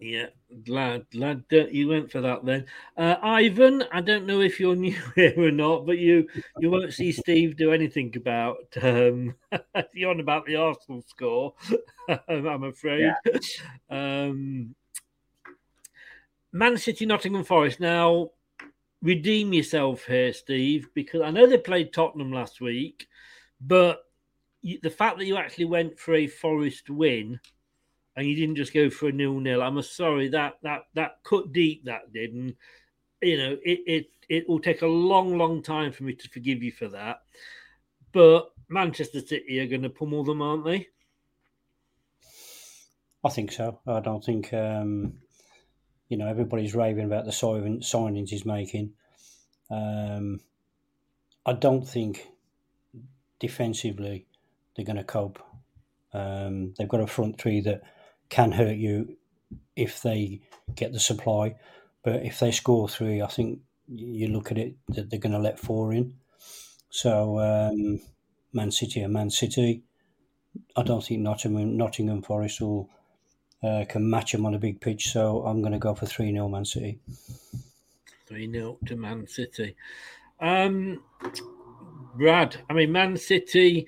Yeah, 0.00 0.28
glad, 0.64 1.10
glad 1.10 1.44
that 1.50 1.74
you 1.74 1.88
went 1.88 2.10
for 2.10 2.22
that 2.22 2.42
then. 2.42 2.64
Uh, 2.96 3.16
Ivan, 3.20 3.84
I 3.92 4.00
don't 4.00 4.26
know 4.26 4.40
if 4.40 4.58
you're 4.58 4.74
new 4.76 4.96
here 5.14 5.34
or 5.36 5.50
not, 5.50 5.84
but 5.84 5.98
you 5.98 6.26
you 6.58 6.70
won't 6.70 6.94
see 6.94 7.12
Steve 7.12 7.56
do 7.56 7.72
anything 7.72 8.14
about 8.16 8.56
um, 8.80 9.34
you're 9.92 10.10
on 10.10 10.20
about 10.20 10.46
the 10.46 10.56
Arsenal 10.56 11.02
score. 11.06 11.54
I'm 12.28 12.64
afraid. 12.64 13.12
Yeah. 13.26 13.38
Um, 13.90 14.74
Man 16.50 16.78
City, 16.78 17.04
Nottingham 17.04 17.44
Forest. 17.44 17.78
Now, 17.78 18.30
redeem 19.02 19.52
yourself 19.52 20.04
here, 20.04 20.32
Steve, 20.32 20.88
because 20.94 21.22
I 21.22 21.30
know 21.30 21.46
they 21.46 21.58
played 21.58 21.92
Tottenham 21.92 22.32
last 22.32 22.60
week, 22.60 23.06
but 23.60 24.02
you, 24.62 24.78
the 24.82 24.90
fact 24.90 25.18
that 25.18 25.26
you 25.26 25.36
actually 25.36 25.66
went 25.66 25.98
for 25.98 26.14
a 26.14 26.26
Forest 26.26 26.90
win 26.90 27.40
and 28.16 28.26
you 28.26 28.34
didn't 28.34 28.56
just 28.56 28.74
go 28.74 28.90
for 28.90 29.08
a 29.08 29.12
nil 29.12 29.40
nil, 29.40 29.62
I'm 29.62 29.80
sorry 29.82 30.28
that 30.28 30.54
that 30.62 30.82
that 30.94 31.18
cut 31.24 31.52
deep 31.52 31.84
that 31.84 32.12
did, 32.12 32.34
and 32.34 32.54
you 33.22 33.38
know 33.38 33.56
it 33.64 33.80
it 33.86 34.10
it 34.28 34.48
will 34.48 34.60
take 34.60 34.82
a 34.82 34.86
long 34.86 35.38
long 35.38 35.62
time 35.62 35.92
for 35.92 36.04
me 36.04 36.14
to 36.14 36.28
forgive 36.28 36.62
you 36.62 36.72
for 36.72 36.88
that. 36.88 37.22
But 38.12 38.50
Manchester 38.68 39.20
City 39.20 39.60
are 39.60 39.66
going 39.66 39.82
to 39.82 39.90
pummel 39.90 40.24
them, 40.24 40.42
aren't 40.42 40.64
they? 40.64 40.88
I 43.22 43.28
think 43.28 43.52
so. 43.52 43.80
I 43.86 44.00
don't 44.00 44.24
think 44.24 44.52
um, 44.54 45.14
you 46.10 46.16
know, 46.16 46.26
everybody's 46.26 46.74
raving 46.74 47.04
about 47.04 47.24
the 47.24 47.30
signings 47.30 48.28
he's 48.28 48.44
making. 48.44 48.92
Um, 49.70 50.40
I 51.46 51.52
don't 51.52 51.88
think 51.88 52.26
defensively 53.38 54.26
they're 54.74 54.84
going 54.84 54.96
to 54.96 55.04
cope. 55.04 55.40
Um, 56.12 56.74
they've 56.76 56.88
got 56.88 57.00
a 57.00 57.06
front 57.06 57.40
three 57.40 57.60
that 57.60 57.82
can 58.28 58.50
hurt 58.50 58.76
you 58.76 59.16
if 59.76 60.02
they 60.02 60.40
get 60.74 60.92
the 60.92 61.00
supply, 61.00 61.54
but 62.02 62.24
if 62.24 62.40
they 62.40 62.50
score 62.50 62.88
three, 62.88 63.22
I 63.22 63.28
think 63.28 63.60
you 63.88 64.26
look 64.26 64.50
at 64.50 64.58
it 64.58 64.74
that 64.88 65.10
they're 65.10 65.20
going 65.20 65.32
to 65.32 65.38
let 65.38 65.60
four 65.60 65.92
in. 65.92 66.14
So 66.90 67.38
um, 67.38 68.00
Man 68.52 68.72
City 68.72 69.00
and 69.00 69.12
Man 69.12 69.30
City. 69.30 69.84
I 70.76 70.82
don't 70.82 71.04
think 71.04 71.20
Nottingham, 71.20 71.76
Nottingham 71.76 72.22
Forest 72.22 72.60
will 72.60 72.90
uh, 73.62 73.84
can 73.88 74.08
match 74.08 74.32
them 74.32 74.46
on 74.46 74.54
a 74.54 74.58
big 74.58 74.80
pitch. 74.80 75.10
So 75.12 75.44
I'm 75.44 75.60
going 75.60 75.72
to 75.72 75.78
go 75.78 75.94
for 75.94 76.06
3 76.06 76.32
0 76.32 76.48
Man 76.48 76.64
City. 76.64 76.98
3 78.26 78.50
0 78.50 78.78
to 78.86 78.96
Man 78.96 79.26
City. 79.26 79.76
Um, 80.40 81.02
Brad, 82.14 82.56
I 82.68 82.72
mean, 82.72 82.92
Man 82.92 83.16
City, 83.16 83.86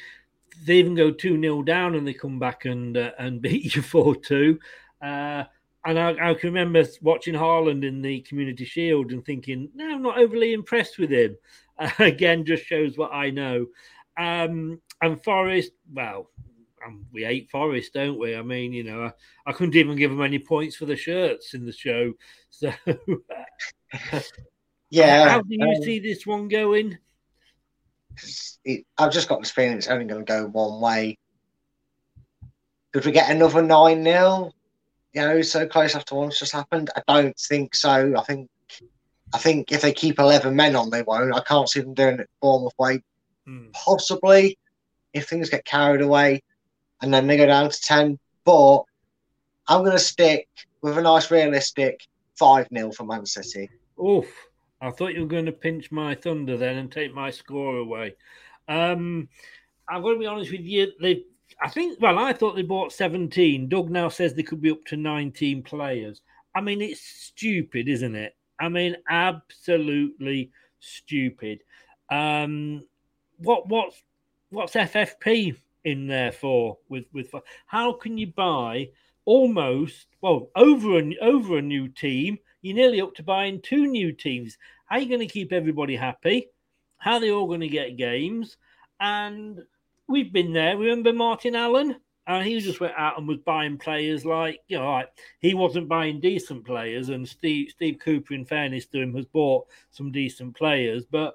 they 0.64 0.76
even 0.76 0.94
go 0.94 1.10
2 1.10 1.40
0 1.40 1.62
down 1.62 1.94
and 1.94 2.06
they 2.06 2.14
come 2.14 2.38
back 2.38 2.64
and 2.64 2.96
uh, 2.96 3.12
and 3.18 3.40
beat 3.42 3.74
you 3.74 3.82
4 3.82 4.16
2. 4.16 4.58
Uh, 5.00 5.44
and 5.84 5.98
I, 5.98 6.30
I, 6.30 6.34
can 6.34 6.54
remember 6.54 6.84
watching 7.00 7.34
Haaland 7.34 7.84
in 7.84 8.02
the 8.02 8.20
Community 8.20 8.64
Shield 8.64 9.10
and 9.10 9.24
thinking, 9.24 9.68
no, 9.74 9.92
I'm 9.92 10.02
not 10.02 10.18
overly 10.18 10.52
impressed 10.52 10.98
with 10.98 11.10
him. 11.10 11.36
Uh, 11.76 11.90
again, 11.98 12.44
just 12.44 12.64
shows 12.64 12.96
what 12.96 13.12
I 13.12 13.30
know. 13.30 13.66
Um, 14.16 14.80
and 15.00 15.22
Forest, 15.24 15.72
well, 15.92 16.30
um, 16.86 17.06
we 17.12 17.22
hate 17.22 17.50
Forest, 17.50 17.94
don't 17.94 18.18
we? 18.18 18.36
I 18.36 18.42
mean, 18.42 18.72
you 18.72 18.84
know, 18.84 19.04
I, 19.04 19.12
I, 19.46 19.52
couldn't 19.52 19.76
even 19.76 19.96
give 19.96 20.10
them 20.10 20.22
any 20.22 20.38
points 20.38 20.76
for 20.76 20.86
the 20.86 20.96
shirts 20.96 21.54
in 21.54 21.66
the 21.66 21.72
show. 21.72 22.12
So, 22.54 22.70
yeah. 24.90 25.28
How 25.30 25.40
do 25.40 25.46
you 25.48 25.66
um, 25.66 25.82
see 25.82 25.98
this 26.00 26.26
one 26.26 26.48
going? 26.48 26.98
It, 28.62 28.84
I've 28.98 29.10
just 29.10 29.26
got 29.26 29.40
this 29.40 29.50
feeling 29.50 29.78
it's 29.78 29.88
only 29.88 30.04
going 30.04 30.24
to 30.24 30.30
go 30.30 30.46
one 30.46 30.78
way. 30.82 31.18
Could 32.92 33.06
we 33.06 33.12
get 33.12 33.30
another 33.30 33.62
9 33.62 34.04
0? 34.04 34.52
You 35.14 35.20
know, 35.22 35.40
so 35.40 35.66
close 35.66 35.94
after 35.94 36.14
once 36.14 36.38
just 36.38 36.52
happened? 36.52 36.90
I 36.94 37.02
don't 37.08 37.36
think 37.38 37.74
so. 37.74 38.14
I 38.18 38.22
think 38.22 38.50
I 39.32 39.38
think 39.38 39.72
if 39.72 39.80
they 39.80 39.94
keep 39.94 40.18
11 40.18 40.54
men 40.54 40.76
on, 40.76 40.90
they 40.90 41.02
won't. 41.02 41.34
I 41.34 41.40
can't 41.40 41.70
see 41.70 41.80
them 41.80 41.94
doing 41.94 42.20
it 42.20 42.28
Bournemouth 42.42 42.74
way. 42.78 43.02
Hmm. 43.46 43.70
Possibly 43.72 44.58
if 45.14 45.26
things 45.26 45.48
get 45.48 45.64
carried 45.64 46.02
away 46.02 46.42
and 47.02 47.12
then 47.12 47.26
they 47.26 47.36
go 47.36 47.46
down 47.46 47.68
to 47.68 47.80
10, 47.80 48.18
but 48.44 48.82
I'm 49.68 49.80
going 49.80 49.92
to 49.92 49.98
stick 49.98 50.48
with 50.80 50.96
a 50.96 51.02
nice 51.02 51.30
realistic 51.30 52.06
5 52.38 52.68
0 52.74 52.92
for 52.92 53.04
Man 53.04 53.26
City. 53.26 53.68
Oof. 54.02 54.26
I 54.80 54.90
thought 54.90 55.14
you 55.14 55.20
were 55.20 55.26
going 55.26 55.46
to 55.46 55.52
pinch 55.52 55.92
my 55.92 56.14
thunder 56.14 56.56
then 56.56 56.76
and 56.76 56.90
take 56.90 57.14
my 57.14 57.30
score 57.30 57.76
away. 57.76 58.14
Um, 58.68 59.28
I'm 59.88 60.02
going 60.02 60.16
to 60.16 60.20
be 60.20 60.26
honest 60.26 60.50
with 60.50 60.62
you. 60.62 60.92
They, 61.00 61.24
I 61.60 61.68
think, 61.68 62.00
well, 62.00 62.18
I 62.18 62.32
thought 62.32 62.56
they 62.56 62.62
bought 62.62 62.92
17. 62.92 63.68
Doug 63.68 63.90
now 63.90 64.08
says 64.08 64.34
they 64.34 64.42
could 64.42 64.60
be 64.60 64.72
up 64.72 64.84
to 64.86 64.96
19 64.96 65.62
players. 65.62 66.20
I 66.54 66.60
mean, 66.60 66.82
it's 66.82 67.00
stupid, 67.00 67.88
isn't 67.88 68.16
it? 68.16 68.34
I 68.58 68.68
mean, 68.68 68.96
absolutely 69.08 70.50
stupid. 70.80 71.60
Um, 72.10 72.82
what 73.38 73.68
what's 73.68 74.02
what's 74.50 74.74
FFP 74.74 75.56
in 75.84 76.06
there 76.06 76.32
for? 76.32 76.78
With 76.88 77.04
with 77.12 77.32
how 77.66 77.92
can 77.92 78.18
you 78.18 78.28
buy 78.28 78.90
almost 79.24 80.06
well 80.20 80.50
over 80.56 80.98
a 80.98 81.16
over 81.20 81.58
a 81.58 81.62
new 81.62 81.88
team? 81.88 82.38
You're 82.62 82.76
nearly 82.76 83.00
up 83.00 83.14
to 83.16 83.22
buying 83.22 83.60
two 83.60 83.86
new 83.86 84.12
teams. 84.12 84.56
How 84.86 84.96
are 84.96 85.00
you 85.00 85.08
going 85.08 85.26
to 85.26 85.32
keep 85.32 85.52
everybody 85.52 85.96
happy? 85.96 86.48
How 86.98 87.14
are 87.14 87.20
they 87.20 87.30
all 87.30 87.46
going 87.46 87.60
to 87.60 87.68
get 87.68 87.96
games? 87.96 88.56
And 89.00 89.60
we've 90.08 90.32
been 90.32 90.52
there. 90.52 90.76
Remember 90.76 91.12
Martin 91.12 91.56
Allen? 91.56 91.96
And 92.28 92.46
he 92.46 92.60
just 92.60 92.78
went 92.78 92.94
out 92.96 93.18
and 93.18 93.26
was 93.26 93.38
buying 93.38 93.78
players 93.78 94.24
like, 94.24 94.60
you 94.68 94.78
know, 94.78 94.92
like 94.92 95.08
he 95.40 95.54
wasn't 95.54 95.88
buying 95.88 96.20
decent 96.20 96.64
players. 96.64 97.08
And 97.08 97.28
Steve 97.28 97.70
Steve 97.70 97.98
Cooper, 97.98 98.34
in 98.34 98.44
fairness 98.44 98.86
to 98.86 99.00
him, 99.00 99.14
has 99.16 99.26
bought 99.26 99.66
some 99.90 100.12
decent 100.12 100.56
players. 100.56 101.04
But 101.04 101.34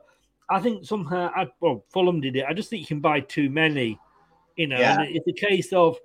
I 0.50 0.62
think 0.62 0.86
somehow, 0.86 1.30
I, 1.36 1.48
well, 1.60 1.84
Fulham 1.92 2.22
did 2.22 2.38
it. 2.38 2.46
I 2.48 2.54
just 2.54 2.70
think 2.70 2.80
you 2.80 2.88
can 2.88 3.02
buy 3.02 3.20
too 3.20 3.50
many. 3.50 4.00
You 4.58 4.68
know, 4.68 4.80
yeah. 4.80 5.04
it's 5.04 5.28
a 5.28 5.48
case 5.48 5.72
of 5.72 5.98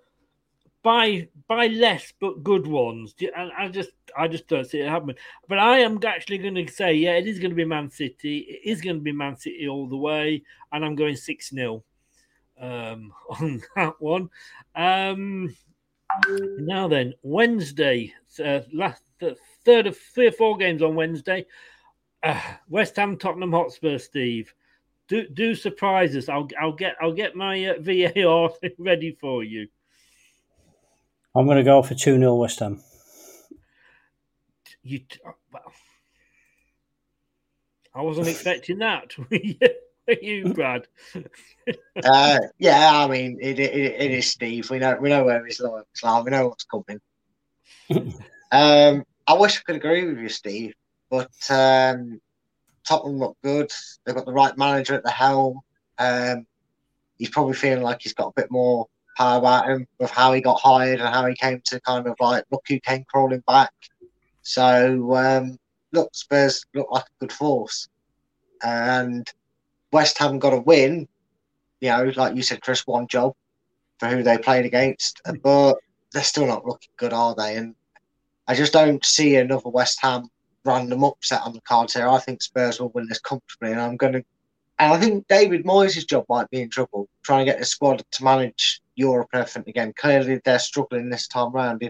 buy 0.82 1.28
buy 1.48 1.68
less 1.68 2.12
but 2.20 2.42
good 2.44 2.66
ones. 2.66 3.14
And 3.34 3.50
I 3.56 3.68
just 3.68 3.90
I 4.16 4.28
just 4.28 4.46
don't 4.46 4.66
see 4.66 4.80
it 4.80 4.88
happening. 4.88 5.16
But 5.48 5.58
I 5.58 5.78
am 5.78 5.98
actually 6.06 6.38
going 6.38 6.54
to 6.54 6.68
say, 6.68 6.94
yeah, 6.94 7.12
it 7.12 7.26
is 7.26 7.38
going 7.38 7.50
to 7.50 7.56
be 7.56 7.64
Man 7.64 7.90
City. 7.90 8.38
It 8.38 8.68
is 8.68 8.80
going 8.80 8.96
to 8.96 9.02
be 9.02 9.12
Man 9.12 9.36
City 9.36 9.68
all 9.68 9.88
the 9.88 9.96
way, 9.96 10.42
and 10.70 10.84
I'm 10.84 10.94
going 10.94 11.16
six 11.16 11.50
0 11.50 11.82
um, 12.60 13.12
on 13.30 13.62
that 13.74 13.94
one. 13.98 14.30
Um, 14.74 15.56
now 16.58 16.88
then, 16.88 17.14
Wednesday, 17.22 18.12
uh, 18.44 18.60
last 18.72 19.02
the 19.18 19.36
third 19.64 19.86
of 19.86 19.96
three 19.96 20.26
or 20.26 20.32
four 20.32 20.56
games 20.56 20.82
on 20.82 20.94
Wednesday. 20.94 21.46
Uh, 22.22 22.40
West 22.68 22.96
Ham, 22.96 23.16
Tottenham 23.16 23.52
Hotspur, 23.52 23.98
Steve. 23.98 24.54
Do 25.08 25.28
do 25.28 25.54
surprise 25.54 26.16
us. 26.16 26.28
I'll 26.28 26.48
I'll 26.60 26.72
get 26.72 26.96
I'll 27.00 27.12
get 27.12 27.36
my 27.36 27.66
uh, 27.66 27.74
VAR 27.80 28.50
ready 28.78 29.16
for 29.20 29.44
you. 29.44 29.68
I'm 31.34 31.46
going 31.46 31.56
to 31.56 31.64
go 31.64 31.82
for 31.82 31.94
2 31.94 32.18
0 32.18 32.34
West 32.34 32.60
Ham. 32.60 32.82
You, 34.82 35.00
well, 35.52 35.72
I 37.94 38.02
wasn't 38.02 38.28
expecting 38.28 38.78
that. 38.78 39.16
Were 40.06 40.14
you, 40.20 40.52
Brad? 40.52 40.88
uh, 42.04 42.38
yeah, 42.58 43.04
I 43.04 43.06
mean, 43.06 43.38
it, 43.40 43.58
it, 43.58 43.74
it 43.74 44.10
is 44.10 44.26
Steve. 44.26 44.68
We 44.68 44.78
know 44.78 44.98
we 45.00 45.08
know 45.08 45.24
where 45.24 45.46
he's 45.46 45.60
like. 45.60 45.84
We 46.24 46.30
know 46.30 46.48
what's 46.48 46.64
coming. 46.64 47.00
um, 48.50 49.04
I 49.26 49.34
wish 49.34 49.58
I 49.58 49.62
could 49.64 49.76
agree 49.76 50.04
with 50.06 50.18
you, 50.18 50.28
Steve, 50.28 50.74
but 51.08 51.30
um, 51.50 52.20
Tottenham 52.92 53.18
look 53.18 53.38
good. 53.42 53.72
They've 54.04 54.14
got 54.14 54.26
the 54.26 54.34
right 54.34 54.56
manager 54.58 54.94
at 54.94 55.02
the 55.02 55.10
helm. 55.10 55.60
Um, 55.98 56.46
he's 57.16 57.30
probably 57.30 57.54
feeling 57.54 57.82
like 57.82 58.02
he's 58.02 58.12
got 58.12 58.28
a 58.28 58.40
bit 58.40 58.50
more 58.50 58.86
power 59.16 59.38
about 59.38 59.66
him 59.66 59.86
with 59.98 60.10
how 60.10 60.34
he 60.34 60.42
got 60.42 60.60
hired 60.60 61.00
and 61.00 61.08
how 61.08 61.26
he 61.26 61.34
came 61.34 61.62
to 61.64 61.80
kind 61.80 62.06
of 62.06 62.16
like 62.20 62.44
look 62.50 62.62
who 62.68 62.78
came 62.80 63.04
crawling 63.08 63.42
back. 63.46 63.72
So 64.42 65.14
um, 65.14 65.58
look, 65.92 66.14
Spurs 66.14 66.66
look 66.74 66.88
like 66.90 67.04
a 67.04 67.20
good 67.20 67.32
force, 67.32 67.88
and 68.62 69.26
West 69.90 70.18
Ham 70.18 70.38
got 70.38 70.52
a 70.52 70.60
win. 70.60 71.08
You 71.80 71.90
know, 71.90 72.12
like 72.14 72.36
you 72.36 72.42
said, 72.42 72.60
Chris, 72.60 72.86
one 72.86 73.06
job 73.06 73.32
for 74.00 74.08
who 74.08 74.22
they 74.22 74.36
played 74.36 74.66
against, 74.66 75.22
but 75.42 75.76
they're 76.12 76.22
still 76.22 76.46
not 76.46 76.66
looking 76.66 76.92
good, 76.98 77.14
are 77.14 77.34
they? 77.34 77.56
And 77.56 77.74
I 78.46 78.54
just 78.54 78.74
don't 78.74 79.02
see 79.02 79.36
another 79.36 79.70
West 79.70 79.98
Ham 80.02 80.28
random 80.64 81.04
upset 81.04 81.42
on 81.42 81.52
the 81.52 81.60
cards 81.62 81.94
here. 81.94 82.08
I 82.08 82.18
think 82.18 82.42
Spurs 82.42 82.80
will 82.80 82.90
win 82.94 83.08
this 83.08 83.20
comfortably, 83.20 83.72
and 83.72 83.80
I'm 83.80 83.96
going 83.96 84.14
to. 84.14 84.24
And 84.78 84.92
I 84.92 84.98
think 84.98 85.28
David 85.28 85.64
Moyes' 85.64 86.06
job 86.06 86.24
might 86.28 86.50
be 86.50 86.60
in 86.60 86.70
trouble 86.70 87.08
trying 87.22 87.44
to 87.44 87.52
get 87.52 87.60
the 87.60 87.64
squad 87.64 88.02
to 88.10 88.24
manage 88.24 88.80
Europe 88.96 89.28
and 89.32 89.68
again. 89.68 89.92
Clearly, 89.96 90.40
they're 90.44 90.58
struggling 90.58 91.08
this 91.08 91.28
time 91.28 91.52
round. 91.52 91.88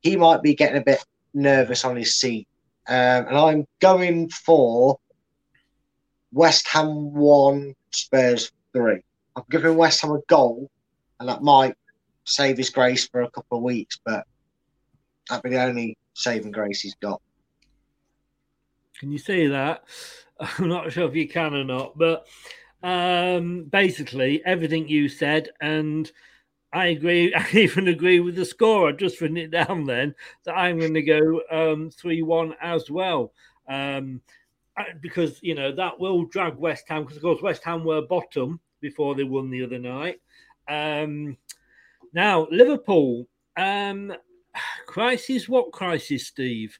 He 0.00 0.16
might 0.16 0.42
be 0.42 0.54
getting 0.54 0.78
a 0.78 0.84
bit 0.84 1.02
nervous 1.32 1.84
on 1.84 1.96
his 1.96 2.14
seat. 2.14 2.46
Um, 2.88 3.26
and 3.26 3.36
I'm 3.36 3.66
going 3.80 4.28
for 4.28 4.98
West 6.32 6.68
Ham 6.68 7.14
1, 7.14 7.74
Spurs 7.90 8.52
3. 8.74 9.00
I'm 9.36 9.44
giving 9.50 9.76
West 9.76 10.02
Ham 10.02 10.12
a 10.12 10.20
goal, 10.28 10.70
and 11.18 11.28
that 11.28 11.42
might 11.42 11.74
save 12.24 12.58
his 12.58 12.70
grace 12.70 13.08
for 13.08 13.22
a 13.22 13.30
couple 13.30 13.58
of 13.58 13.64
weeks, 13.64 13.98
but 14.04 14.26
that'd 15.28 15.42
be 15.42 15.50
the 15.50 15.62
only 15.62 15.96
saving 16.14 16.50
grace 16.50 16.80
he's 16.80 16.94
got. 16.96 17.20
Can 18.98 19.12
you 19.12 19.18
see 19.18 19.46
that? 19.48 19.84
I'm 20.40 20.68
not 20.68 20.92
sure 20.92 21.08
if 21.08 21.14
you 21.14 21.28
can 21.28 21.54
or 21.54 21.64
not, 21.64 21.96
but 21.96 22.26
um, 22.82 23.64
basically 23.64 24.42
everything 24.44 24.88
you 24.88 25.08
said, 25.08 25.50
and 25.60 26.10
I 26.72 26.86
agree. 26.86 27.34
I 27.36 27.46
even 27.52 27.88
agree 27.88 28.20
with 28.20 28.36
the 28.36 28.44
score. 28.44 28.88
I 28.88 28.92
just 28.92 29.20
written 29.20 29.36
it 29.36 29.50
down 29.50 29.84
then 29.84 30.14
that 30.44 30.56
I'm 30.56 30.78
going 30.78 30.94
to 30.94 31.02
go 31.02 31.40
um, 31.50 31.90
three 31.90 32.22
one 32.22 32.54
as 32.60 32.90
well. 32.90 33.32
Um, 33.68 34.20
because 35.00 35.38
you 35.42 35.54
know 35.54 35.74
that 35.74 35.98
will 35.98 36.24
drag 36.26 36.56
West 36.56 36.84
Ham 36.88 37.02
because 37.02 37.16
of 37.16 37.22
course 37.22 37.42
West 37.42 37.64
Ham 37.64 37.84
were 37.84 38.02
bottom 38.02 38.60
before 38.80 39.14
they 39.14 39.24
won 39.24 39.50
the 39.50 39.64
other 39.64 39.78
night. 39.78 40.20
Um, 40.68 41.36
now 42.12 42.46
Liverpool, 42.50 43.26
um, 43.56 44.12
crisis. 44.86 45.48
What 45.48 45.72
crisis, 45.72 46.26
Steve? 46.26 46.78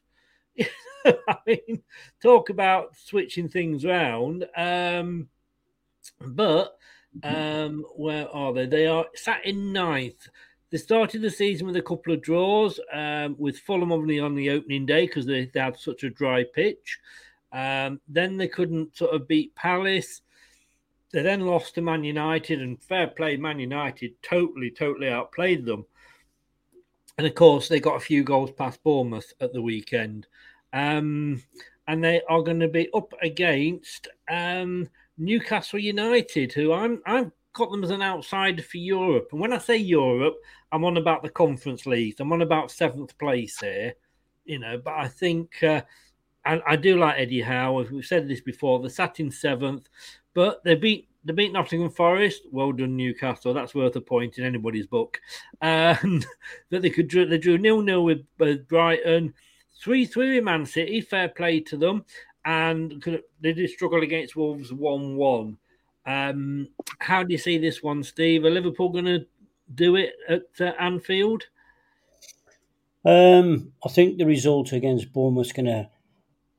I 1.05 1.37
mean, 1.45 1.83
talk 2.21 2.49
about 2.49 2.95
switching 2.97 3.49
things 3.49 3.85
around. 3.85 4.45
Um, 4.55 5.29
but 6.21 6.77
um, 7.23 7.85
where 7.95 8.29
are 8.29 8.53
they? 8.53 8.65
They 8.65 8.87
are 8.87 9.05
sat 9.15 9.45
in 9.45 9.71
ninth. 9.73 10.27
They 10.69 10.77
started 10.77 11.21
the 11.21 11.29
season 11.29 11.67
with 11.67 11.77
a 11.77 11.81
couple 11.81 12.13
of 12.13 12.21
draws, 12.21 12.79
um, 12.91 13.35
with 13.37 13.59
Fulham 13.59 13.91
only 13.91 14.19
on 14.19 14.35
the 14.35 14.49
opening 14.49 14.85
day 14.85 15.05
because 15.05 15.25
they, 15.25 15.45
they, 15.45 15.59
had 15.59 15.79
such 15.79 16.03
a 16.03 16.09
dry 16.09 16.43
pitch. 16.43 16.99
Um, 17.53 18.01
then 18.07 18.35
they 18.35 18.49
couldn't 18.49 18.97
sort 18.97 19.15
of 19.15 19.27
beat 19.27 19.55
Palace. 19.55 20.21
They 21.13 21.21
then 21.21 21.41
lost 21.41 21.75
to 21.75 21.81
Man 21.81 22.03
United, 22.03 22.61
and 22.61 22.81
fair 22.83 23.07
play, 23.07 23.37
Man 23.37 23.59
United 23.59 24.21
totally, 24.21 24.69
totally 24.69 25.09
outplayed 25.09 25.65
them. 25.65 25.85
And 27.17 27.25
of 27.25 27.33
course, 27.33 27.69
they 27.69 27.79
got 27.79 27.95
a 27.95 28.01
few 28.01 28.23
goals 28.23 28.51
past 28.51 28.83
Bournemouth 28.83 29.33
at 29.39 29.53
the 29.53 29.61
weekend. 29.61 30.27
Um, 30.73 31.41
and 31.87 32.03
they 32.03 32.21
are 32.29 32.41
going 32.41 32.59
to 32.59 32.67
be 32.67 32.89
up 32.93 33.13
against 33.21 34.07
um, 34.29 34.89
Newcastle 35.17 35.79
United, 35.79 36.53
who 36.53 36.73
I'm 36.73 37.01
I've 37.05 37.31
got 37.53 37.71
them 37.71 37.83
as 37.83 37.89
an 37.89 38.01
outsider 38.01 38.61
for 38.61 38.77
Europe. 38.77 39.29
And 39.31 39.41
when 39.41 39.53
I 39.53 39.57
say 39.57 39.77
Europe, 39.77 40.35
I'm 40.71 40.85
on 40.85 40.97
about 40.97 41.23
the 41.23 41.29
Conference 41.29 41.85
League. 41.85 42.15
I'm 42.19 42.31
on 42.31 42.41
about 42.41 42.71
seventh 42.71 43.17
place 43.17 43.59
here, 43.59 43.93
you 44.45 44.59
know. 44.59 44.77
But 44.77 44.95
I 44.95 45.07
think 45.07 45.63
uh, 45.63 45.81
I, 46.45 46.61
I 46.67 46.75
do 46.75 46.97
like 46.97 47.17
Eddie 47.17 47.41
Howe. 47.41 47.79
As 47.79 47.89
We've 47.89 48.05
said 48.05 48.27
this 48.27 48.41
before. 48.41 48.79
They 48.79 48.89
sat 48.89 49.19
in 49.19 49.31
seventh, 49.31 49.89
but 50.33 50.63
they 50.63 50.75
beat 50.75 51.09
they 51.25 51.33
beat 51.33 51.51
Nottingham 51.51 51.89
Forest. 51.89 52.43
Well 52.51 52.71
done, 52.71 52.95
Newcastle. 52.95 53.53
That's 53.53 53.75
worth 53.75 53.95
a 53.95 54.01
point 54.01 54.37
in 54.37 54.45
anybody's 54.45 54.87
book. 54.87 55.19
And 55.61 56.25
that 56.69 56.81
they 56.81 56.89
could 56.89 57.09
they 57.09 57.37
drew 57.37 57.57
nil 57.57 57.81
nil 57.81 58.03
with, 58.03 58.25
with 58.37 58.67
Brighton, 58.67 59.33
three 59.81 60.05
three 60.05 60.35
with 60.35 60.43
Man 60.43 60.65
City. 60.65 61.01
Fair 61.01 61.29
play 61.29 61.59
to 61.61 61.77
them 61.77 62.05
and 62.47 63.21
they 63.41 63.51
did 63.51 63.69
struggle 63.69 64.01
against 64.01 64.37
Wolves 64.37 64.71
1 64.71 65.17
1. 65.17 65.57
Um, 66.05 66.69
how 66.99 67.21
do 67.21 67.33
you 67.33 67.37
see 67.37 67.57
this 67.57 67.83
one, 67.83 68.01
Steve? 68.03 68.45
Are 68.45 68.49
Liverpool 68.49 68.89
going 68.89 69.05
to 69.05 69.25
do 69.75 69.97
it 69.97 70.13
at 70.29 70.43
uh, 70.61 70.71
Anfield? 70.79 71.43
Um, 73.03 73.73
I 73.83 73.89
think 73.89 74.17
the 74.17 74.25
result 74.25 74.71
against 74.71 75.11
Bournemouth 75.11 75.47
is 75.47 75.51
going 75.51 75.65
to 75.65 75.89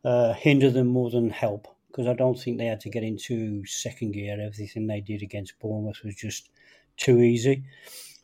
uh, 0.05 0.35
hinder 0.35 0.71
them 0.71 0.89
more 0.89 1.11
than 1.11 1.31
help 1.31 1.67
because 1.91 2.07
I 2.07 2.13
don't 2.13 2.39
think 2.39 2.59
they 2.59 2.67
had 2.67 2.81
to 2.81 2.91
get 2.91 3.03
into 3.03 3.65
second 3.65 4.13
gear. 4.13 4.39
Everything 4.39 4.87
they 4.87 5.01
did 5.01 5.23
against 5.23 5.59
Bournemouth 5.59 6.05
was 6.05 6.17
just 6.17 6.51
too 6.99 7.21
easy. 7.21 7.65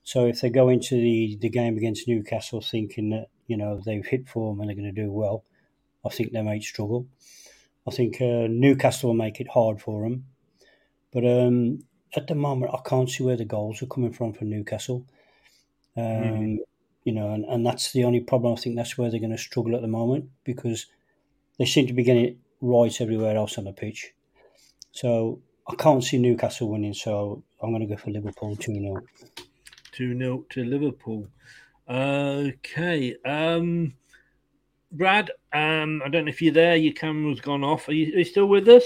So 0.03 0.27
if 0.27 0.43
they 0.43 0.51
go 0.51 0.69
into 0.69 0.97
the, 0.97 1.39
the 1.41 1.49
game 1.49 1.79
against 1.79 2.07
Newcastle 2.07 2.61
thinking 2.61 3.09
that 3.11 3.29
you 3.47 3.57
know 3.57 3.81
they've 3.85 4.07
hit 4.07 4.29
form 4.29 4.61
and 4.61 4.69
they're 4.69 4.77
going 4.77 4.93
to 4.95 5.03
do 5.03 5.11
well, 5.11 5.45
I 6.05 6.09
think 6.09 6.33
they 6.33 6.43
might 6.43 6.63
struggle. 6.63 7.07
I 7.87 7.91
think 7.91 8.21
uh, 8.21 8.47
Newcastle 8.49 9.11
will 9.11 9.15
make 9.15 9.41
it 9.41 9.49
hard 9.49 9.81
for 9.81 10.03
them. 10.03 10.27
But 11.13 11.25
um, 11.27 11.85
at 12.17 12.27
the 12.27 12.35
moment, 12.35 12.73
I 12.75 12.89
can't 12.89 13.11
see 13.11 13.23
where 13.23 13.37
the 13.37 13.45
goals 13.45 13.83
are 13.83 13.87
coming 13.87 14.13
from 14.13 14.33
for 14.33 14.45
Newcastle. 14.45 15.07
Um, 15.97 16.03
mm. 16.03 16.59
you 17.05 17.13
know, 17.13 17.31
and, 17.31 17.45
and 17.45 17.65
that's 17.65 17.93
the 17.93 18.05
only 18.05 18.21
problem. 18.21 18.53
I 18.53 18.61
think 18.61 18.77
that's 18.77 18.97
where 18.99 19.11
they're 19.11 19.21
going 19.21 19.31
to 19.31 19.39
struggle 19.39 19.77
at 19.77 19.83
the 19.83 19.89
moment 19.89 20.31
because 20.45 20.87
they 21.59 21.67
seem 21.67 21.87
to 21.87 21.93
be 21.93 22.03
getting 22.03 22.25
it 22.25 22.37
right 22.61 23.01
everywhere 23.01 23.37
else 23.37 23.59
on 23.59 23.65
the 23.65 23.73
pitch. 23.73 24.13
So 24.93 25.41
I 25.69 25.75
can't 25.77 26.03
see 26.03 26.19
Newcastle 26.19 26.69
winning, 26.69 26.95
so 26.95 27.43
I'm 27.63 27.71
going 27.71 27.87
to 27.87 27.95
go 27.95 27.97
for 27.97 28.11
Liverpool 28.11 28.57
2 28.57 28.75
0. 28.75 29.03
2 29.93 30.19
0 30.19 30.45
to 30.51 30.65
Liverpool. 30.65 31.29
Okay. 31.89 33.17
Um, 33.25 33.95
Brad, 34.93 35.31
um, 35.53 36.03
I 36.05 36.09
don't 36.09 36.25
know 36.25 36.31
if 36.31 36.41
you're 36.41 36.53
there. 36.55 36.77
Your 36.77 36.95
camera's 36.95 37.41
gone 37.41 37.65
off. 37.65 37.89
Are 37.89 37.93
you, 37.93 38.15
are 38.15 38.19
you 38.19 38.25
still 38.25 38.47
with 38.47 38.69
us? 38.69 38.85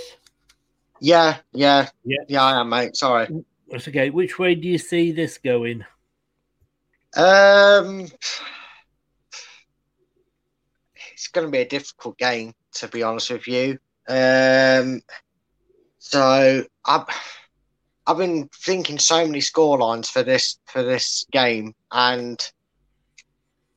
Yeah, 1.00 1.38
yeah, 1.52 1.88
yeah, 2.04 2.24
yeah. 2.28 2.42
I 2.42 2.60
am, 2.60 2.70
mate. 2.70 2.96
Sorry. 2.96 3.28
That's 3.68 3.86
okay. 3.88 4.10
Which 4.10 4.38
way 4.38 4.54
do 4.54 4.66
you 4.66 4.78
see 4.78 5.12
this 5.12 5.38
going? 5.38 5.84
Um, 7.16 8.08
it's 11.12 11.28
going 11.28 11.46
to 11.46 11.50
be 11.50 11.58
a 11.58 11.68
difficult 11.68 12.18
game, 12.18 12.54
to 12.74 12.88
be 12.88 13.02
honest 13.02 13.30
with 13.30 13.46
you. 13.46 13.78
Um, 14.08 15.02
so 15.98 16.64
I've 16.86 17.04
I've 18.06 18.16
been 18.16 18.48
thinking 18.54 18.98
so 18.98 19.26
many 19.26 19.40
score 19.40 19.78
lines 19.78 20.08
for 20.08 20.22
this 20.22 20.58
for 20.66 20.82
this 20.82 21.26
game, 21.30 21.74
and 21.92 22.40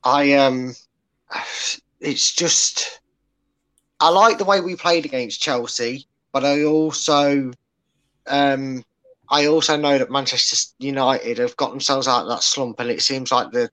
I 0.03 0.33
um, 0.33 0.73
it's 1.99 2.31
just 2.33 3.01
I 3.99 4.09
like 4.09 4.37
the 4.37 4.45
way 4.45 4.61
we 4.61 4.75
played 4.75 5.05
against 5.05 5.41
Chelsea, 5.41 6.07
but 6.31 6.43
I 6.43 6.63
also 6.63 7.51
um 8.27 8.83
I 9.31 9.47
also 9.47 9.77
know 9.77 9.97
that 9.97 10.11
Manchester 10.11 10.75
United 10.79 11.37
have 11.37 11.55
got 11.55 11.69
themselves 11.69 12.07
out 12.07 12.23
of 12.23 12.29
that 12.29 12.43
slump, 12.43 12.81
and 12.81 12.89
it 12.89 13.01
seems 13.01 13.31
like 13.31 13.51
the, 13.51 13.69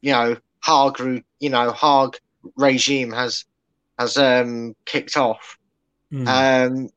you 0.00 0.12
know, 0.12 0.36
Hag, 0.60 1.22
you 1.40 1.50
know, 1.50 1.72
Hag 1.72 2.16
regime 2.56 3.12
has 3.12 3.44
has 3.98 4.16
um, 4.16 4.74
kicked 4.86 5.18
off. 5.18 5.58
Mm. 6.10 6.26
Um, 6.26 6.88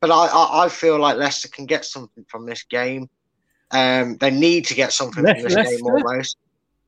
but 0.00 0.10
I, 0.10 0.26
I, 0.26 0.64
I, 0.64 0.68
feel 0.68 0.98
like 0.98 1.16
Leicester 1.16 1.48
can 1.48 1.64
get 1.64 1.86
something 1.86 2.24
from 2.28 2.44
this 2.44 2.64
game. 2.64 3.08
Um, 3.70 4.16
they 4.18 4.30
need 4.30 4.66
to 4.66 4.74
get 4.74 4.92
something 4.92 5.24
Le- 5.24 5.34
from 5.34 5.42
this 5.44 5.54
Leicester? 5.54 5.76
game 5.76 5.86
almost. 5.86 6.36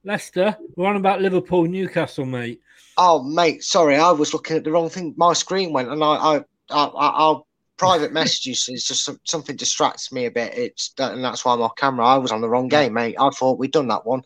Leicester, 0.04 0.56
we're 0.76 0.86
on 0.86 0.96
about 0.96 1.20
Liverpool, 1.20 1.64
Newcastle, 1.64 2.24
mate. 2.24 2.60
Oh, 2.96 3.22
mate, 3.22 3.62
sorry, 3.62 3.96
I 3.96 4.10
was 4.10 4.32
looking 4.32 4.56
at 4.56 4.64
the 4.64 4.70
wrong 4.70 4.88
thing. 4.88 5.14
My 5.16 5.32
screen 5.32 5.72
went, 5.72 5.90
and 5.90 6.02
I, 6.02 6.06
I, 6.06 6.36
I, 6.70 6.90
I 6.94 7.40
private 7.76 8.12
messages 8.12 8.68
is 8.68 8.84
just 8.84 9.04
some, 9.04 9.18
something 9.24 9.56
distracts 9.56 10.12
me 10.12 10.26
a 10.26 10.30
bit. 10.30 10.52
It's 10.54 10.92
and 10.98 11.24
that's 11.24 11.44
why 11.44 11.54
I'm 11.54 11.62
off 11.62 11.76
camera. 11.76 12.04
I 12.04 12.18
was 12.18 12.30
on 12.30 12.42
the 12.42 12.48
wrong 12.48 12.68
game, 12.68 12.94
mate. 12.94 13.16
I 13.18 13.30
thought 13.30 13.58
we'd 13.58 13.72
done 13.72 13.88
that 13.88 14.04
one. 14.04 14.22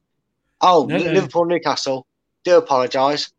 Oh, 0.61 0.87
no, 0.87 0.97
Liverpool, 0.97 1.45
no. 1.45 1.55
Newcastle. 1.55 2.07
Do 2.45 2.59
apologise. 2.59 3.33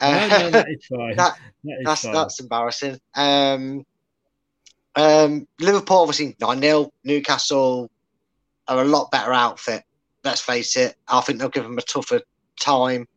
No, 0.00 0.28
that 0.28 0.66
is 0.70 0.86
fine. 0.86 1.16
that, 1.16 1.38
that 1.64 1.78
is 1.80 1.84
that's 1.84 2.02
fine. 2.02 2.12
that's 2.12 2.40
embarrassing. 2.40 3.00
Um, 3.14 3.84
um, 4.96 5.46
Liverpool 5.60 5.98
obviously 5.98 6.36
nine 6.40 6.60
0 6.60 6.90
Newcastle 7.04 7.90
are 8.66 8.80
a 8.80 8.84
lot 8.84 9.10
better 9.10 9.32
outfit. 9.32 9.84
Let's 10.28 10.42
face 10.42 10.76
it. 10.76 10.94
I 11.08 11.22
think 11.22 11.38
they'll 11.38 11.48
give 11.48 11.62
them 11.62 11.78
a 11.78 11.82
tougher 11.82 12.20
time, 12.60 13.08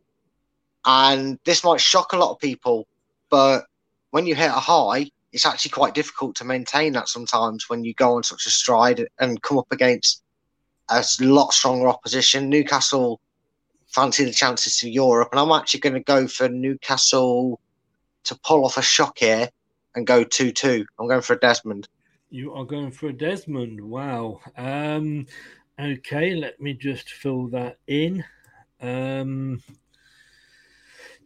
and 0.86 1.38
this 1.44 1.62
might 1.62 1.78
shock 1.78 2.14
a 2.14 2.16
lot 2.16 2.30
of 2.30 2.38
people. 2.38 2.88
But 3.28 3.66
when 4.12 4.24
you 4.24 4.34
hit 4.34 4.48
a 4.48 4.52
high, 4.52 5.10
it's 5.30 5.44
actually 5.44 5.72
quite 5.72 5.92
difficult 5.92 6.36
to 6.36 6.46
maintain 6.46 6.94
that 6.94 7.10
sometimes 7.10 7.68
when 7.68 7.84
you 7.84 7.92
go 7.92 8.16
on 8.16 8.22
such 8.22 8.46
a 8.46 8.50
stride 8.50 9.06
and 9.18 9.42
come 9.42 9.58
up 9.58 9.70
against 9.70 10.22
a 10.88 11.04
lot 11.20 11.52
stronger 11.52 11.86
opposition. 11.86 12.48
Newcastle 12.48 13.20
fancy 13.88 14.24
the 14.24 14.32
chances 14.32 14.78
to 14.78 14.88
Europe, 14.88 15.28
and 15.32 15.38
I'm 15.38 15.52
actually 15.52 15.80
going 15.80 15.92
to 15.92 16.00
go 16.00 16.26
for 16.26 16.48
Newcastle 16.48 17.60
to 18.24 18.34
pull 18.36 18.64
off 18.64 18.78
a 18.78 18.82
shock 18.82 19.18
here 19.18 19.50
and 19.94 20.06
go 20.06 20.24
2 20.24 20.50
2. 20.50 20.86
I'm 20.98 21.08
going 21.08 21.20
for 21.20 21.34
a 21.34 21.38
Desmond. 21.38 21.88
You 22.30 22.54
are 22.54 22.64
going 22.64 22.90
for 22.90 23.08
a 23.08 23.12
Desmond. 23.12 23.82
Wow. 23.82 24.40
Um, 24.56 25.26
okay, 25.80 26.34
let 26.34 26.60
me 26.60 26.74
just 26.74 27.10
fill 27.10 27.48
that 27.48 27.78
in. 27.86 28.24
Um, 28.80 29.62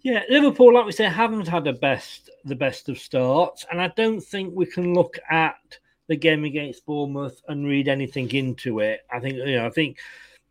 yeah, 0.03 0.23
Liverpool, 0.29 0.75
like 0.75 0.87
we 0.87 0.93
say, 0.93 1.05
haven't 1.05 1.49
had 1.49 1.65
the 1.65 1.73
best 1.73 2.31
the 2.45 2.55
best 2.55 2.89
of 2.89 2.99
starts, 2.99 3.67
and 3.71 3.81
I 3.81 3.89
don't 3.89 4.21
think 4.21 4.55
we 4.55 4.67
can 4.67 4.95
look 4.95 5.19
at 5.31 5.79
the 6.07 6.17
game 6.17 6.45
against 6.45 6.87
Bournemouth 6.87 7.43
and 7.49 7.67
read 7.67 7.89
anything 7.89 8.31
into 8.33 8.81
it. 8.81 9.01
I 9.11 9.19
think 9.19 9.35
you 9.35 9.57
know, 9.57 9.67
I 9.67 9.71
think 9.71 9.99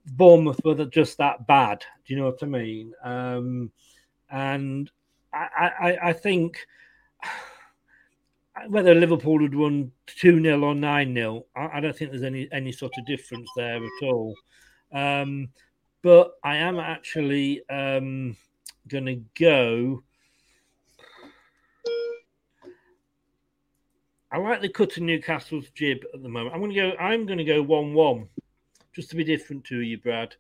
Bournemouth 0.06 0.60
were 0.64 0.86
just 0.86 1.18
that 1.20 1.48
bad. 1.48 1.86
Do 2.06 2.14
you 2.14 2.20
know 2.20 2.26
what 2.26 2.44
I 2.44 2.48
mean? 2.48 2.94
Um, 3.04 3.72
and 4.30 4.92
I, 5.34 5.72
I, 5.80 6.10
I 6.10 6.14
think 6.14 6.66
whether 8.68 8.96
Liverpool 8.96 9.40
would 9.40 9.56
won 9.56 9.92
2 10.08 10.42
0 10.42 10.64
or 10.64 10.76
9 10.76 11.14
0, 11.14 11.46
I, 11.56 11.78
I, 11.78 11.80
don't 11.80 11.96
think 11.96 12.12
there's 12.12 12.24
any, 12.24 12.48
any 12.52 12.72
sort 12.72 12.94
of 12.98 13.06
difference 13.06 13.50
there 13.56 13.78
at 13.78 14.04
all. 14.04 14.36
Um, 14.94 15.50
but 16.02 16.34
I 16.44 16.58
am 16.58 16.80
actually 16.80 17.68
um, 17.70 18.38
going 18.88 19.06
to 19.06 19.22
go. 19.40 20.04
I 24.32 24.38
like 24.38 24.62
the 24.62 24.70
cut 24.70 24.98
of 24.98 25.04
Newcastle's 25.04 25.70
jib 25.72 26.00
at 26.14 26.22
the 26.22 26.30
moment. 26.30 26.54
I'm 26.54 26.62
going 26.62 26.74
to 26.74 26.76
go. 26.76 26.92
I'm 26.98 27.26
going 27.26 27.38
to 27.38 27.44
go 27.44 27.62
one-one, 27.62 28.28
just 28.94 29.10
to 29.12 29.16
be 29.16 29.24
different 29.24 29.64
to 29.66 29.80
you, 29.82 29.98
Brad. 29.98 30.36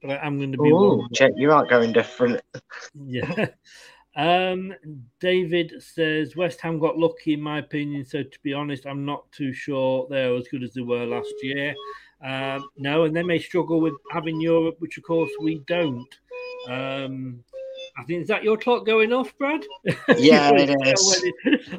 But 0.00 0.10
I, 0.12 0.26
am 0.26 0.38
going 0.38 0.52
to 0.52 0.58
be. 0.58 0.70
Oh, 0.72 1.06
check! 1.12 1.32
You 1.36 1.52
aren't 1.52 1.70
going 1.70 1.92
different. 1.92 2.40
yeah. 3.06 3.46
Um, 4.14 4.74
David 5.20 5.74
says 5.82 6.36
West 6.36 6.60
Ham 6.60 6.78
got 6.78 6.98
lucky, 6.98 7.34
in 7.34 7.40
my 7.40 7.58
opinion. 7.58 8.04
So 8.04 8.22
to 8.22 8.38
be 8.42 8.52
honest, 8.52 8.86
I'm 8.86 9.04
not 9.04 9.30
too 9.32 9.52
sure 9.52 10.06
they're 10.10 10.34
as 10.36 10.48
good 10.48 10.62
as 10.62 10.74
they 10.74 10.82
were 10.82 11.06
last 11.06 11.32
year. 11.42 11.74
Um, 12.24 12.68
no, 12.76 13.04
and 13.04 13.16
they 13.16 13.22
may 13.22 13.38
struggle 13.38 13.80
with 13.80 13.94
having 14.10 14.40
Europe, 14.40 14.76
which 14.78 14.98
of 14.98 15.04
course 15.04 15.30
we 15.40 15.62
don't. 15.66 16.14
Um, 16.68 17.42
I 17.96 18.04
think 18.04 18.22
is 18.22 18.28
that 18.28 18.42
your 18.42 18.56
clock 18.56 18.86
going 18.86 19.12
off, 19.12 19.36
Brad? 19.36 19.64
Yeah, 20.16 20.50
it 20.54 20.70
is. 20.86 21.24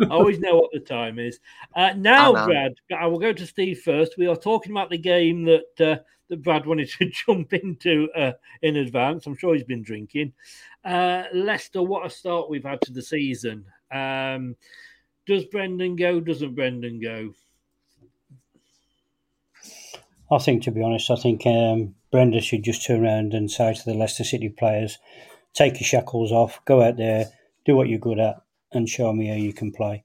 I 0.01 0.05
always 0.13 0.39
know 0.39 0.57
what 0.57 0.71
the 0.71 0.79
time 0.79 1.17
is. 1.17 1.39
Uh, 1.75 1.93
now, 1.97 2.45
Brad, 2.45 2.75
I 2.95 3.07
will 3.07 3.19
go 3.19 3.33
to 3.33 3.47
Steve 3.47 3.81
first. 3.81 4.17
We 4.17 4.27
are 4.27 4.35
talking 4.35 4.71
about 4.71 4.91
the 4.91 4.97
game 4.97 5.45
that 5.45 5.81
uh, 5.81 6.03
that 6.29 6.43
Brad 6.43 6.65
wanted 6.65 6.89
to 6.89 7.09
jump 7.25 7.53
into 7.53 8.09
uh, 8.15 8.33
in 8.61 8.75
advance. 8.77 9.25
I'm 9.25 9.37
sure 9.37 9.53
he's 9.53 9.63
been 9.63 9.83
drinking. 9.83 10.33
Uh, 10.85 11.23
Leicester, 11.33 11.81
what 11.81 12.05
a 12.05 12.09
start 12.09 12.49
we've 12.49 12.63
had 12.63 12.81
to 12.81 12.93
the 12.93 13.01
season. 13.01 13.65
Um, 13.91 14.55
does 15.25 15.45
Brendan 15.45 15.95
go? 15.95 16.19
Doesn't 16.19 16.55
Brendan 16.55 16.99
go? 16.99 17.33
I 20.31 20.37
think, 20.39 20.63
to 20.63 20.71
be 20.71 20.81
honest, 20.81 21.11
I 21.11 21.15
think 21.15 21.45
um, 21.45 21.95
Brendan 22.11 22.41
should 22.41 22.63
just 22.63 22.85
turn 22.85 23.03
around 23.03 23.33
and 23.33 23.51
say 23.51 23.73
to 23.73 23.85
the 23.85 23.93
Leicester 23.93 24.23
City 24.23 24.49
players, 24.49 24.97
take 25.53 25.79
your 25.79 25.87
shackles 25.87 26.31
off, 26.31 26.59
go 26.65 26.81
out 26.81 26.97
there, 26.97 27.25
do 27.65 27.75
what 27.75 27.87
you're 27.87 27.99
good 27.99 28.19
at, 28.19 28.41
and 28.71 28.89
show 28.89 29.13
me 29.13 29.27
how 29.27 29.35
you 29.35 29.53
can 29.53 29.71
play. 29.71 30.03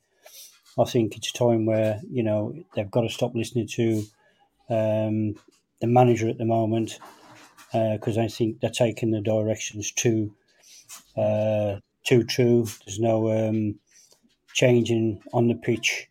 I 0.78 0.84
think 0.84 1.16
it's 1.16 1.30
a 1.30 1.32
time 1.32 1.66
where 1.66 2.00
you 2.08 2.22
know 2.22 2.54
they've 2.74 2.90
got 2.90 3.02
to 3.02 3.08
stop 3.08 3.34
listening 3.34 3.66
to 3.74 4.02
um, 4.70 5.34
the 5.80 5.86
manager 5.86 6.28
at 6.28 6.38
the 6.38 6.44
moment 6.44 6.98
because 7.72 8.16
uh, 8.16 8.22
I 8.22 8.28
think 8.28 8.60
they're 8.60 8.70
taking 8.70 9.10
the 9.10 9.20
directions 9.20 9.92
too 9.92 10.34
uh, 11.16 11.80
too 12.04 12.24
true. 12.24 12.66
There's 12.86 13.00
no 13.00 13.30
um, 13.30 13.78
changing 14.54 15.22
on 15.32 15.48
the 15.48 15.54
pitch 15.54 16.08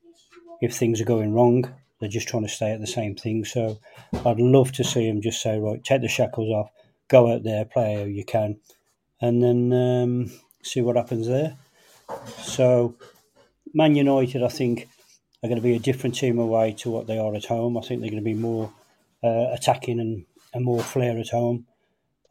if 0.61 0.75
things 0.75 1.01
are 1.01 1.05
going 1.05 1.33
wrong. 1.33 1.71
They're 1.99 2.09
just 2.09 2.27
trying 2.27 2.43
to 2.43 2.49
stay 2.49 2.71
at 2.71 2.79
the 2.79 2.87
same 2.87 3.15
thing. 3.15 3.43
So 3.45 3.79
I'd 4.25 4.39
love 4.39 4.71
to 4.73 4.83
see 4.83 5.07
them 5.07 5.21
just 5.21 5.41
say, 5.41 5.57
right, 5.57 5.83
take 5.83 6.01
the 6.01 6.07
shackles 6.07 6.51
off, 6.51 6.69
go 7.07 7.33
out 7.33 7.43
there, 7.43 7.65
play 7.65 7.95
how 7.95 8.03
you 8.03 8.23
can, 8.23 8.59
and 9.21 9.43
then 9.43 9.73
um, 9.73 10.31
see 10.63 10.81
what 10.81 10.95
happens 10.95 11.27
there. 11.27 11.57
So, 12.39 12.95
Man 13.73 13.95
United, 13.95 14.43
I 14.43 14.47
think, 14.49 14.87
are 15.43 15.49
going 15.49 15.61
to 15.61 15.67
be 15.67 15.75
a 15.75 15.79
different 15.79 16.15
team 16.15 16.39
away 16.39 16.73
to 16.79 16.89
what 16.89 17.07
they 17.07 17.17
are 17.17 17.35
at 17.35 17.45
home. 17.45 17.77
I 17.77 17.81
think 17.81 18.01
they're 18.01 18.09
going 18.09 18.23
to 18.23 18.29
be 18.29 18.33
more 18.33 18.71
uh, 19.23 19.47
attacking 19.53 19.99
and, 19.99 20.25
and 20.53 20.63
more 20.63 20.81
flair 20.81 21.17
at 21.17 21.29
home. 21.29 21.65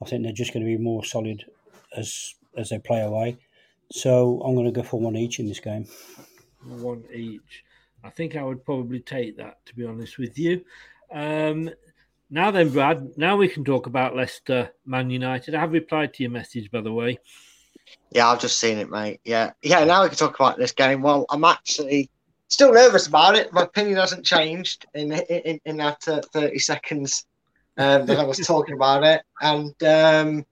I 0.02 0.06
think 0.06 0.22
they're 0.22 0.32
just 0.32 0.52
going 0.52 0.64
to 0.64 0.76
be 0.76 0.82
more 0.82 1.04
solid 1.04 1.44
as 1.96 2.34
as 2.56 2.70
they 2.70 2.78
play 2.78 3.02
away. 3.02 3.36
So 3.92 4.40
I'm 4.42 4.54
going 4.54 4.66
to 4.66 4.72
go 4.72 4.82
for 4.82 4.98
one 4.98 5.16
each 5.16 5.38
in 5.38 5.46
this 5.46 5.60
game. 5.60 5.86
One 6.64 7.04
each. 7.12 7.64
I 8.02 8.10
think 8.10 8.36
I 8.36 8.42
would 8.42 8.64
probably 8.64 9.00
take 9.00 9.36
that, 9.36 9.64
to 9.66 9.74
be 9.74 9.84
honest 9.84 10.18
with 10.18 10.38
you. 10.38 10.64
Um, 11.12 11.70
now 12.30 12.50
then, 12.50 12.70
Brad, 12.70 13.16
now 13.16 13.36
we 13.36 13.48
can 13.48 13.64
talk 13.64 13.86
about 13.86 14.16
Leicester 14.16 14.70
Man 14.84 15.10
United. 15.10 15.54
I 15.54 15.60
have 15.60 15.72
replied 15.72 16.14
to 16.14 16.22
your 16.22 16.32
message, 16.32 16.70
by 16.70 16.80
the 16.80 16.92
way. 16.92 17.18
Yeah, 18.10 18.28
I've 18.28 18.40
just 18.40 18.58
seen 18.58 18.78
it, 18.78 18.90
mate. 18.90 19.20
Yeah. 19.24 19.52
Yeah, 19.62 19.84
now 19.84 20.02
we 20.02 20.08
can 20.08 20.18
talk 20.18 20.34
about 20.34 20.58
this 20.58 20.72
game. 20.72 21.02
Well, 21.02 21.26
I'm 21.30 21.44
actually 21.44 22.10
still 22.48 22.72
nervous 22.72 23.06
about 23.06 23.36
it. 23.36 23.52
My 23.52 23.62
opinion 23.62 23.96
hasn't 23.96 24.24
changed 24.24 24.86
in 24.94 25.12
in, 25.12 25.60
in 25.64 25.76
that 25.78 26.06
uh, 26.08 26.20
30 26.32 26.58
seconds 26.58 27.26
um, 27.76 28.06
that 28.06 28.18
I 28.18 28.24
was 28.24 28.38
talking 28.38 28.74
about 28.74 29.04
it. 29.04 29.22
And 29.40 29.74
um, 29.82 30.46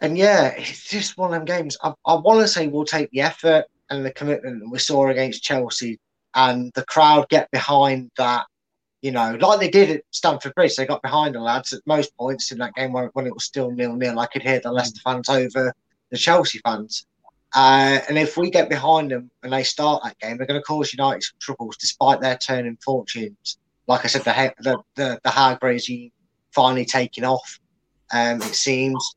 and 0.00 0.16
yeah, 0.16 0.48
it's 0.56 0.88
just 0.88 1.18
one 1.18 1.32
of 1.32 1.38
them 1.38 1.44
games. 1.44 1.76
I, 1.82 1.92
I 2.06 2.14
want 2.14 2.40
to 2.40 2.48
say 2.48 2.68
we'll 2.68 2.84
take 2.84 3.10
the 3.10 3.20
effort 3.20 3.66
and 3.90 4.04
the 4.04 4.12
commitment 4.12 4.60
that 4.60 4.70
we 4.70 4.78
saw 4.78 5.08
against 5.08 5.42
Chelsea, 5.42 5.98
and 6.34 6.72
the 6.74 6.84
crowd 6.84 7.28
get 7.28 7.50
behind 7.50 8.10
that. 8.16 8.46
You 9.02 9.12
know, 9.12 9.36
like 9.40 9.60
they 9.60 9.70
did 9.70 9.90
at 9.90 10.02
Stamford 10.10 10.54
Bridge, 10.54 10.74
they 10.74 10.86
got 10.86 11.02
behind 11.02 11.34
the 11.34 11.40
lads 11.40 11.72
at 11.72 11.86
most 11.86 12.16
points 12.16 12.50
in 12.50 12.58
that 12.58 12.74
game 12.74 12.92
when, 12.92 13.06
when 13.12 13.26
it 13.26 13.34
was 13.34 13.44
still 13.44 13.70
nil 13.70 13.94
nil. 13.94 14.18
I 14.18 14.26
could 14.26 14.42
hear 14.42 14.60
the 14.60 14.72
Leicester 14.72 15.00
fans 15.04 15.28
over 15.28 15.72
the 16.10 16.18
Chelsea 16.18 16.58
fans. 16.64 17.06
Uh, 17.54 18.00
and 18.08 18.18
if 18.18 18.36
we 18.36 18.50
get 18.50 18.68
behind 18.68 19.10
them 19.10 19.30
and 19.42 19.52
they 19.52 19.62
start 19.62 20.02
that 20.02 20.18
game, 20.18 20.36
they're 20.36 20.46
going 20.46 20.60
to 20.60 20.64
cause 20.64 20.92
United 20.92 21.22
some 21.22 21.38
troubles 21.40 21.76
despite 21.76 22.20
their 22.20 22.36
turning 22.36 22.76
fortunes. 22.84 23.58
Like 23.86 24.04
I 24.04 24.08
said, 24.08 24.24
the 24.24 24.54
the 24.60 24.78
the, 24.96 25.20
the 25.22 25.30
hard 25.30 25.58
finally 26.52 26.84
taking 26.84 27.24
off. 27.24 27.58
Um, 28.12 28.42
it 28.42 28.54
seems. 28.54 29.16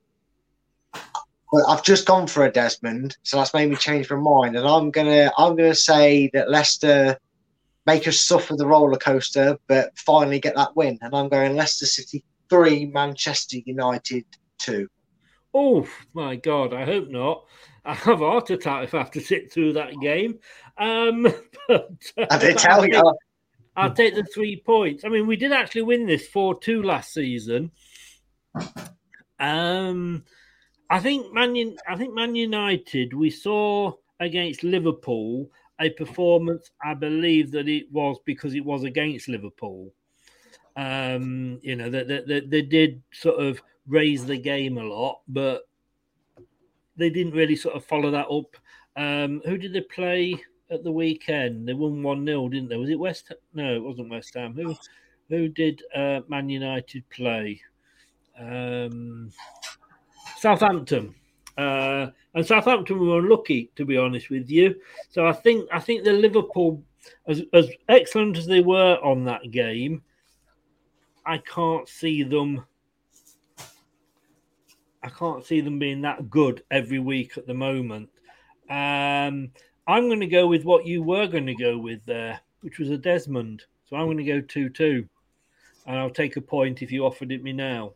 But 0.93 1.63
I've 1.67 1.83
just 1.83 2.05
gone 2.05 2.27
for 2.27 2.45
a 2.45 2.51
Desmond, 2.51 3.17
so 3.23 3.35
that's 3.35 3.53
made 3.53 3.69
me 3.69 3.75
change 3.75 4.09
my 4.09 4.15
mind, 4.15 4.55
and 4.55 4.65
I'm 4.65 4.89
gonna 4.91 5.31
I'm 5.37 5.57
gonna 5.57 5.75
say 5.75 6.29
that 6.33 6.49
Leicester 6.49 7.17
make 7.85 8.07
us 8.07 8.19
suffer 8.19 8.55
the 8.55 8.67
roller 8.67 8.97
coaster, 8.97 9.57
but 9.67 9.97
finally 9.97 10.39
get 10.39 10.55
that 10.55 10.75
win, 10.75 10.97
and 11.01 11.15
I'm 11.15 11.29
going 11.29 11.55
Leicester 11.55 11.85
City 11.85 12.23
three, 12.49 12.85
Manchester 12.85 13.57
United 13.65 14.25
two. 14.57 14.87
Oh 15.53 15.87
my 16.13 16.35
God! 16.35 16.73
I 16.73 16.85
hope 16.85 17.09
not. 17.09 17.45
I 17.83 17.93
have 17.95 18.21
a 18.21 18.29
heart 18.29 18.49
attack 18.51 18.83
if 18.83 18.93
I 18.93 18.99
have 18.99 19.11
to 19.11 19.21
sit 19.21 19.51
through 19.51 19.73
that 19.73 19.93
game. 20.01 20.39
Um, 20.77 21.23
but, 21.67 21.89
uh, 22.17 22.27
I 22.29 22.37
did 22.37 22.57
tell 22.57 22.85
you. 22.85 23.13
I'll 23.75 23.93
take 23.93 24.15
the 24.15 24.23
three 24.23 24.61
points. 24.65 25.05
I 25.05 25.09
mean, 25.09 25.27
we 25.27 25.37
did 25.37 25.53
actually 25.53 25.83
win 25.83 26.05
this 26.05 26.27
4 26.27 26.59
2 26.59 26.83
last 26.83 27.13
season. 27.13 27.71
Um, 29.39 30.25
I 30.89 30.99
think 30.99 31.33
Man, 31.33 31.75
I 31.87 31.95
think 31.95 32.13
Man 32.13 32.35
United, 32.35 33.13
we 33.13 33.29
saw 33.29 33.93
against 34.19 34.63
Liverpool 34.63 35.49
a 35.81 35.89
performance. 35.89 36.71
I 36.83 36.93
believe 36.93 37.51
that 37.51 37.67
it 37.67 37.91
was 37.91 38.17
because 38.25 38.55
it 38.55 38.63
was 38.63 38.83
against 38.83 39.27
Liverpool. 39.27 39.91
Um, 40.77 41.59
you 41.61 41.75
know, 41.75 41.89
that 41.89 42.07
they, 42.07 42.21
they, 42.25 42.39
they 42.39 42.61
did 42.61 43.01
sort 43.11 43.39
of 43.39 43.61
raise 43.87 44.25
the 44.25 44.37
game 44.37 44.77
a 44.77 44.83
lot, 44.83 45.21
but 45.27 45.67
they 46.95 47.09
didn't 47.09 47.33
really 47.33 47.55
sort 47.55 47.75
of 47.75 47.83
follow 47.85 48.11
that 48.11 48.27
up. 48.27 48.55
Um, 48.95 49.41
who 49.45 49.57
did 49.57 49.73
they 49.73 49.81
play? 49.81 50.39
at 50.71 50.83
the 50.83 50.91
weekend. 50.91 51.67
They 51.67 51.73
won 51.73 52.01
one 52.01 52.25
0 52.25 52.49
didn't 52.49 52.69
they? 52.69 52.77
Was 52.77 52.89
it 52.89 52.99
West? 52.99 53.31
No, 53.53 53.75
it 53.75 53.83
wasn't 53.83 54.09
West 54.09 54.33
Ham. 54.35 54.53
Who 54.55 54.75
who 55.29 55.47
did 55.49 55.81
uh, 55.93 56.21
Man 56.27 56.49
United 56.49 57.07
play? 57.09 57.61
Um, 58.39 59.31
Southampton. 60.37 61.13
Uh, 61.57 62.07
and 62.33 62.45
Southampton 62.45 62.99
were 62.99 63.19
unlucky, 63.19 63.71
to 63.75 63.85
be 63.85 63.97
honest 63.97 64.29
with 64.29 64.49
you. 64.49 64.75
So 65.09 65.25
I 65.25 65.33
think 65.33 65.67
I 65.71 65.79
think 65.79 66.03
the 66.03 66.13
Liverpool, 66.13 66.83
as 67.27 67.43
as 67.53 67.69
excellent 67.89 68.37
as 68.37 68.45
they 68.45 68.61
were 68.61 68.97
on 69.03 69.25
that 69.25 69.51
game, 69.51 70.01
I 71.25 71.37
can't 71.39 71.87
see 71.87 72.23
them. 72.23 72.65
I 75.03 75.09
can't 75.09 75.45
see 75.45 75.61
them 75.61 75.79
being 75.79 76.01
that 76.01 76.29
good 76.29 76.63
every 76.69 76.99
week 76.99 77.37
at 77.37 77.47
the 77.47 77.53
moment. 77.53 78.09
Um, 78.69 79.51
I'm 79.87 80.07
going 80.07 80.19
to 80.19 80.27
go 80.27 80.47
with 80.47 80.63
what 80.63 80.85
you 80.85 81.01
were 81.01 81.27
going 81.27 81.47
to 81.47 81.55
go 81.55 81.77
with 81.77 82.05
there, 82.05 82.39
which 82.61 82.77
was 82.79 82.91
a 82.91 82.97
Desmond. 82.97 83.63
So 83.89 83.95
I'm 83.95 84.05
going 84.05 84.17
to 84.17 84.23
go 84.23 84.41
2 84.41 84.69
2. 84.69 85.07
And 85.87 85.97
I'll 85.97 86.11
take 86.11 86.37
a 86.37 86.41
point 86.41 86.83
if 86.83 86.91
you 86.91 87.05
offered 87.05 87.31
it 87.31 87.43
me 87.43 87.51
now. 87.51 87.93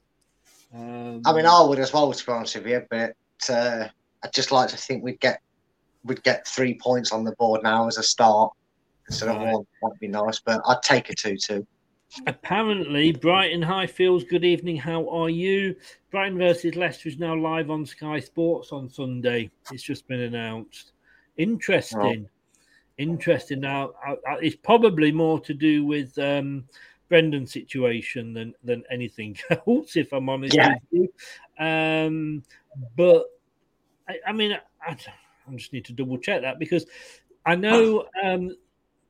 Um, 0.74 1.22
I 1.26 1.34
mean, 1.34 1.45
I 1.45 1.62
would 1.62 1.80
as 1.80 1.93
well, 1.93 2.12
to 2.12 2.26
be 2.26 2.32
honest 2.32 2.56
with 2.56 2.68
you, 2.68 2.86
but 2.89 3.16
uh, 3.49 3.88
I'd 4.23 4.33
just 4.33 4.51
like 4.51 4.69
to 4.69 4.77
think 4.77 5.03
we'd 5.03 5.19
get 5.19 5.41
we'd 6.03 6.23
get 6.23 6.47
three 6.47 6.75
points 6.75 7.11
on 7.11 7.23
the 7.23 7.33
board 7.33 7.63
now 7.63 7.88
as 7.88 7.97
a 7.97 8.03
start 8.03 8.53
instead 9.07 9.29
of 9.29 9.41
one. 9.41 9.65
That'd 9.81 9.99
be 9.99 10.07
nice, 10.07 10.39
but 10.39 10.61
I'd 10.67 10.81
take 10.83 11.09
a 11.09 11.15
2 11.15 11.38
2. 11.38 11.65
Apparently, 12.27 13.11
Brighton 13.11 13.61
Highfields, 13.61 14.27
good 14.29 14.45
evening. 14.45 14.77
How 14.77 15.07
are 15.09 15.29
you? 15.29 15.75
Brighton 16.11 16.38
versus 16.38 16.75
Leicester 16.75 17.09
is 17.09 17.19
now 17.19 17.36
live 17.36 17.69
on 17.69 17.86
Sky 17.86 18.19
Sports 18.19 18.71
on 18.71 18.89
Sunday. 18.89 19.49
It's 19.71 19.83
just 19.83 20.07
been 20.07 20.21
announced. 20.21 20.93
Interesting. 21.38 21.99
Right. 21.99 22.25
Interesting. 22.97 23.59
Now, 23.59 23.91
it's 24.41 24.55
probably 24.55 25.11
more 25.11 25.39
to 25.41 25.53
do 25.53 25.86
with 25.86 26.17
um, 26.17 26.63
Brendan's 27.09 27.51
situation 27.51 28.33
than 28.33 28.53
than 28.63 28.83
anything 28.89 29.38
else, 29.67 29.97
if 29.97 30.13
I'm 30.13 30.29
honest 30.29 30.55
yeah. 30.55 30.75
with 30.91 31.09
you. 31.59 31.65
Um, 31.65 32.43
but 32.95 33.26
I, 34.07 34.19
I 34.28 34.32
mean, 34.32 34.53
I, 34.53 34.91
I, 34.91 35.55
just 35.55 35.73
need 35.73 35.86
to 35.86 35.93
double 35.93 36.17
check 36.17 36.41
that 36.41 36.59
because 36.59 36.86
I 37.45 37.55
know 37.55 38.05
um, 38.23 38.55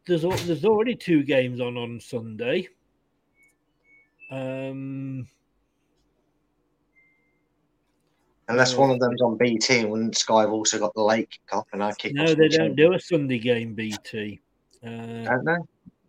there's 0.06 0.24
there's 0.46 0.66
already 0.66 0.96
two 0.96 1.24
games 1.24 1.60
on 1.60 1.78
on 1.78 2.00
Sunday. 2.00 2.70
Um, 4.32 5.28
Unless 8.48 8.76
one 8.76 8.92
of 8.92 9.00
them's 9.00 9.22
on 9.22 9.38
BT, 9.38 9.80
and 9.80 10.16
Sky 10.16 10.42
have 10.42 10.52
also 10.52 10.78
got 10.78 10.94
the 10.94 11.02
late 11.02 11.30
Cup 11.48 11.68
and 11.74 11.84
I 11.84 11.94
kick. 11.94 12.14
No, 12.14 12.36
they 12.36 12.48
don't 12.48 12.76
do 12.76 12.94
a 12.94 13.00
Sunday 13.00 13.40
game 13.40 13.74
BT. 13.74 14.40
Uh, 14.86 15.24
don't 15.24 15.46
they? 15.46 15.56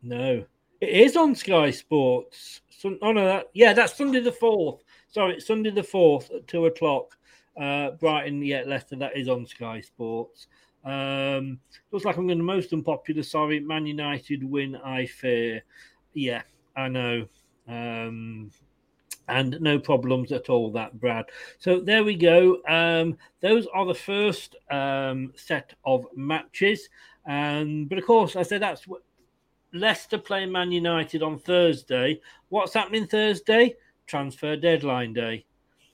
No, 0.02 0.44
it 0.80 0.88
is 0.88 1.16
on 1.16 1.34
Sky 1.34 1.70
Sports. 1.70 2.60
Sun- 2.68 2.98
oh 3.00 3.12
no, 3.12 3.24
that, 3.24 3.46
yeah, 3.54 3.72
that's 3.72 3.96
Sunday 3.96 4.20
the 4.20 4.32
fourth. 4.32 4.84
Sorry, 5.08 5.34
it's 5.36 5.46
Sunday 5.46 5.70
the 5.70 5.82
fourth 5.82 6.30
at 6.30 6.46
two 6.46 6.66
o'clock. 6.66 7.16
Uh, 7.60 7.90
Brighton, 7.92 8.42
yeah, 8.42 8.62
Leicester. 8.66 8.96
That 8.96 9.16
is 9.16 9.28
on 9.28 9.46
Sky 9.46 9.80
Sports. 9.80 10.46
Um, 10.84 11.58
looks 11.90 12.04
like 12.04 12.16
I'm 12.16 12.26
going 12.26 12.38
to 12.38 12.44
most 12.44 12.72
unpopular. 12.72 13.22
Sorry, 13.22 13.60
Man 13.60 13.86
United 13.86 14.44
win. 14.44 14.76
I 14.76 15.06
fear. 15.06 15.62
Yeah, 16.14 16.42
I 16.76 16.88
know. 16.88 17.26
Um, 17.68 18.50
and 19.28 19.60
no 19.60 19.78
problems 19.78 20.32
at 20.32 20.48
all 20.48 20.70
that 20.70 20.98
brad 21.00 21.24
so 21.58 21.80
there 21.80 22.04
we 22.04 22.14
go 22.14 22.58
um, 22.68 23.16
those 23.40 23.66
are 23.74 23.86
the 23.86 23.94
first 23.94 24.56
um, 24.70 25.32
set 25.34 25.74
of 25.84 26.06
matches 26.14 26.88
um, 27.28 27.86
but 27.86 27.98
of 27.98 28.06
course 28.06 28.36
i 28.36 28.42
said 28.42 28.62
that's 28.62 28.86
what 28.86 29.02
leicester 29.72 30.18
play 30.18 30.46
man 30.46 30.70
united 30.70 31.22
on 31.22 31.38
thursday 31.38 32.20
what's 32.48 32.74
happening 32.74 33.06
thursday 33.06 33.74
transfer 34.06 34.56
deadline 34.56 35.12
day 35.12 35.44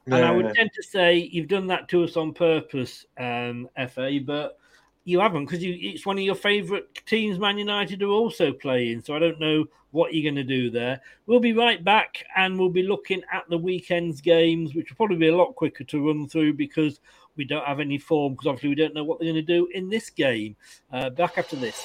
and 0.07 0.25
i 0.25 0.31
would 0.31 0.53
tend 0.55 0.71
to 0.75 0.83
say 0.83 1.29
you've 1.33 1.49
done 1.49 1.67
that 1.67 1.89
to 1.89 2.03
us 2.05 2.17
on 2.17 2.33
purpose 2.33 3.07
um, 3.19 3.69
fa 3.89 4.19
but 4.25 4.59
you 5.05 5.21
haven't 5.21 5.47
because 5.47 5.63
you, 5.63 5.77
it's 5.79 6.07
one 6.07 6.19
of 6.19 6.25
your 6.25 6.35
favourite 6.35 6.85
teams, 7.07 7.39
Man 7.39 7.59
United, 7.59 8.03
are 8.03 8.09
also 8.09 8.53
playing. 8.53 9.03
So 9.03 9.15
I 9.15 9.19
don't 9.19 9.41
know 9.41 9.65
what 9.91 10.15
you're 10.15 10.23
going 10.23 10.47
to 10.47 10.49
do 10.49 10.71
there. 10.71 11.01
We'll 11.27 11.41
be 11.41 11.53
right 11.53 11.83
back 11.83 12.25
and 12.37 12.59
we'll 12.59 12.71
be 12.71 12.83
looking 12.83 13.23
at 13.33 13.45
the 13.49 13.59
weekend's 13.59 14.21
games, 14.21 14.75
which 14.75 14.91
will 14.91 14.97
probably 14.97 15.17
be 15.17 15.29
a 15.29 15.37
lot 15.37 15.55
quicker 15.55 15.85
to 15.85 16.07
run 16.07 16.29
through 16.29 16.55
because 16.55 17.01
we 17.37 17.45
don't 17.45 17.67
have 17.67 17.81
any 17.81 17.99
form 17.99 18.35
because 18.35 18.47
obviously 18.47 18.71
we 18.71 18.75
don't 18.75 18.95
know 18.95 19.05
what 19.05 19.19
they're 19.19 19.33
going 19.33 19.45
to 19.45 19.55
do 19.55 19.69
in 19.75 19.89
this 19.89 20.11
game. 20.11 20.57
Uh, 20.93 21.11
back 21.11 21.37
after 21.37 21.57
this. 21.57 21.79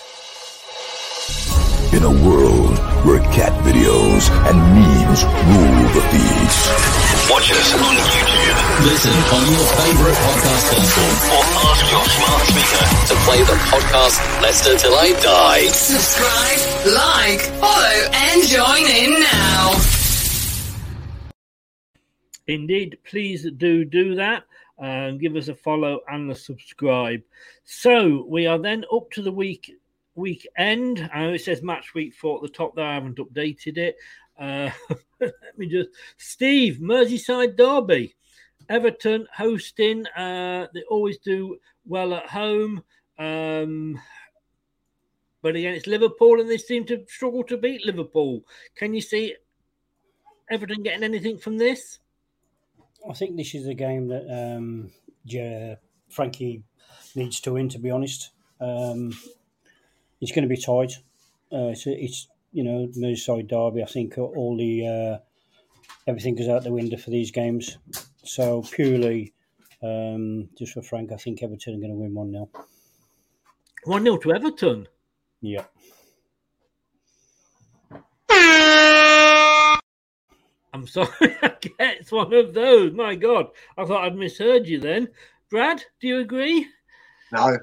In 1.94 2.04
a 2.04 2.12
world 2.12 2.78
where 3.06 3.20
cat 3.32 3.54
videos 3.64 4.30
and 4.48 4.60
memes 4.76 5.24
rule 5.24 5.94
the 5.94 6.02
feeds. 6.12 7.07
Watch 7.30 7.52
us 7.52 7.74
on 7.74 7.82
YouTube. 7.82 8.86
Listen 8.86 9.12
on 9.12 9.52
your 9.52 9.66
favorite 9.76 10.16
podcast 10.16 10.64
platform 10.72 11.16
or 11.36 11.44
ask 11.68 11.92
your 11.92 12.06
smart 12.08 12.42
speaker 12.48 12.86
to 13.08 13.16
play 13.26 13.40
the 13.44 13.60
podcast 13.68 14.42
Leicester 14.42 14.78
Till 14.78 14.96
I 14.96 15.12
Die. 15.22 15.68
Subscribe, 15.68 16.62
like, 16.96 17.42
follow, 17.60 18.12
and 18.14 18.44
join 18.48 18.86
in 18.96 19.20
now. 19.20 19.74
Indeed, 22.48 22.98
please 23.04 23.46
do 23.58 23.84
do 23.84 24.16
that 24.16 24.44
and 24.78 25.20
give 25.20 25.36
us 25.36 25.50
a 25.50 25.56
follow 25.56 26.00
and 26.08 26.32
a 26.32 26.36
subscribe. 26.36 27.24
So 27.66 28.26
we 28.26 28.48
are 28.48 28.58
then 28.58 28.86
up 28.90 29.12
to 29.12 29.22
the 29.22 29.34
week 29.34 29.76
weekend. 30.16 31.10
I 31.14 31.24
know 31.24 31.34
it 31.34 31.42
says 31.42 31.62
match 31.62 31.94
week 31.94 32.14
four 32.14 32.38
at 32.38 32.42
the 32.42 32.50
top 32.50 32.76
there. 32.76 32.86
I 32.86 32.94
haven't 32.94 33.18
updated 33.18 33.78
it. 33.78 33.98
Uh, 34.40 34.70
let 35.20 35.58
me 35.58 35.68
just. 35.68 35.90
Steve, 36.18 36.78
Merseyside 36.82 37.58
Derby. 37.58 38.16
Everton 38.70 39.28
hosting. 39.34 40.06
Uh, 40.08 40.68
they 40.74 40.84
always 40.90 41.18
do 41.20 41.58
well 41.86 42.14
at 42.14 42.28
home. 42.28 42.84
Um, 43.18 44.00
but 45.42 45.56
against 45.56 45.88
Liverpool, 45.88 46.42
and 46.42 46.50
they 46.50 46.58
seem 46.58 46.86
to 46.86 47.06
struggle 47.08 47.44
to 47.46 47.58
beat 47.58 47.86
Liverpool. 47.86 48.42
Can 48.76 48.94
you 48.94 49.02
see 49.02 49.36
Everton 50.50 50.84
getting 50.84 51.04
anything 51.04 51.38
from 51.38 51.58
this? 51.58 52.00
I 53.10 53.14
think 53.14 53.38
this 53.38 53.56
is 53.56 53.68
a 53.68 53.74
game 53.74 54.08
that 54.10 54.28
um, 54.30 54.92
yeah, 55.24 55.76
Frankie 56.10 56.64
needs 57.16 57.40
to 57.42 57.54
win, 57.54 57.70
to 57.70 57.80
be 57.80 57.92
honest. 57.92 58.32
Um, 58.60 59.14
it's 60.20 60.32
going 60.32 60.48
to 60.48 60.54
be 60.54 60.62
tight. 60.62 60.94
Uh, 61.52 61.70
it's, 61.70 61.86
it's 61.86 62.28
you 62.58 62.64
know 62.64 62.88
Merseyside 62.98 63.48
derby. 63.50 63.84
I 63.84 63.86
think 63.86 64.18
all 64.18 64.58
the 64.58 64.88
uh, 64.88 65.18
everything 66.08 66.34
goes 66.34 66.50
out 66.50 66.64
the 66.64 66.72
window 66.72 66.98
for 66.98 67.12
these 67.12 67.30
games. 67.30 67.78
So 68.24 68.64
purely 68.64 69.34
Um, 69.84 70.50
just 70.58 70.74
for 70.74 70.82
Frank, 70.82 71.12
I 71.12 71.18
think 71.18 71.44
Everton 71.44 71.76
are 71.76 71.78
going 71.78 71.92
to 71.92 71.96
win 71.96 72.16
1 72.16 72.32
0. 72.32 72.50
1 73.84 74.04
0 74.04 74.18
to 74.18 74.34
Everton. 74.34 74.88
Yeah. 75.40 75.66
I'm 80.74 80.88
sorry, 80.88 81.08
I 81.22 81.54
get 81.62 81.74
it's 81.80 82.12
one 82.12 82.34
of 82.34 82.56
those. 82.56 82.92
My 82.94 83.14
God, 83.14 83.50
I 83.78 83.86
thought 83.86 84.04
I'd 84.04 84.16
misheard 84.16 84.68
you 84.68 84.80
then. 84.80 85.10
Brad, 85.52 85.84
do 86.02 86.08
you 86.08 86.20
agree? 86.20 86.68
No, 87.32 87.56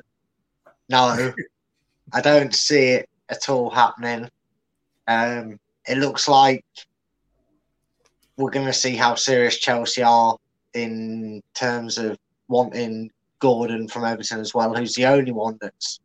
no, 0.89 1.33
I 2.13 2.21
don't 2.21 2.55
see 2.55 2.91
it 2.91 3.09
at 3.29 3.49
all 3.49 3.71
happening. 3.71 4.31
Um, 5.07 5.59
it 5.87 5.99
looks 5.99 6.29
like 6.29 6.65
we're 8.37 8.51
going 8.51 8.67
to 8.67 8.73
see 8.73 8.97
how 8.97 9.15
serious 9.15 9.59
Chelsea 9.59 10.03
are 10.03 10.37
in 10.73 11.43
terms 11.55 11.99
of 11.99 12.19
wanting 12.49 13.11
Gordon 13.39 13.89
from 13.89 14.05
Everton 14.05 14.41
as 14.41 14.55
well, 14.55 14.75
who's 14.75 14.95
the 14.95 15.07
only 15.07 15.33
one 15.33 15.59
that's 15.61 16.01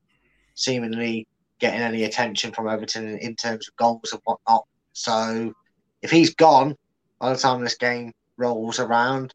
seemingly 0.56 1.28
getting 1.60 1.82
any 1.82 2.04
attention 2.04 2.52
from 2.52 2.68
Everton 2.68 3.08
in, 3.08 3.18
in 3.20 3.36
terms 3.36 3.68
of 3.68 3.76
goals 3.78 4.12
and 4.12 4.22
whatnot. 4.26 4.66
So 4.94 5.54
if 6.02 6.12
he's 6.12 6.36
gone 6.36 6.76
by 7.20 7.34
the 7.34 7.40
time 7.40 7.62
this 7.62 7.78
game 7.78 8.14
rolls 8.38 8.80
around, 8.80 9.34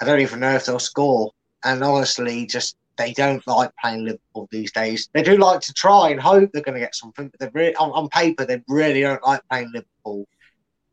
I 0.00 0.04
don't 0.04 0.20
even 0.20 0.40
know 0.40 0.54
if 0.54 0.66
they'll 0.66 0.78
score. 0.78 1.32
And 1.64 1.82
honestly, 1.82 2.46
just 2.46 2.76
they 2.96 3.12
don't 3.12 3.46
like 3.46 3.70
playing 3.80 4.04
Liverpool 4.04 4.48
these 4.50 4.72
days. 4.72 5.08
They 5.12 5.22
do 5.22 5.36
like 5.36 5.60
to 5.60 5.72
try 5.72 6.10
and 6.10 6.20
hope 6.20 6.50
they're 6.52 6.62
going 6.62 6.74
to 6.74 6.80
get 6.80 6.94
something, 6.94 7.28
but 7.28 7.40
they 7.40 7.50
really, 7.52 7.76
on, 7.76 7.90
on 7.90 8.08
paper 8.08 8.44
they 8.44 8.62
really 8.68 9.02
don't 9.02 9.22
like 9.22 9.42
playing 9.50 9.72
Liverpool, 9.72 10.26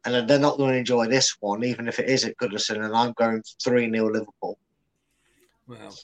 and 0.05 0.27
they're 0.27 0.39
not 0.39 0.57
going 0.57 0.71
to 0.71 0.77
enjoy 0.77 1.07
this 1.07 1.35
one, 1.39 1.63
even 1.63 1.87
if 1.87 1.99
it 1.99 2.09
is 2.09 2.25
at 2.25 2.37
Goodison. 2.37 2.83
And 2.83 2.95
I'm 2.95 3.13
going 3.13 3.41
three 3.63 3.89
0 3.89 4.11
Liverpool. 4.11 4.57
Well, 5.67 5.95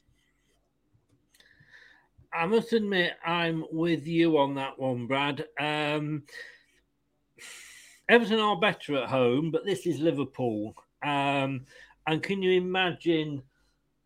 I 2.31 2.45
must 2.45 2.73
admit 2.73 3.13
I'm 3.25 3.65
with 3.71 4.07
you 4.07 4.37
on 4.37 4.55
that 4.55 4.79
one, 4.79 5.07
Brad. 5.07 5.45
Um, 5.59 6.23
Everton 8.07 8.39
are 8.39 8.59
better 8.59 8.97
at 8.97 9.09
home, 9.09 9.51
but 9.51 9.65
this 9.65 9.85
is 9.85 9.99
Liverpool. 9.99 10.75
Um, 11.03 11.65
and 12.07 12.23
can 12.23 12.41
you 12.41 12.53
imagine 12.53 13.43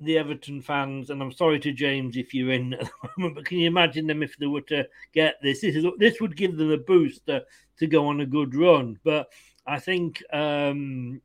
the 0.03 0.17
Everton 0.17 0.61
fans? 0.61 1.09
And 1.09 1.21
I'm 1.21 1.31
sorry 1.31 1.59
to 1.61 1.71
James 1.71 2.17
if 2.17 2.33
you're 2.33 2.51
in 2.51 2.73
at 2.73 2.81
the 2.81 3.09
moment, 3.17 3.35
but 3.35 3.45
can 3.45 3.59
you 3.59 3.67
imagine 3.67 4.07
them 4.07 4.23
if 4.23 4.37
they 4.37 4.47
were 4.47 4.61
to 4.61 4.87
get 5.13 5.35
this? 5.41 5.61
This 5.61 5.75
is 5.75 5.85
this 5.97 6.21
would 6.21 6.37
give 6.37 6.57
them 6.57 6.71
a 6.71 6.77
boost 6.77 7.25
to, 7.27 7.43
to 7.79 7.87
go 7.87 8.07
on 8.07 8.21
a 8.21 8.25
good 8.25 8.55
run. 8.55 8.99
But 9.03 9.31
I 9.65 9.79
think 9.79 10.23
um, 10.31 11.21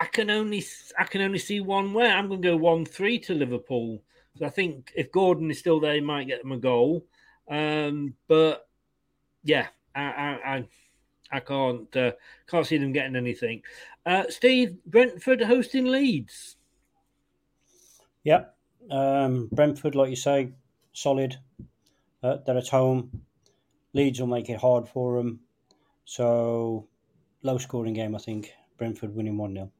I 0.00 0.06
can 0.06 0.30
only 0.30 0.64
I 0.98 1.04
can 1.04 1.20
only 1.20 1.38
see 1.38 1.60
one 1.60 1.94
way. 1.94 2.10
I'm 2.10 2.28
going 2.28 2.42
to 2.42 2.48
go 2.50 2.56
one 2.56 2.84
three 2.84 3.18
to 3.20 3.34
Liverpool. 3.34 4.02
So 4.36 4.46
I 4.46 4.50
think 4.50 4.92
if 4.96 5.12
Gordon 5.12 5.50
is 5.50 5.58
still 5.58 5.78
there, 5.78 5.94
he 5.94 6.00
might 6.00 6.26
get 6.26 6.42
them 6.42 6.52
a 6.52 6.56
goal. 6.56 7.06
Um, 7.48 8.14
but 8.28 8.66
yeah, 9.44 9.68
I 9.94 10.02
I, 10.02 10.54
I, 10.56 10.68
I 11.32 11.40
can't 11.40 11.96
uh, 11.96 12.12
can't 12.46 12.66
see 12.66 12.76
them 12.76 12.92
getting 12.92 13.16
anything. 13.16 13.62
Uh, 14.04 14.24
Steve 14.28 14.76
Brentford 14.84 15.40
hosting 15.40 15.86
Leeds. 15.86 16.56
Yep, 18.24 18.54
um, 18.90 19.48
Brentford, 19.50 19.94
like 19.94 20.10
you 20.10 20.16
say, 20.16 20.52
solid. 20.92 21.36
Uh, 22.22 22.36
they're 22.46 22.58
at 22.58 22.68
home. 22.68 23.22
Leeds 23.94 24.20
will 24.20 24.28
make 24.28 24.48
it 24.48 24.60
hard 24.60 24.86
for 24.86 25.16
them. 25.16 25.40
So 26.04 26.86
low 27.42 27.58
scoring 27.58 27.94
game, 27.94 28.14
I 28.14 28.18
think. 28.18 28.52
Brentford 28.78 29.14
winning 29.14 29.36
one 29.36 29.54
0 29.54 29.70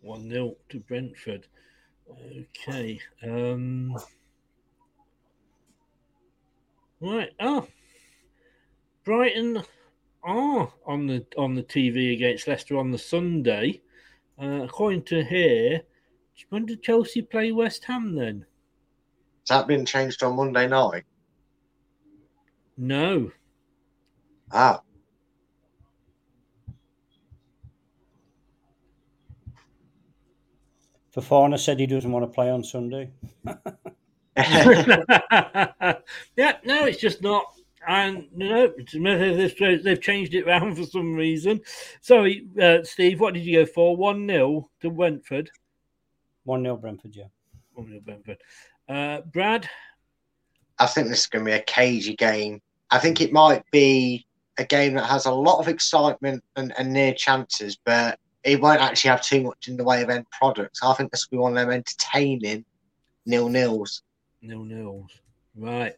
One 0.00 0.30
0 0.30 0.56
to 0.70 0.80
Brentford. 0.80 1.46
Okay. 2.10 3.00
Um, 3.22 3.96
right. 7.00 7.30
Oh, 7.40 7.66
Brighton 9.04 9.62
are 10.22 10.72
on 10.86 11.06
the 11.06 11.24
on 11.36 11.54
the 11.54 11.62
TV 11.62 12.12
against 12.14 12.48
Leicester 12.48 12.76
on 12.76 12.90
the 12.90 12.98
Sunday. 12.98 13.80
Uh, 14.40 14.62
according 14.62 15.02
to 15.04 15.24
here, 15.24 15.82
when 16.50 16.66
did 16.66 16.82
Chelsea 16.82 17.22
play 17.22 17.52
West 17.52 17.84
Ham 17.84 18.14
then? 18.14 18.46
Has 19.48 19.58
that 19.58 19.66
been 19.66 19.84
changed 19.84 20.22
on 20.22 20.36
Monday 20.36 20.68
night? 20.68 21.04
No. 22.76 23.32
Ah. 24.52 24.82
Fofana 31.14 31.58
said 31.58 31.80
he 31.80 31.86
doesn't 31.86 32.12
want 32.12 32.24
to 32.24 32.32
play 32.32 32.50
on 32.50 32.62
Sunday. 32.62 33.10
yeah, 34.36 35.98
no, 36.36 36.84
it's 36.84 37.00
just 37.00 37.22
not. 37.22 37.57
And 37.88 38.26
no, 38.34 38.70
they've, 38.76 39.82
they've 39.82 40.00
changed 40.00 40.34
it 40.34 40.46
around 40.46 40.74
for 40.76 40.84
some 40.84 41.14
reason. 41.14 41.60
Sorry, 42.02 42.46
uh, 42.60 42.84
Steve, 42.84 43.18
what 43.18 43.32
did 43.32 43.44
you 43.44 43.64
go 43.64 43.66
for? 43.66 43.96
1 43.96 44.28
0 44.28 44.70
to 44.82 44.90
Brentford? 44.90 45.50
1 46.44 46.62
0 46.62 46.76
Brentford, 46.76 47.16
yeah. 47.16 47.24
1 47.72 47.88
0 47.88 48.00
Brentford. 48.04 48.36
Uh, 48.88 49.22
Brad? 49.32 49.68
I 50.78 50.86
think 50.86 51.08
this 51.08 51.20
is 51.20 51.26
going 51.26 51.46
to 51.46 51.50
be 51.50 51.56
a 51.56 51.62
cagey 51.62 52.14
game. 52.14 52.60
I 52.90 52.98
think 52.98 53.22
it 53.22 53.32
might 53.32 53.64
be 53.70 54.26
a 54.58 54.64
game 54.64 54.92
that 54.94 55.06
has 55.06 55.24
a 55.24 55.32
lot 55.32 55.58
of 55.58 55.68
excitement 55.68 56.44
and, 56.56 56.74
and 56.78 56.92
near 56.92 57.14
chances, 57.14 57.78
but 57.86 58.18
it 58.44 58.60
won't 58.60 58.82
actually 58.82 59.10
have 59.10 59.22
too 59.22 59.40
much 59.42 59.66
in 59.66 59.78
the 59.78 59.84
way 59.84 60.02
of 60.02 60.10
end 60.10 60.26
products. 60.30 60.80
I 60.82 60.92
think 60.92 61.10
this 61.10 61.26
will 61.30 61.38
be 61.38 61.42
one 61.42 61.56
of 61.56 61.66
them 61.66 61.70
entertaining 61.70 62.66
nil 63.24 63.48
nils. 63.48 64.02
Nil 64.42 64.64
nils. 64.64 65.10
Right. 65.56 65.94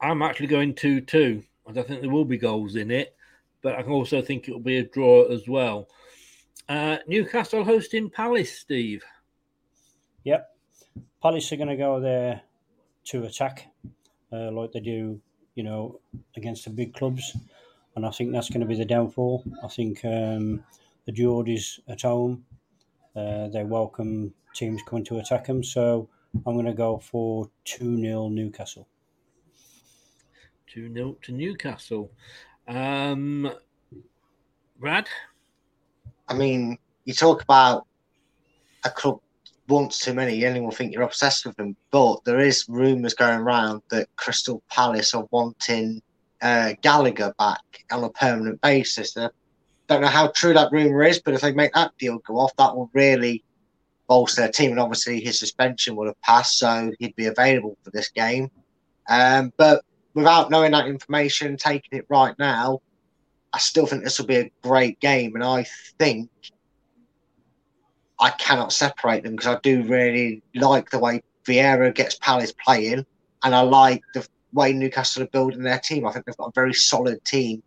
I'm 0.00 0.22
actually 0.22 0.46
going 0.46 0.74
2 0.74 1.02
2. 1.02 1.42
I 1.68 1.72
don't 1.72 1.86
think 1.86 2.00
there 2.00 2.10
will 2.10 2.24
be 2.24 2.38
goals 2.38 2.76
in 2.76 2.90
it, 2.90 3.14
but 3.62 3.74
I 3.74 3.82
also 3.82 4.22
think 4.22 4.48
it 4.48 4.52
will 4.52 4.60
be 4.60 4.78
a 4.78 4.84
draw 4.84 5.24
as 5.24 5.46
well. 5.46 5.88
Uh, 6.68 6.98
Newcastle 7.06 7.64
hosting 7.64 8.08
Palace, 8.08 8.58
Steve. 8.58 9.04
Yep. 10.24 10.48
Palace 11.22 11.52
are 11.52 11.56
going 11.56 11.68
to 11.68 11.76
go 11.76 12.00
there 12.00 12.40
to 13.04 13.24
attack 13.24 13.66
uh, 14.32 14.50
like 14.50 14.72
they 14.72 14.80
do, 14.80 15.20
you 15.54 15.62
know, 15.62 16.00
against 16.36 16.64
the 16.64 16.70
big 16.70 16.94
clubs. 16.94 17.36
And 17.96 18.06
I 18.06 18.10
think 18.10 18.32
that's 18.32 18.48
going 18.48 18.60
to 18.60 18.66
be 18.66 18.76
the 18.76 18.84
downfall. 18.84 19.44
I 19.62 19.68
think 19.68 20.04
um, 20.04 20.62
the 21.06 21.12
Geordies 21.12 21.80
at 21.88 22.02
home, 22.02 22.44
uh, 23.16 23.48
they 23.48 23.64
welcome 23.64 24.32
teams 24.54 24.80
coming 24.86 25.04
to 25.06 25.18
attack 25.18 25.46
them. 25.46 25.62
So 25.62 26.08
I'm 26.46 26.54
going 26.54 26.66
to 26.66 26.72
go 26.72 26.98
for 26.98 27.50
2 27.64 28.00
0 28.00 28.28
Newcastle. 28.28 28.86
2 30.72 30.92
0 30.92 31.16
to 31.22 31.32
Newcastle. 31.32 32.10
Um, 32.68 33.50
Brad? 34.78 35.08
I 36.28 36.34
mean, 36.34 36.78
you 37.04 37.12
talk 37.12 37.42
about 37.42 37.86
a 38.84 38.90
club 38.90 39.20
once 39.68 39.98
too 39.98 40.14
many, 40.14 40.44
anyone 40.44 40.72
think 40.72 40.92
you're 40.92 41.02
obsessed 41.02 41.46
with 41.46 41.56
them. 41.56 41.76
But 41.90 42.24
there 42.24 42.40
is 42.40 42.66
rumours 42.68 43.14
going 43.14 43.38
around 43.38 43.82
that 43.90 44.08
Crystal 44.16 44.62
Palace 44.70 45.14
are 45.14 45.26
wanting 45.30 46.02
uh, 46.42 46.74
Gallagher 46.82 47.34
back 47.38 47.62
on 47.90 48.04
a 48.04 48.10
permanent 48.10 48.60
basis. 48.60 49.16
I 49.16 49.28
don't 49.88 50.02
know 50.02 50.08
how 50.08 50.28
true 50.28 50.54
that 50.54 50.72
rumour 50.72 51.02
is, 51.02 51.20
but 51.20 51.34
if 51.34 51.40
they 51.40 51.52
make 51.52 51.72
that 51.74 51.92
deal 51.98 52.18
go 52.18 52.38
off, 52.38 52.54
that 52.56 52.76
will 52.76 52.90
really 52.94 53.44
bolster 54.08 54.42
their 54.42 54.52
team. 54.52 54.70
And 54.72 54.80
obviously, 54.80 55.20
his 55.20 55.38
suspension 55.38 55.96
would 55.96 56.08
have 56.08 56.20
passed, 56.22 56.58
so 56.58 56.92
he'd 56.98 57.16
be 57.16 57.26
available 57.26 57.76
for 57.82 57.90
this 57.90 58.08
game. 58.10 58.50
Um, 59.08 59.52
but 59.56 59.82
without 60.14 60.50
knowing 60.50 60.72
that 60.72 60.86
information, 60.86 61.56
taking 61.56 61.98
it 61.98 62.06
right 62.08 62.38
now, 62.38 62.80
I 63.52 63.58
still 63.58 63.86
think 63.86 64.04
this 64.04 64.18
will 64.18 64.26
be 64.26 64.36
a 64.36 64.50
great 64.62 65.00
game. 65.00 65.34
And 65.34 65.44
I 65.44 65.66
think 65.98 66.30
I 68.18 68.30
cannot 68.30 68.72
separate 68.72 69.24
them 69.24 69.36
because 69.36 69.54
I 69.54 69.58
do 69.62 69.82
really 69.82 70.42
like 70.54 70.90
the 70.90 70.98
way 70.98 71.22
Vieira 71.46 71.94
gets 71.94 72.16
Palace 72.16 72.52
playing, 72.64 73.06
and 73.42 73.54
I 73.54 73.60
like 73.62 74.02
the 74.14 74.26
way 74.52 74.72
Newcastle 74.72 75.22
are 75.22 75.28
building 75.28 75.62
their 75.62 75.78
team. 75.78 76.06
I 76.06 76.12
think 76.12 76.26
they've 76.26 76.36
got 76.36 76.48
a 76.48 76.52
very 76.54 76.74
solid 76.74 77.24
team. 77.24 77.62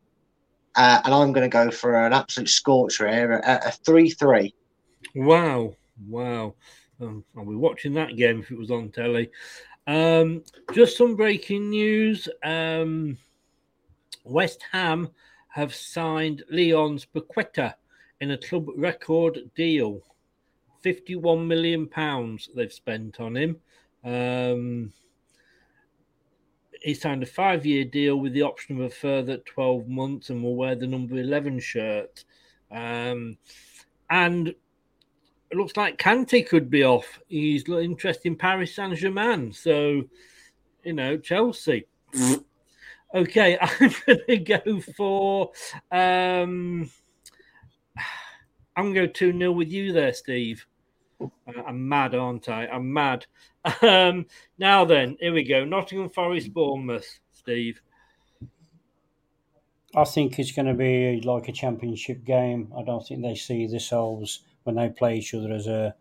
Uh, 0.76 1.02
and 1.06 1.14
I'm 1.14 1.34
going 1.34 1.50
to 1.50 1.54
go 1.54 1.70
for 1.70 2.06
an 2.06 2.14
absolute 2.14 2.50
scorcher 2.50 3.08
here, 3.08 3.34
a, 3.34 3.68
a 3.68 3.72
3 3.72 4.10
3. 4.10 4.54
Wow. 5.16 5.76
Wow. 6.08 6.56
Um, 7.00 7.24
I'll 7.38 7.46
be 7.46 7.56
watching 7.56 7.94
that 7.94 8.16
game 8.16 8.40
if 8.42 8.52
it 8.52 8.58
was 8.58 8.72
on 8.72 8.90
telly. 8.90 9.30
Um, 9.86 10.44
just 10.74 10.98
some 10.98 11.16
breaking 11.16 11.70
news. 11.70 12.30
Um, 12.44 13.18
West 14.24 14.64
Ham 14.72 15.10
have 15.50 15.76
signed 15.76 16.44
Leons 16.52 17.06
Paqueta 17.14 17.76
in 18.22 18.32
a 18.32 18.38
club 18.38 18.68
record 18.78 19.40
deal. 19.56 20.02
51 20.82 21.48
million 21.48 21.88
pounds 21.88 22.50
they've 22.56 22.74
spent 22.74 23.20
on 23.20 23.36
him. 23.38 23.58
Um, 24.04 24.94
he 26.82 26.94
signed 26.94 27.24
a 27.24 27.28
five 27.28 27.66
year 27.66 27.86
deal 27.86 28.18
with 28.18 28.34
the 28.34 28.42
option 28.42 28.76
of 28.76 28.86
a 28.86 28.90
further 28.90 29.38
12 29.38 29.88
months 29.88 30.30
and 30.30 30.44
will 30.44 30.56
wear 30.56 30.76
the 30.76 30.88
number 30.88 31.16
11 31.16 31.60
shirt. 31.60 32.26
Um, 32.70 33.38
and 34.10 34.54
it 35.54 35.58
looks 35.58 35.78
like 35.78 36.00
Kante 36.00 36.48
could 36.48 36.72
be 36.72 36.84
off. 36.84 37.20
He's 37.28 37.70
interested 37.70 38.26
in 38.26 38.36
Paris 38.36 38.76
Saint 38.76 38.98
Germain. 38.98 39.54
So, 39.54 40.02
you 40.84 40.94
know, 40.94 41.16
Chelsea. 41.16 41.86
okay, 43.14 43.60
I'm 43.62 43.94
going 44.08 44.20
to 44.28 44.38
go 44.38 44.82
for. 44.98 45.52
Um, 45.92 46.90
I'm 48.76 48.94
going 48.94 48.96
to 48.96 49.08
go 49.08 49.14
2 49.14 49.38
0 49.38 49.52
with 49.52 49.70
you 49.70 49.94
there, 49.94 50.12
Steve. 50.14 50.66
Uh, 51.22 51.28
I'm 51.68 51.88
mad, 51.88 52.16
aren't 52.16 52.50
I? 52.50 52.66
I'm 52.66 52.92
mad. 52.92 53.26
Um, 53.82 54.26
now 54.58 54.84
then, 54.84 55.16
here 55.22 55.32
we 55.32 55.44
go. 55.44 55.64
Nottingham 55.64 56.10
Forest, 56.10 56.54
Bournemouth, 56.54 57.20
Steve. 57.32 57.82
I 59.96 60.04
think 60.04 60.38
it's 60.38 60.52
going 60.52 60.66
to 60.66 60.74
be 60.74 61.22
like 61.22 61.48
a 61.48 61.54
championship 61.54 62.26
game. 62.26 62.74
I 62.78 62.84
don't 62.84 63.08
think 63.08 63.22
they 63.22 63.36
see 63.36 63.66
themselves 63.68 64.42
when 64.64 64.76
they 64.76 64.90
play 64.90 65.18
each 65.18 65.34
other 65.34 65.52
as 65.52 65.68
a, 65.68 65.96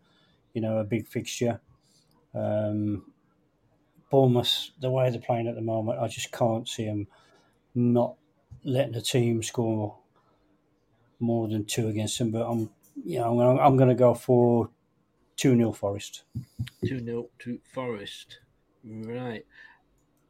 you 0.53 0.61
know, 0.61 0.77
a 0.77 0.83
big 0.83 1.07
fixture. 1.07 1.59
Um, 2.33 3.05
Bournemouth, 4.09 4.69
the 4.79 4.91
way 4.91 5.09
they're 5.09 5.19
playing 5.19 5.47
at 5.47 5.55
the 5.55 5.61
moment, 5.61 5.99
I 5.99 6.07
just 6.07 6.31
can't 6.31 6.67
see 6.67 6.85
them 6.85 7.07
not 7.73 8.15
letting 8.63 8.93
the 8.93 9.01
team 9.01 9.41
score 9.41 9.97
more 11.19 11.47
than 11.47 11.65
two 11.65 11.87
against 11.87 12.19
them. 12.19 12.31
But 12.31 12.47
I'm, 12.47 12.69
you 13.03 13.19
know, 13.19 13.39
I'm 13.39 13.59
I'm 13.59 13.77
going 13.77 13.89
to 13.89 13.95
go 13.95 14.13
for 14.13 14.69
two 15.35 15.55
0 15.55 15.71
Forest. 15.71 16.23
Two 16.85 17.03
0 17.03 17.27
to 17.39 17.59
Forest. 17.73 18.39
Right. 18.83 19.45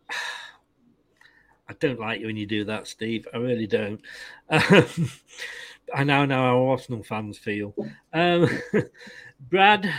I 1.70 1.74
don't 1.80 2.00
like 2.00 2.20
you 2.20 2.28
when 2.28 2.38
you 2.38 2.46
do 2.46 2.66
that, 2.66 2.88
Steve. 2.88 3.28
I 3.34 3.38
really 3.38 3.68
don't. 3.68 4.02
Um, 4.50 5.10
I 5.94 6.04
now 6.04 6.26
know 6.26 6.42
how 6.42 6.68
Arsenal 6.68 7.04
fans 7.04 7.38
feel. 7.38 7.74
Um, 8.14 8.48
Brad, 9.50 9.92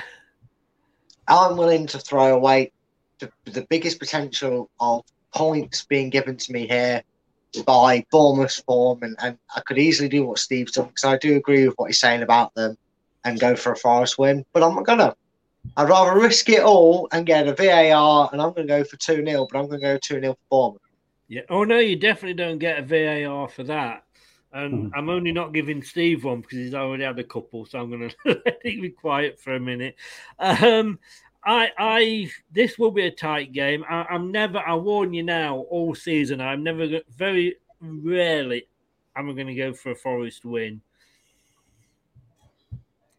I'm 1.28 1.56
willing 1.56 1.86
to 1.88 1.98
throw 1.98 2.34
away 2.34 2.72
the, 3.18 3.30
the 3.44 3.66
biggest 3.68 3.98
potential 3.98 4.70
of 4.80 5.04
points 5.34 5.84
being 5.84 6.10
given 6.10 6.36
to 6.36 6.52
me 6.52 6.66
here 6.66 7.02
by 7.66 8.04
Bournemouth's 8.10 8.60
form, 8.60 9.02
and, 9.02 9.16
and 9.22 9.38
I 9.54 9.60
could 9.60 9.78
easily 9.78 10.08
do 10.08 10.26
what 10.26 10.38
Steve's 10.38 10.72
done 10.72 10.86
because 10.86 11.04
I 11.04 11.18
do 11.18 11.36
agree 11.36 11.66
with 11.66 11.74
what 11.76 11.86
he's 11.86 12.00
saying 12.00 12.22
about 12.22 12.54
them 12.54 12.76
and 13.24 13.40
go 13.40 13.56
for 13.56 13.72
a 13.72 13.76
Forest 13.76 14.18
win, 14.18 14.44
but 14.52 14.62
I'm 14.62 14.74
not 14.74 14.86
gonna. 14.86 15.14
I'd 15.76 15.88
rather 15.88 16.18
risk 16.20 16.50
it 16.50 16.62
all 16.62 17.08
and 17.12 17.24
get 17.24 17.48
a 17.48 17.54
VAR, 17.54 18.28
and 18.32 18.42
I'm 18.42 18.52
going 18.52 18.66
to 18.66 18.72
go 18.80 18.84
for 18.84 18.96
2 18.96 19.24
0, 19.24 19.46
but 19.50 19.58
I'm 19.58 19.66
going 19.66 19.80
to 19.80 19.86
go 19.86 19.98
2 19.98 20.20
0 20.20 20.34
for 20.34 20.38
Bournemouth. 20.50 20.82
Yeah. 21.26 21.40
Oh 21.48 21.64
no, 21.64 21.78
you 21.78 21.96
definitely 21.96 22.34
don't 22.34 22.58
get 22.58 22.78
a 22.78 22.82
VAR 22.82 23.48
for 23.48 23.62
that. 23.64 24.04
And 24.54 24.84
mm. 24.84 24.90
I'm 24.96 25.10
only 25.10 25.32
not 25.32 25.52
giving 25.52 25.82
Steve 25.82 26.22
one 26.22 26.40
because 26.40 26.58
he's 26.58 26.74
already 26.74 27.02
had 27.02 27.18
a 27.18 27.24
couple, 27.24 27.66
so 27.66 27.80
I'm 27.80 27.90
going 27.90 28.08
to 28.26 28.40
let 28.44 28.60
it 28.64 28.80
be 28.80 28.90
quiet 28.90 29.40
for 29.40 29.54
a 29.54 29.60
minute. 29.60 29.96
Um, 30.38 31.00
I, 31.44 31.70
I, 31.76 32.30
this 32.52 32.78
will 32.78 32.92
be 32.92 33.04
a 33.06 33.10
tight 33.10 33.52
game. 33.52 33.84
I, 33.90 34.14
am 34.14 34.30
never. 34.30 34.58
I 34.58 34.76
warn 34.76 35.12
you 35.12 35.24
now, 35.24 35.56
all 35.70 35.94
season, 35.94 36.40
I'm 36.40 36.62
never. 36.62 37.00
Very 37.10 37.56
rarely, 37.80 38.68
I'm 39.16 39.34
going 39.34 39.48
to 39.48 39.54
go 39.54 39.74
for 39.74 39.90
a 39.90 39.96
Forest 39.96 40.44
win. 40.44 40.80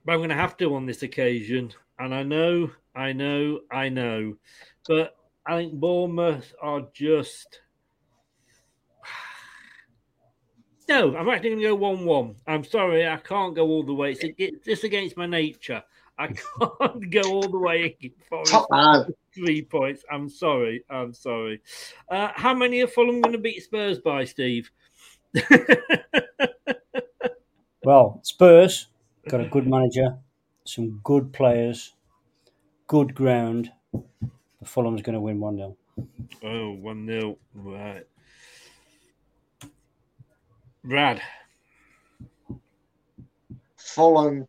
But 0.06 0.14
I'm 0.14 0.20
going 0.20 0.30
to 0.30 0.36
have 0.36 0.56
to 0.58 0.74
on 0.74 0.86
this 0.86 1.04
occasion. 1.04 1.74
And 2.00 2.16
I 2.16 2.24
know, 2.24 2.72
I 2.96 3.12
know, 3.12 3.60
I 3.70 3.90
know. 3.90 4.38
But 4.88 5.18
I 5.46 5.58
think 5.58 5.74
Bournemouth 5.74 6.54
are 6.62 6.88
just 6.94 7.62
No, 10.88 11.16
I'm 11.16 11.30
actually 11.30 11.50
going 11.50 11.62
to 11.62 11.68
go 11.70 11.76
1 11.76 12.06
1. 12.06 12.36
I'm 12.48 12.64
sorry, 12.64 13.08
I 13.08 13.18
can't 13.18 13.56
go 13.56 13.66
all 13.66 13.84
the 13.84 13.94
way. 13.94 14.12
It's, 14.12 14.24
it's 14.38 14.66
just 14.66 14.84
against 14.84 15.18
my 15.18 15.26
nature. 15.26 15.84
I 16.18 16.28
can't 16.28 17.10
go 17.10 17.22
all 17.24 17.48
the 17.48 17.60
way 17.60 17.98
for 18.30 18.44
three 19.34 19.64
points. 19.64 20.06
I'm 20.12 20.30
sorry. 20.30 20.84
I'm 20.90 21.14
sorry. 21.14 21.62
Uh, 22.10 22.30
how 22.36 22.54
many 22.54 22.82
are 22.82 22.88
Fulham 22.88 23.22
going 23.22 23.34
to 23.34 23.40
beat 23.40 23.64
Spurs 23.64 24.00
by, 24.00 24.26
Steve? 24.26 24.72
well, 27.84 28.20
Spurs 28.24 28.88
got 29.28 29.42
a 29.42 29.46
good 29.46 29.68
manager, 29.68 30.18
some 30.64 31.02
good 31.04 31.34
players, 31.34 31.94
good 32.88 33.14
ground. 33.14 33.72
Fulham's 34.64 35.02
going 35.02 35.16
to 35.16 35.20
win 35.20 35.40
1 35.40 35.58
0. 35.58 35.78
Oh, 36.44 36.72
1 36.72 37.08
0. 37.08 37.38
Right. 37.54 38.06
Brad. 40.86 41.20
Fulham 43.78 44.48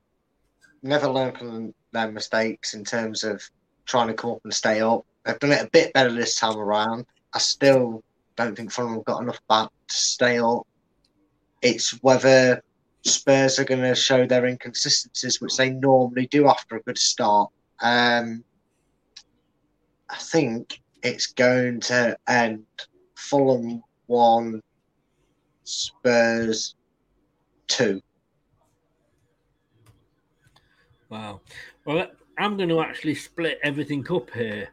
never 0.83 1.09
learned 1.09 1.39
from 1.39 1.75
their 1.93 2.11
mistakes 2.13 2.75
in 2.75 2.85
terms 2.85 3.25
of 3.25 3.43
trying 3.87 4.09
to 4.09 4.15
come 4.15 4.33
up 4.33 4.41
and 4.45 4.53
stay 4.53 4.81
up. 4.81 5.07
They've 5.25 5.39
done 5.39 5.53
it 5.53 5.65
a 5.65 5.71
bit 5.71 5.93
better 5.95 6.13
this 6.13 6.37
time 6.37 6.59
around. 6.59 7.07
I 7.33 7.39
still 7.39 8.05
don't 8.37 8.55
think 8.55 8.71
Fulham 8.71 8.95
have 8.95 9.05
got 9.05 9.23
enough 9.23 9.41
back 9.49 9.69
to 9.69 9.95
stay 9.95 10.39
up. 10.39 10.67
It's 11.63 11.91
whether 12.03 12.63
Spurs 13.03 13.59
are 13.59 13.65
going 13.65 13.83
to 13.83 13.95
show 13.95 14.27
their 14.27 14.47
inconsistencies, 14.47 15.41
which 15.41 15.57
they 15.57 15.71
normally 15.71 16.27
do 16.27 16.49
after 16.49 16.77
a 16.77 16.83
good 16.83 16.99
start. 16.99 17.51
Um, 17.81 18.45
I 20.11 20.17
think 20.17 20.81
it's 21.03 21.29
going 21.29 21.81
to 21.81 22.17
end 22.29 22.67
Fulham 23.15 23.83
one, 24.07 24.61
Spurs 25.67 26.77
two. 27.67 28.01
Wow. 31.09 31.41
Well, 31.85 32.07
I'm 32.39 32.57
going 32.57 32.69
to 32.69 32.81
actually 32.81 33.17
split 33.17 33.59
everything 33.65 34.07
up 34.09 34.31
here. 34.31 34.69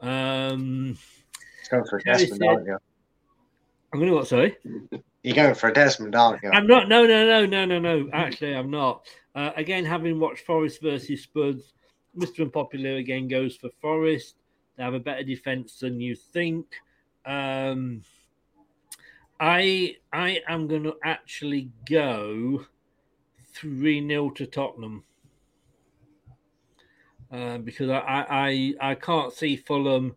Um, 0.00 0.96
going 1.70 1.84
for 1.84 1.98
Desmond, 2.00 2.40
said, 2.40 2.48
aren't 2.48 2.66
you? 2.66 2.78
I'm 3.92 4.00
going 4.00 4.10
to 4.10 4.16
what? 4.16 4.26
Sorry. 4.26 4.56
You're 5.22 5.36
going 5.36 5.54
for 5.54 5.68
a 5.68 5.72
Desmond, 5.72 6.14
aren't 6.14 6.42
you? 6.42 6.50
I'm 6.50 6.66
not. 6.66 6.88
No, 6.88 7.06
no, 7.06 7.26
no, 7.26 7.46
no, 7.46 7.64
no, 7.66 7.78
no. 7.78 8.08
Actually, 8.12 8.54
I'm 8.54 8.70
not. 8.70 9.06
Uh, 9.34 9.50
again, 9.56 9.84
having 9.84 10.18
watched 10.18 10.46
Forest 10.46 10.80
versus 10.80 11.22
Spurs, 11.22 11.74
Mr. 12.16 12.40
Unpopular 12.40 12.96
again 12.96 13.28
goes 13.28 13.56
for 13.56 13.68
Forest. 13.82 14.36
They 14.76 14.82
have 14.82 14.94
a 14.94 15.00
better 15.00 15.24
defense 15.24 15.78
than 15.78 16.00
you 16.00 16.16
think. 16.16 16.66
Um, 17.26 18.02
I 19.40 19.96
I 20.12 20.40
am 20.48 20.68
going 20.68 20.84
to 20.84 20.96
actually 21.02 21.70
go 21.88 22.66
three 23.52 24.06
0 24.06 24.30
to 24.30 24.46
Tottenham 24.46 25.04
uh, 27.32 27.58
because 27.58 27.90
I, 27.90 28.26
I 28.28 28.74
I 28.80 28.94
can't 28.94 29.32
see 29.32 29.56
Fulham. 29.56 30.16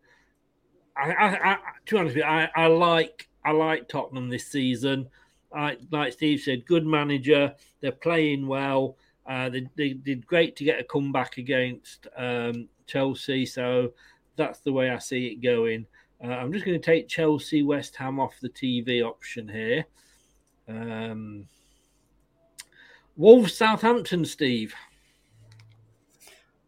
I, 0.95 1.11
I, 1.11 1.51
I 1.53 1.57
to 1.85 1.95
be 1.95 1.99
honest 1.99 2.15
with 2.15 2.23
you, 2.23 2.29
I, 2.29 2.49
I 2.55 2.67
like 2.67 3.27
I 3.43 3.51
like 3.51 3.87
Tottenham 3.87 4.29
this 4.29 4.47
season. 4.47 5.09
I, 5.55 5.77
like 5.91 6.13
Steve 6.13 6.41
said, 6.41 6.65
good 6.65 6.85
manager. 6.85 7.55
They're 7.79 7.93
playing 7.93 8.47
well. 8.47 8.97
Uh, 9.25 9.49
they, 9.49 9.67
they 9.75 9.93
did 9.93 10.27
great 10.27 10.55
to 10.57 10.63
get 10.63 10.79
a 10.79 10.83
comeback 10.83 11.37
against 11.37 12.07
um, 12.17 12.67
Chelsea. 12.85 13.45
So 13.45 13.93
that's 14.35 14.59
the 14.59 14.73
way 14.73 14.89
I 14.89 14.99
see 14.99 15.27
it 15.27 15.41
going. 15.41 15.85
Uh, 16.23 16.27
I'm 16.27 16.51
just 16.51 16.65
going 16.65 16.79
to 16.79 16.85
take 16.85 17.07
Chelsea 17.07 17.63
West 17.63 17.95
Ham 17.97 18.19
off 18.19 18.33
the 18.41 18.49
TV 18.49 19.03
option 19.03 19.47
here. 19.47 19.85
Um, 20.67 21.47
Wolves 23.15 23.55
Southampton, 23.55 24.25
Steve. 24.25 24.73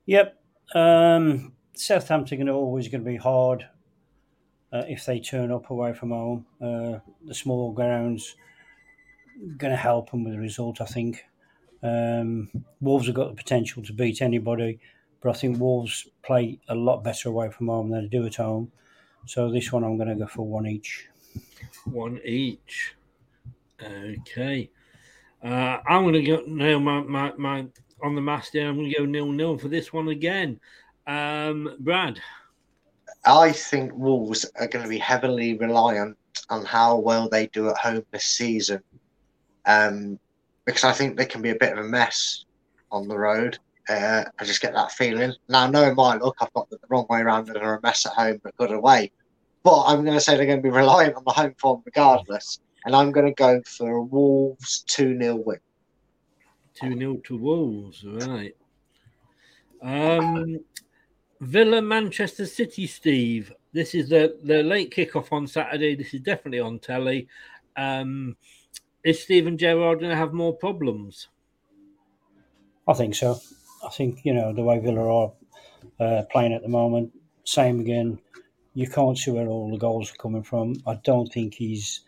Yep. 0.05 0.41
Um, 0.75 1.53
Southampton 1.75 2.49
are 2.49 2.53
always 2.53 2.87
going 2.87 3.03
to 3.03 3.09
be 3.09 3.17
hard 3.17 3.67
uh, 4.71 4.83
if 4.87 5.05
they 5.05 5.19
turn 5.19 5.51
up 5.51 5.69
away 5.69 5.93
from 5.93 6.11
home. 6.11 6.45
Uh, 6.61 6.99
the 7.25 7.33
small 7.33 7.71
grounds 7.71 8.35
going 9.57 9.71
to 9.71 9.77
help 9.77 10.11
them 10.11 10.23
with 10.23 10.33
the 10.33 10.39
result, 10.39 10.81
I 10.81 10.85
think. 10.85 11.23
Um, 11.81 12.49
Wolves 12.81 13.07
have 13.07 13.15
got 13.15 13.29
the 13.29 13.35
potential 13.35 13.81
to 13.83 13.93
beat 13.93 14.21
anybody, 14.21 14.79
but 15.21 15.29
I 15.29 15.33
think 15.33 15.59
Wolves 15.59 16.07
play 16.23 16.59
a 16.67 16.75
lot 16.75 17.03
better 17.03 17.29
away 17.29 17.49
from 17.49 17.67
home 17.67 17.89
than 17.89 18.03
they 18.03 18.07
do 18.09 18.25
at 18.25 18.35
home. 18.35 18.71
So 19.25 19.51
this 19.51 19.71
one 19.71 19.83
I'm 19.83 19.97
going 19.97 20.09
to 20.09 20.15
go 20.15 20.27
for 20.27 20.45
one 20.45 20.65
each. 20.65 21.07
One 21.85 22.19
each. 22.23 22.95
Okay. 23.81 24.69
Uh, 25.43 25.77
I'm 25.87 26.03
going 26.03 26.13
to 26.13 26.23
go 26.23 26.43
nail 26.47 26.79
my, 26.79 27.01
my, 27.01 27.33
my 27.37 27.65
on 28.03 28.15
the 28.15 28.21
master. 28.21 28.61
I'm 28.61 28.75
going 28.75 28.91
to 28.91 28.97
go 28.97 29.05
nil 29.05 29.31
nil 29.31 29.57
for 29.57 29.67
this 29.67 29.93
one 29.93 30.09
again. 30.09 30.59
Um, 31.07 31.75
Brad. 31.79 32.19
I 33.25 33.51
think 33.51 33.93
Wolves 33.93 34.45
are 34.59 34.67
going 34.67 34.83
to 34.83 34.89
be 34.89 34.97
heavily 34.97 35.57
reliant 35.57 36.17
on 36.49 36.65
how 36.65 36.97
well 36.97 37.29
they 37.29 37.47
do 37.47 37.69
at 37.69 37.77
home 37.77 38.03
this 38.11 38.25
season, 38.25 38.81
um, 39.65 40.19
because 40.65 40.83
I 40.83 40.93
think 40.93 41.17
they 41.17 41.25
can 41.25 41.41
be 41.41 41.49
a 41.49 41.55
bit 41.55 41.73
of 41.73 41.79
a 41.79 41.83
mess 41.83 42.45
on 42.91 43.07
the 43.07 43.17
road. 43.17 43.59
Uh, 43.89 44.23
I 44.37 44.45
just 44.45 44.61
get 44.61 44.73
that 44.73 44.91
feeling. 44.91 45.33
Now, 45.47 45.67
knowing 45.67 45.95
my 45.95 46.15
luck, 46.15 46.35
I've 46.41 46.53
got 46.53 46.69
the 46.69 46.77
wrong 46.89 47.07
way 47.09 47.21
around. 47.21 47.47
They're 47.47 47.75
a 47.75 47.81
mess 47.81 48.05
at 48.05 48.13
home, 48.13 48.39
but 48.43 48.55
good 48.55 48.71
away. 48.71 49.11
But 49.63 49.85
I'm 49.85 50.03
going 50.05 50.15
to 50.15 50.21
say 50.21 50.37
they're 50.37 50.45
going 50.45 50.59
to 50.59 50.63
be 50.63 50.69
reliant 50.75 51.15
on 51.15 51.23
the 51.25 51.31
home 51.31 51.55
form 51.57 51.81
regardless. 51.85 52.59
And 52.85 52.95
I'm 52.95 53.11
going 53.11 53.25
to 53.25 53.33
go 53.33 53.61
for 53.65 53.97
a 53.97 54.03
Wolves 54.03 54.83
2 54.87 55.17
0 55.19 55.35
win. 55.37 55.59
2 56.75 56.97
0 56.97 57.17
to 57.25 57.37
Wolves, 57.37 58.05
right. 58.05 58.55
Um, 59.81 60.59
Villa 61.41 61.81
Manchester 61.81 62.45
City, 62.45 62.85
Steve. 62.85 63.51
This 63.73 63.95
is 63.95 64.09
the 64.09 64.37
the 64.43 64.63
late 64.63 64.93
kickoff 64.93 65.31
on 65.31 65.47
Saturday. 65.47 65.95
This 65.95 66.13
is 66.13 66.21
definitely 66.21 66.59
on 66.59 66.79
telly. 66.79 67.27
Um, 67.75 68.35
is 69.03 69.23
Steven 69.23 69.57
Gerrard 69.57 69.99
going 69.99 70.11
to 70.11 70.17
have 70.17 70.33
more 70.33 70.53
problems? 70.53 71.29
I 72.87 72.93
think 72.93 73.15
so. 73.15 73.39
I 73.85 73.89
think 73.89 74.21
you 74.23 74.33
know 74.33 74.53
the 74.53 74.63
way 74.63 74.79
Villa 74.79 75.01
are 75.01 75.31
uh, 75.99 76.23
playing 76.31 76.53
at 76.53 76.61
the 76.61 76.69
moment. 76.69 77.13
Same 77.43 77.79
again. 77.79 78.19
You 78.73 78.87
can't 78.87 79.17
see 79.17 79.31
where 79.31 79.47
all 79.47 79.71
the 79.71 79.77
goals 79.77 80.11
are 80.11 80.21
coming 80.21 80.43
from. 80.43 80.75
I 80.85 80.99
don't 81.03 81.27
think 81.27 81.55
he's, 81.55 82.01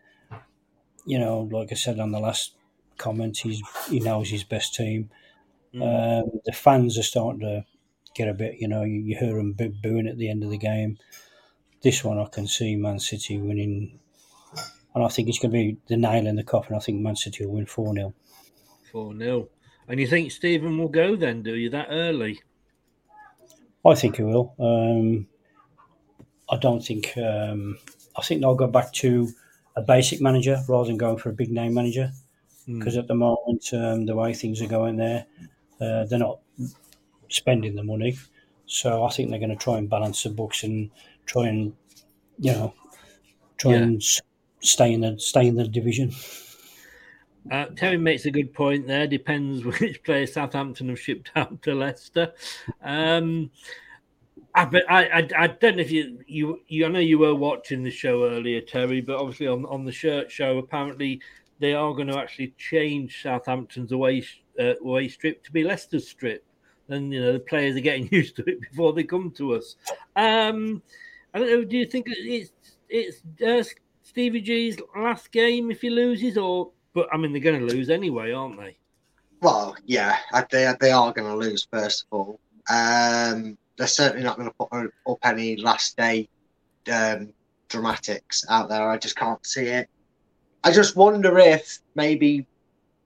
you 1.05 1.19
know, 1.19 1.49
like 1.51 1.71
I 1.71 1.75
said 1.75 1.99
on 1.99 2.11
the 2.11 2.19
last 2.19 2.53
comment, 2.97 3.37
he's 3.37 3.61
he 3.89 3.99
knows 3.99 4.29
his 4.29 4.43
best 4.43 4.75
team. 4.75 5.09
Mm. 5.73 5.81
Um, 6.23 6.39
the 6.45 6.51
fans 6.51 6.97
are 6.97 7.03
starting 7.03 7.41
to 7.41 7.65
get 8.13 8.27
a 8.27 8.33
bit, 8.33 8.59
you 8.59 8.67
know, 8.67 8.83
you, 8.83 8.99
you 8.99 9.15
hear 9.17 9.35
them 9.35 9.53
boo- 9.53 9.73
booing 9.81 10.07
at 10.07 10.17
the 10.17 10.29
end 10.29 10.43
of 10.43 10.49
the 10.49 10.57
game. 10.57 10.97
This 11.81 12.03
one, 12.03 12.19
I 12.19 12.25
can 12.25 12.47
see 12.47 12.75
Man 12.75 12.99
City 12.99 13.39
winning, 13.39 13.99
and 14.93 15.03
I 15.03 15.07
think 15.07 15.29
it's 15.29 15.39
going 15.39 15.51
to 15.51 15.57
be 15.57 15.77
the 15.87 15.97
nail 15.97 16.27
in 16.27 16.35
the 16.35 16.43
coffin. 16.43 16.75
I 16.75 16.79
think 16.79 17.01
Man 17.01 17.15
City 17.15 17.45
will 17.45 17.53
win 17.53 17.65
4 17.65 17.93
0. 17.93 18.13
4 18.91 19.17
0. 19.17 19.49
And 19.87 19.99
you 19.99 20.07
think 20.07 20.31
Steven 20.31 20.77
will 20.77 20.87
go 20.87 21.15
then, 21.15 21.43
do 21.43 21.55
you, 21.55 21.69
that 21.69 21.87
early? 21.89 22.41
I 23.85 23.95
think 23.95 24.17
he 24.17 24.23
will. 24.23 24.53
Um, 24.59 25.27
I 26.49 26.57
don't 26.57 26.81
think. 26.83 27.17
Um, 27.17 27.77
I 28.15 28.21
think 28.21 28.41
they'll 28.41 28.55
go 28.55 28.67
back 28.67 28.91
to 28.93 29.29
a 29.75 29.81
basic 29.81 30.21
manager 30.21 30.61
rather 30.67 30.87
than 30.87 30.97
going 30.97 31.17
for 31.17 31.29
a 31.29 31.33
big 31.33 31.49
name 31.49 31.73
manager 31.73 32.11
because 32.67 32.95
mm. 32.95 32.99
at 32.99 33.07
the 33.07 33.15
moment, 33.15 33.69
um, 33.73 34.05
the 34.05 34.15
way 34.15 34.33
things 34.33 34.61
are 34.61 34.67
going 34.67 34.97
there, 34.97 35.25
uh, 35.79 36.05
they're 36.05 36.19
not 36.19 36.39
spending 37.29 37.75
the 37.75 37.83
money. 37.83 38.17
So 38.65 39.03
I 39.03 39.09
think 39.09 39.29
they're 39.29 39.39
going 39.39 39.49
to 39.49 39.55
try 39.55 39.77
and 39.77 39.89
balance 39.89 40.23
the 40.23 40.29
books 40.29 40.63
and 40.63 40.91
try 41.25 41.47
and, 41.47 41.73
you 42.39 42.51
know, 42.51 42.73
try 43.57 43.71
yeah. 43.71 43.77
and 43.79 44.03
stay 44.61 44.93
in 44.93 45.01
the 45.01 45.19
stay 45.19 45.47
in 45.47 45.55
the 45.55 45.67
division. 45.67 46.11
Uh, 47.49 47.65
Terry 47.75 47.97
makes 47.97 48.25
a 48.25 48.31
good 48.31 48.53
point 48.53 48.87
there. 48.87 49.07
Depends 49.07 49.63
which 49.79 50.03
player 50.03 50.27
Southampton 50.27 50.89
have 50.89 50.99
shipped 50.99 51.31
out 51.35 51.61
to 51.63 51.73
Leicester. 51.73 52.33
Um, 52.83 53.49
I, 54.53 54.81
I, 54.89 55.27
I, 55.37 55.47
don't 55.47 55.77
know 55.77 55.81
if 55.81 55.91
you, 55.91 56.19
you, 56.27 56.59
you, 56.67 56.85
I 56.85 56.89
know 56.89 56.99
you 56.99 57.17
were 57.17 57.33
watching 57.33 57.83
the 57.83 57.91
show 57.91 58.25
earlier, 58.25 58.59
Terry, 58.59 58.99
but 58.99 59.17
obviously 59.17 59.47
on, 59.47 59.65
on 59.65 59.85
the 59.85 59.93
shirt 59.93 60.29
show, 60.29 60.57
apparently 60.57 61.21
they 61.59 61.73
are 61.73 61.93
going 61.93 62.09
to 62.09 62.17
actually 62.17 62.53
change 62.57 63.21
Southampton's 63.23 63.93
away 63.93 64.25
uh, 64.59 64.73
away 64.83 65.07
strip 65.07 65.43
to 65.43 65.51
be 65.51 65.63
Leicester's 65.63 66.07
strip. 66.07 66.43
And 66.89 67.13
you 67.13 67.21
know 67.21 67.31
the 67.31 67.39
players 67.39 67.77
are 67.77 67.81
getting 67.81 68.09
used 68.11 68.35
to 68.35 68.43
it 68.49 68.59
before 68.59 68.91
they 68.91 69.03
come 69.03 69.31
to 69.37 69.55
us. 69.55 69.77
Um, 70.17 70.81
I 71.33 71.39
don't 71.39 71.49
know. 71.49 71.63
Do 71.63 71.77
you 71.77 71.85
think 71.85 72.07
it's 72.09 72.51
it's 72.89 73.21
uh, 73.41 73.63
Stevie 74.03 74.41
G's 74.41 74.77
last 74.97 75.31
game 75.31 75.71
if 75.71 75.81
he 75.81 75.89
loses, 75.89 76.37
or 76.37 76.71
but 76.93 77.07
I 77.11 77.17
mean 77.17 77.31
they're 77.31 77.41
going 77.41 77.67
to 77.67 77.73
lose 77.73 77.89
anyway, 77.89 78.31
aren't 78.31 78.59
they? 78.59 78.77
Well, 79.41 79.75
yeah, 79.85 80.17
they 80.51 80.71
they 80.79 80.91
are 80.91 81.13
going 81.13 81.29
to 81.29 81.37
lose 81.37 81.67
first 81.71 82.05
of 82.11 82.17
all. 82.17 82.39
Um, 82.69 83.57
they're 83.77 83.87
certainly 83.87 84.23
not 84.23 84.37
going 84.37 84.49
to 84.49 84.55
put 84.59 84.91
up 85.11 85.17
any 85.23 85.55
last 85.55 85.97
day 85.97 86.29
um, 86.91 87.33
dramatics 87.69 88.45
out 88.49 88.69
there. 88.69 88.89
I 88.89 88.97
just 88.97 89.15
can't 89.15 89.43
see 89.45 89.65
it. 89.65 89.89
I 90.63 90.71
just 90.71 90.95
wonder 90.95 91.39
if 91.39 91.79
maybe, 91.95 92.45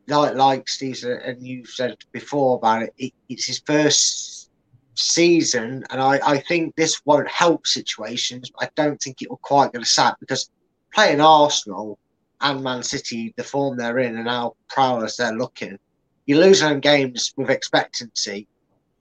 like 0.07 0.35
like 0.35 0.67
Steve 0.67 1.01
and 1.03 1.41
you 1.41 1.65
said 1.65 1.95
before 2.11 2.57
about 2.57 2.83
it, 2.83 2.93
it 2.97 3.13
it's 3.29 3.45
his 3.45 3.61
first 3.65 4.49
season, 4.95 5.85
and 5.89 6.01
I, 6.01 6.19
I 6.25 6.39
think 6.39 6.75
this 6.75 7.01
won't 7.05 7.29
help 7.29 7.65
situations. 7.65 8.51
I 8.59 8.69
don't 8.75 9.01
think 9.01 9.21
it 9.21 9.29
will 9.29 9.37
quite 9.37 9.71
get 9.71 9.81
a 9.81 9.85
sack 9.85 10.15
because 10.19 10.49
playing 10.93 11.21
Arsenal 11.21 11.97
and 12.41 12.63
Man 12.63 12.83
City, 12.83 13.33
the 13.37 13.43
form 13.43 13.77
they're 13.77 13.99
in 13.99 14.17
and 14.17 14.27
how 14.27 14.55
prowess 14.69 15.17
they're 15.17 15.33
looking, 15.33 15.77
you 16.25 16.39
lose 16.39 16.61
home 16.61 16.79
games 16.79 17.33
with 17.37 17.49
expectancy 17.49 18.47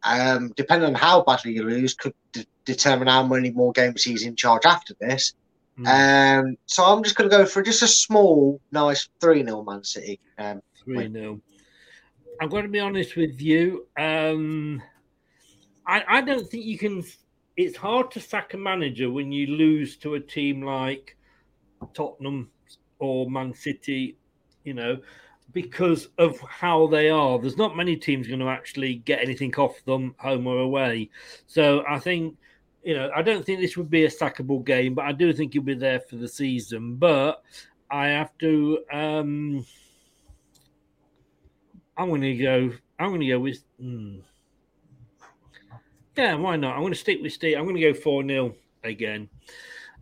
um, 0.04 0.52
depending 0.56 0.88
on 0.88 0.94
how 0.94 1.22
badly 1.22 1.52
you 1.52 1.64
lose, 1.64 1.94
could 1.94 2.14
d- 2.32 2.46
determine 2.64 3.08
how 3.08 3.26
many 3.26 3.50
more 3.50 3.72
games 3.72 4.04
he's 4.04 4.24
in 4.24 4.36
charge 4.36 4.66
after 4.66 4.94
this. 5.00 5.32
Mm. 5.78 5.86
Um, 6.46 6.56
so 6.66 6.84
I'm 6.84 7.02
just 7.02 7.16
going 7.16 7.28
to 7.28 7.36
go 7.36 7.46
for 7.46 7.62
just 7.62 7.82
a 7.82 7.88
small, 7.88 8.60
nice 8.70 9.08
3 9.20 9.44
0 9.44 9.64
Man 9.64 9.82
City. 9.82 10.20
Um, 10.38 10.60
3 10.84 11.10
0. 11.10 11.40
I'm 12.40 12.48
going 12.48 12.64
to 12.64 12.68
be 12.68 12.80
honest 12.80 13.16
with 13.16 13.40
you. 13.40 13.86
Um, 13.98 14.82
I, 15.86 16.02
I 16.06 16.20
don't 16.20 16.48
think 16.48 16.64
you 16.64 16.78
can. 16.78 17.02
It's 17.56 17.76
hard 17.76 18.10
to 18.12 18.20
sack 18.20 18.54
a 18.54 18.56
manager 18.56 19.10
when 19.10 19.32
you 19.32 19.46
lose 19.46 19.96
to 19.98 20.14
a 20.14 20.20
team 20.20 20.62
like 20.62 21.16
Tottenham 21.94 22.50
or 22.98 23.30
Man 23.30 23.54
City, 23.54 24.16
you 24.64 24.74
know 24.74 24.98
because 25.54 26.08
of 26.18 26.38
how 26.40 26.86
they 26.88 27.08
are. 27.08 27.38
There's 27.38 27.56
not 27.56 27.76
many 27.76 27.96
teams 27.96 28.26
going 28.26 28.40
to 28.40 28.48
actually 28.48 28.96
get 28.96 29.22
anything 29.22 29.54
off 29.54 29.82
them, 29.84 30.14
home 30.18 30.46
or 30.46 30.58
away. 30.58 31.10
So 31.46 31.84
I 31.88 31.98
think, 31.98 32.36
you 32.82 32.94
know, 32.94 33.10
I 33.14 33.22
don't 33.22 33.46
think 33.46 33.60
this 33.60 33.76
would 33.76 33.88
be 33.88 34.04
a 34.04 34.10
sackable 34.10 34.64
game, 34.64 34.94
but 34.94 35.06
I 35.06 35.12
do 35.12 35.32
think 35.32 35.52
he'll 35.52 35.62
be 35.62 35.74
there 35.74 36.00
for 36.00 36.16
the 36.16 36.28
season. 36.28 36.96
But 36.96 37.42
I 37.90 38.08
have 38.08 38.36
to. 38.38 38.80
Um, 38.92 39.64
I'm 41.96 42.08
going 42.08 42.22
to 42.22 42.36
go. 42.36 42.72
I'm 42.98 43.08
going 43.08 43.20
to 43.20 43.28
go 43.28 43.38
with. 43.38 43.64
Hmm. 43.80 44.18
Yeah, 46.16 46.34
why 46.34 46.56
not? 46.56 46.74
I'm 46.74 46.80
going 46.80 46.92
to 46.92 46.98
stick 46.98 47.20
with 47.22 47.32
Steve. 47.32 47.56
I'm 47.56 47.64
going 47.64 47.76
to 47.76 47.92
go 47.92 47.94
4 47.94 48.26
0 48.26 48.54
again. 48.84 49.28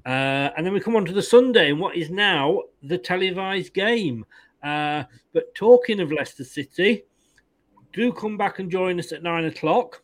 Uh, 0.05 0.51
and 0.57 0.67
then 0.67 0.73
we 0.73 0.81
come 0.81 0.97
on 0.97 1.05
to 1.05 1.13
the 1.13 1.23
Sunday 1.23 1.71
and 1.71 1.81
what 1.81 1.97
is 1.97 2.11
now 2.11 2.63
the 2.83 2.99
televised 2.99 3.73
game. 3.73 4.25
Uh, 4.63 5.05
but 5.33 5.55
talking 5.55 6.01
of 6.01 6.13
Leicester 6.13 6.45
City, 6.45 7.05
do 7.93 8.13
come 8.13 8.37
back 8.37 8.59
and 8.59 8.71
join 8.71 8.99
us 8.99 9.13
at 9.13 9.23
nine 9.23 9.45
o'clock 9.45 10.03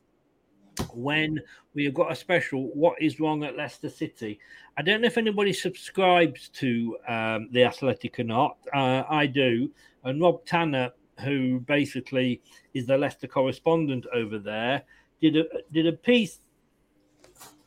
when 0.92 1.40
we 1.74 1.84
have 1.84 1.94
got 1.94 2.12
a 2.12 2.16
special 2.16 2.70
What 2.74 3.00
is 3.00 3.20
Wrong 3.20 3.44
at 3.44 3.56
Leicester 3.56 3.88
City. 3.88 4.38
I 4.76 4.82
don't 4.82 5.00
know 5.00 5.06
if 5.06 5.18
anybody 5.18 5.52
subscribes 5.52 6.48
to 6.50 6.96
um, 7.08 7.48
The 7.52 7.64
Athletic 7.64 8.18
or 8.20 8.24
not. 8.24 8.58
Uh, 8.72 9.04
I 9.08 9.26
do. 9.26 9.70
And 10.04 10.20
Rob 10.20 10.44
Tanner, 10.44 10.90
who 11.20 11.60
basically 11.60 12.40
is 12.74 12.86
the 12.86 12.96
Leicester 12.96 13.26
correspondent 13.26 14.06
over 14.14 14.38
there, 14.38 14.82
did 15.20 15.36
a, 15.36 15.44
did 15.72 15.86
a 15.86 15.92
piece, 15.92 16.40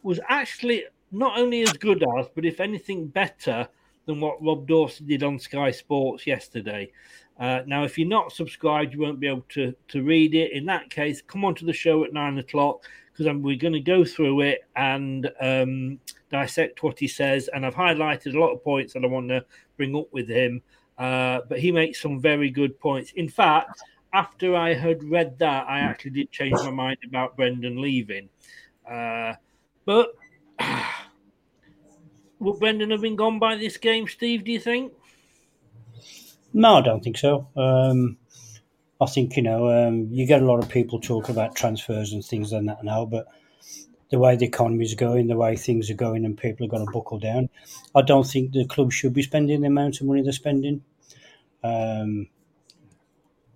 was 0.03 0.19
actually 0.27 0.85
not 1.11 1.37
only 1.37 1.61
as 1.61 1.73
good 1.73 2.03
as, 2.17 2.27
but 2.33 2.45
if 2.45 2.59
anything 2.59 3.07
better 3.07 3.67
than 4.05 4.19
what 4.19 4.43
Rob 4.43 4.67
Dorsett 4.67 5.07
did 5.07 5.23
on 5.23 5.39
Sky 5.39 5.71
Sports 5.71 6.25
yesterday. 6.25 6.91
Uh, 7.39 7.61
now, 7.65 7.83
if 7.83 7.97
you're 7.97 8.07
not 8.07 8.31
subscribed, 8.31 8.93
you 8.93 8.99
won't 8.99 9.19
be 9.19 9.27
able 9.27 9.45
to, 9.49 9.73
to 9.87 10.03
read 10.03 10.35
it. 10.35 10.51
In 10.51 10.65
that 10.65 10.89
case, 10.89 11.21
come 11.21 11.45
on 11.45 11.55
to 11.55 11.65
the 11.65 11.73
show 11.73 12.03
at 12.03 12.13
nine 12.13 12.37
o'clock 12.37 12.83
because 13.11 13.25
we're 13.41 13.57
going 13.57 13.73
to 13.73 13.79
go 13.79 14.05
through 14.05 14.41
it 14.41 14.61
and 14.75 15.29
um, 15.39 15.99
dissect 16.31 16.83
what 16.83 16.99
he 16.99 17.07
says. 17.07 17.49
And 17.53 17.65
I've 17.65 17.75
highlighted 17.75 18.35
a 18.35 18.39
lot 18.39 18.51
of 18.51 18.63
points 18.63 18.93
that 18.93 19.03
I 19.03 19.07
want 19.07 19.29
to 19.29 19.45
bring 19.77 19.95
up 19.95 20.11
with 20.11 20.29
him. 20.29 20.61
Uh, 20.97 21.39
but 21.49 21.59
he 21.59 21.71
makes 21.71 22.01
some 22.01 22.19
very 22.19 22.49
good 22.49 22.79
points. 22.79 23.11
In 23.13 23.27
fact, 23.27 23.81
after 24.13 24.55
I 24.55 24.73
had 24.73 25.03
read 25.03 25.39
that, 25.39 25.67
I 25.67 25.79
actually 25.79 26.11
did 26.11 26.31
change 26.31 26.53
my 26.63 26.69
mind 26.69 26.97
about 27.07 27.35
Brendan 27.35 27.81
leaving. 27.81 28.29
Uh, 28.89 29.33
but 29.85 30.13
would 32.41 32.59
Brendan 32.59 32.89
have 32.89 33.01
been 33.01 33.15
gone 33.15 33.39
by 33.39 33.55
this 33.55 33.77
game, 33.77 34.07
Steve? 34.07 34.43
Do 34.43 34.51
you 34.51 34.59
think? 34.59 34.91
No, 36.53 36.75
I 36.75 36.81
don't 36.81 37.03
think 37.03 37.17
so. 37.17 37.47
Um, 37.55 38.17
I 38.99 39.05
think 39.05 39.37
you 39.37 39.43
know 39.43 39.69
um, 39.69 40.07
you 40.11 40.25
get 40.25 40.41
a 40.41 40.45
lot 40.45 40.59
of 40.61 40.67
people 40.67 40.99
talking 40.99 41.33
about 41.33 41.55
transfers 41.55 42.11
and 42.11 42.25
things 42.25 42.51
like 42.51 42.65
that 42.65 42.83
now, 42.83 43.05
but 43.05 43.27
the 44.09 44.19
way 44.19 44.35
the 44.35 44.45
economy 44.45 44.83
is 44.83 44.95
going, 44.95 45.27
the 45.27 45.37
way 45.37 45.55
things 45.55 45.89
are 45.89 45.95
going, 45.95 46.25
and 46.25 46.37
people 46.37 46.65
are 46.65 46.69
going 46.69 46.85
to 46.85 46.91
buckle 46.91 47.19
down. 47.19 47.49
I 47.95 48.01
don't 48.01 48.27
think 48.27 48.51
the 48.51 48.65
club 48.65 48.91
should 48.91 49.13
be 49.13 49.21
spending 49.21 49.61
the 49.61 49.67
amount 49.67 50.01
of 50.01 50.07
money 50.07 50.23
they're 50.23 50.33
spending. 50.33 50.83
Um, 51.63 52.27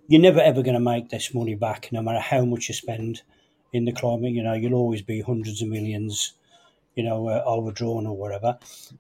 you're 0.07 0.21
never 0.21 0.39
ever 0.39 0.61
going 0.61 0.75
to 0.75 0.79
make 0.79 1.09
this 1.09 1.33
money 1.33 1.55
back, 1.55 1.89
no 1.91 2.03
matter 2.03 2.19
how 2.19 2.45
much 2.45 2.69
you 2.69 2.75
spend 2.75 3.23
in 3.73 3.85
the 3.85 3.91
climate. 3.91 4.31
You 4.31 4.43
know, 4.43 4.53
you'll 4.53 4.75
always 4.75 5.01
be 5.01 5.21
hundreds 5.21 5.63
of 5.63 5.69
millions 5.69 6.33
you 6.95 7.03
know, 7.03 7.27
uh, 7.27 7.43
overdrawn 7.45 8.05
or 8.07 8.15
whatever, 8.15 8.57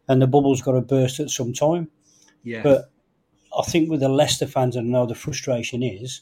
and 0.07 0.21
the 0.21 0.27
bubble's 0.27 0.61
got 0.61 0.73
to 0.73 0.81
burst 0.81 1.19
at 1.19 1.29
some 1.29 1.53
time. 1.53 1.89
Yeah. 2.43 2.61
But 2.61 2.91
I 3.57 3.63
think 3.63 3.89
with 3.89 4.01
the 4.01 4.09
Leicester 4.09 4.47
fans, 4.47 4.77
I 4.77 4.81
know 4.81 5.05
the 5.05 5.15
frustration 5.15 5.81
is 5.81 6.21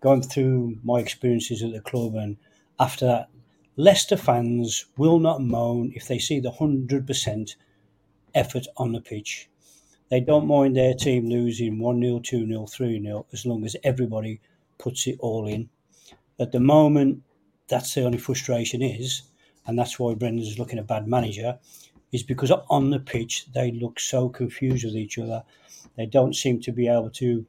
going 0.00 0.22
through 0.22 0.78
my 0.84 1.00
experiences 1.00 1.62
at 1.62 1.72
the 1.72 1.80
club, 1.80 2.14
and 2.14 2.36
after 2.80 3.06
that, 3.06 3.28
Leicester 3.76 4.16
fans 4.16 4.86
will 4.96 5.18
not 5.18 5.40
moan 5.40 5.92
if 5.94 6.08
they 6.08 6.18
see 6.18 6.40
the 6.40 6.50
hundred 6.50 7.06
percent 7.06 7.56
effort 8.34 8.66
on 8.76 8.92
the 8.92 9.00
pitch. 9.00 9.48
They 10.10 10.20
don't 10.20 10.46
mind 10.46 10.76
their 10.76 10.94
team 10.94 11.28
losing 11.28 11.78
1 11.78 12.00
0, 12.00 12.20
2 12.20 12.46
0, 12.46 12.66
3 12.66 13.02
0, 13.02 13.26
as 13.32 13.44
long 13.44 13.64
as 13.64 13.76
everybody 13.84 14.40
puts 14.78 15.06
it 15.06 15.16
all 15.20 15.46
in. 15.46 15.68
At 16.40 16.52
the 16.52 16.60
moment, 16.60 17.22
that's 17.68 17.94
the 17.94 18.04
only 18.04 18.18
frustration 18.18 18.80
is, 18.80 19.22
and 19.68 19.78
that's 19.78 19.98
why 19.98 20.14
Brendan's 20.14 20.58
looking 20.58 20.78
a 20.78 20.82
bad 20.82 21.06
manager, 21.06 21.58
is 22.10 22.22
because 22.22 22.50
on 22.50 22.90
the 22.90 22.98
pitch 22.98 23.46
they 23.52 23.70
look 23.70 24.00
so 24.00 24.28
confused 24.28 24.84
with 24.84 24.96
each 24.96 25.18
other. 25.18 25.44
They 25.96 26.06
don't 26.06 26.34
seem 26.34 26.60
to 26.62 26.72
be 26.72 26.88
able 26.88 27.10
to 27.10 27.46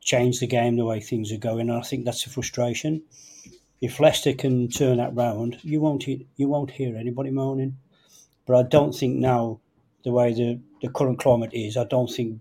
change 0.00 0.40
the 0.40 0.46
game 0.46 0.76
the 0.76 0.84
way 0.84 1.00
things 1.00 1.32
are 1.32 1.38
going, 1.38 1.70
and 1.70 1.78
I 1.78 1.82
think 1.82 2.04
that's 2.04 2.26
a 2.26 2.30
frustration. 2.30 3.02
If 3.80 4.00
Leicester 4.00 4.32
can 4.34 4.68
turn 4.68 4.98
that 4.98 5.14
round, 5.14 5.58
you 5.62 5.80
won't 5.80 6.02
hear, 6.02 6.18
you 6.36 6.48
won't 6.48 6.72
hear 6.72 6.96
anybody 6.96 7.30
moaning. 7.30 7.76
But 8.44 8.56
I 8.56 8.62
don't 8.64 8.92
think 8.92 9.16
now, 9.16 9.60
the 10.04 10.10
way 10.10 10.34
the, 10.34 10.58
the 10.82 10.88
current 10.88 11.20
climate 11.20 11.50
is, 11.52 11.76
I 11.76 11.84
don't 11.84 12.10
think 12.10 12.40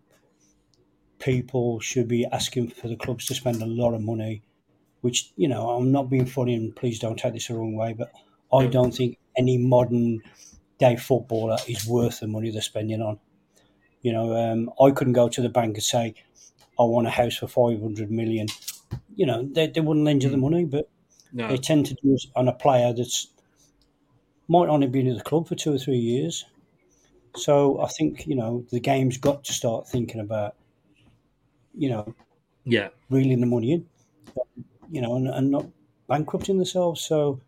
people 1.20 1.80
should 1.80 2.08
be 2.08 2.26
asking 2.26 2.70
for 2.70 2.88
the 2.88 2.96
clubs 2.96 3.28
to 3.28 3.36
spend 3.36 3.62
a 3.62 3.68
lot 3.68 3.94
of 3.94 4.02
money. 4.02 4.42
Which 5.02 5.32
you 5.38 5.48
know, 5.48 5.70
I'm 5.70 5.92
not 5.92 6.10
being 6.10 6.26
funny, 6.26 6.56
and 6.56 6.76
please 6.76 7.00
don't 7.00 7.18
take 7.18 7.34
this 7.34 7.48
the 7.48 7.56
wrong 7.56 7.76
way, 7.76 7.94
but 7.94 8.12
I 8.54 8.68
don't 8.68 8.96
think 8.96 9.18
any 9.38 9.58
modern 9.58 10.24
day 10.80 10.96
footballer 10.98 11.58
is 11.68 11.88
worth 11.88 12.20
the 12.22 12.28
money 12.28 12.52
they're 12.52 12.62
spending 12.62 13.02
on. 13.02 13.20
You 14.02 14.14
know, 14.14 14.36
um, 14.36 14.72
I 14.82 14.92
couldn't 14.92 15.14
go 15.14 15.30
to 15.30 15.42
the 15.42 15.50
bank 15.50 15.76
and 15.78 15.84
say, 15.84 16.16
I 16.80 16.84
want 16.84 17.08
a 17.08 17.12
house 17.12 17.38
for 17.38 17.48
500 17.48 18.12
million. 18.12 18.48
You 19.16 19.28
know, 19.28 19.44
they, 19.44 19.68
they 19.68 19.82
wouldn't 19.82 20.06
lend 20.06 20.24
you 20.24 20.30
the 20.32 20.38
money, 20.38 20.66
but 20.66 20.90
No. 21.32 21.50
they 21.50 21.58
tend 21.58 21.88
to 21.88 21.96
do 21.96 22.14
it 22.16 22.26
on 22.36 22.48
a 22.50 22.54
player 22.54 22.94
that's 22.94 23.30
might 24.50 24.68
only 24.70 24.88
been 24.88 25.08
at 25.08 25.18
the 25.18 25.24
club 25.24 25.48
for 25.48 25.56
two 25.56 25.74
or 25.74 25.78
three 25.78 25.98
years. 25.98 26.46
So 27.36 27.82
I 27.82 27.88
think, 27.90 28.28
you 28.28 28.36
know, 28.36 28.66
the 28.72 28.80
game's 28.82 29.18
got 29.18 29.46
to 29.46 29.54
start 29.54 29.88
thinking 29.90 30.22
about, 30.22 30.56
you 31.74 31.90
know, 31.90 32.16
Yeah. 32.66 32.90
reeling 33.10 33.42
the 33.42 33.46
money 33.48 33.74
in, 33.74 33.90
you 34.90 35.02
know, 35.02 35.16
and, 35.16 35.28
and 35.28 35.52
not 35.52 35.66
bankrupting 36.08 36.58
themselves. 36.58 37.02
So 37.02 37.42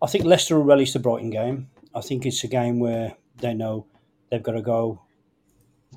I 0.00 0.06
think 0.06 0.24
Leicester 0.24 0.56
will 0.56 0.64
relish 0.64 0.92
the 0.92 0.98
Brighton 0.98 1.30
game. 1.30 1.70
I 1.94 2.00
think 2.00 2.24
it's 2.24 2.44
a 2.44 2.48
game 2.48 2.78
where 2.78 3.16
they 3.38 3.54
know 3.54 3.86
they've 4.30 4.42
got 4.42 4.52
to 4.52 4.62
go 4.62 5.02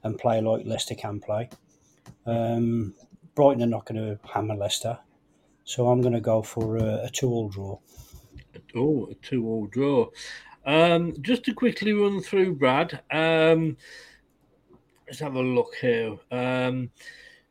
and 0.04 0.18
play 0.18 0.42
like 0.42 0.66
Leicester 0.66 0.96
can 0.96 1.20
play. 1.20 1.50
Um, 2.26 2.96
Brighton 3.36 3.64
are 3.64 3.68
not 3.68 3.86
going 3.86 4.02
to 4.02 4.20
hammer 4.28 4.56
Leicester, 4.56 4.98
so 5.64 5.88
I'm 5.88 6.02
going 6.02 6.14
to 6.14 6.22
go 6.22 6.42
for 6.42 6.78
a, 6.78 7.06
a 7.06 7.10
two-all 7.10 7.50
draw. 7.50 7.78
Oh, 8.76 9.08
a 9.12 9.16
two-all 9.16 9.68
draw. 9.68 10.08
Um, 10.66 11.14
just 11.22 11.44
to 11.46 11.54
quickly 11.54 11.94
run 11.94 12.22
through, 12.22 12.56
Brad. 12.56 13.02
Um, 13.12 13.78
let's 15.08 15.20
have 15.20 15.36
a 15.36 15.42
look 15.42 15.76
here. 15.80 16.18
Um, 16.32 16.92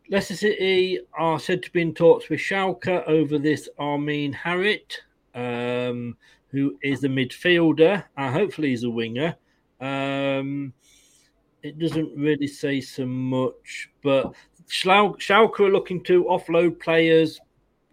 Leicester 0.08 0.36
City 0.36 0.98
are 1.16 1.38
said 1.38 1.62
to 1.62 1.72
be 1.72 1.82
in 1.82 1.94
talks 1.94 2.28
with 2.28 2.40
Schalke 2.40 3.06
over 3.06 3.38
this 3.38 3.68
Amine 3.78 4.34
Harit, 4.34 4.98
um, 5.34 6.16
who 6.50 6.76
is 6.82 7.04
a 7.04 7.08
midfielder. 7.08 8.04
Uh, 8.16 8.30
hopefully, 8.30 8.68
he's 8.68 8.84
a 8.84 8.90
winger. 8.90 9.36
Um, 9.80 10.72
it 11.62 11.78
doesn't 11.78 12.16
really 12.16 12.46
say 12.46 12.80
so 12.80 13.06
much, 13.06 13.90
but 14.02 14.32
Schalke 14.68 15.60
are 15.60 15.70
looking 15.70 16.02
to 16.04 16.24
offload 16.24 16.80
players 16.80 17.40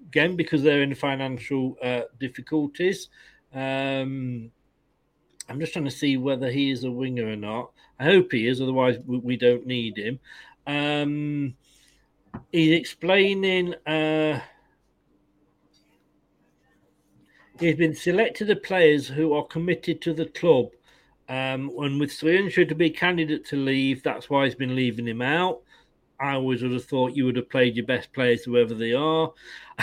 again 0.07 0.35
because 0.35 0.63
they're 0.63 0.83
in 0.83 0.95
financial 0.95 1.75
uh, 1.83 2.01
difficulties. 2.19 3.09
Um, 3.53 4.51
I'm 5.49 5.59
just 5.59 5.73
trying 5.73 5.85
to 5.85 5.91
see 5.91 6.17
whether 6.17 6.51
he 6.51 6.71
is 6.71 6.83
a 6.83 6.91
winger 6.91 7.27
or 7.27 7.35
not. 7.35 7.71
I 7.99 8.05
hope 8.05 8.31
he 8.31 8.47
is, 8.47 8.61
otherwise 8.61 8.97
we, 9.05 9.17
we 9.19 9.37
don't 9.37 9.65
need 9.65 9.97
him. 9.97 10.19
Um, 10.65 11.55
he's 12.51 12.77
explaining. 12.77 13.73
Uh, 13.85 14.39
he's 17.59 17.75
been 17.75 17.95
selected 17.95 18.47
the 18.47 18.55
players 18.55 19.07
who 19.07 19.33
are 19.33 19.45
committed 19.45 20.01
to 20.01 20.13
the 20.13 20.25
club. 20.25 20.67
Um, 21.29 21.71
and 21.79 21.99
with 21.99 22.11
Srianshu 22.11 22.67
to 22.69 22.75
be 22.75 22.89
candidate 22.89 23.45
to 23.47 23.57
leave, 23.57 24.01
that's 24.01 24.29
why 24.29 24.45
he's 24.45 24.55
been 24.55 24.75
leaving 24.75 25.07
him 25.07 25.21
out. 25.21 25.61
I 26.19 26.33
always 26.33 26.63
would 26.63 26.71
have 26.71 26.85
thought 26.85 27.15
you 27.15 27.25
would 27.25 27.35
have 27.35 27.49
played 27.49 27.75
your 27.75 27.85
best 27.85 28.11
players, 28.11 28.43
whoever 28.43 28.73
they 28.73 28.93
are. 28.93 29.31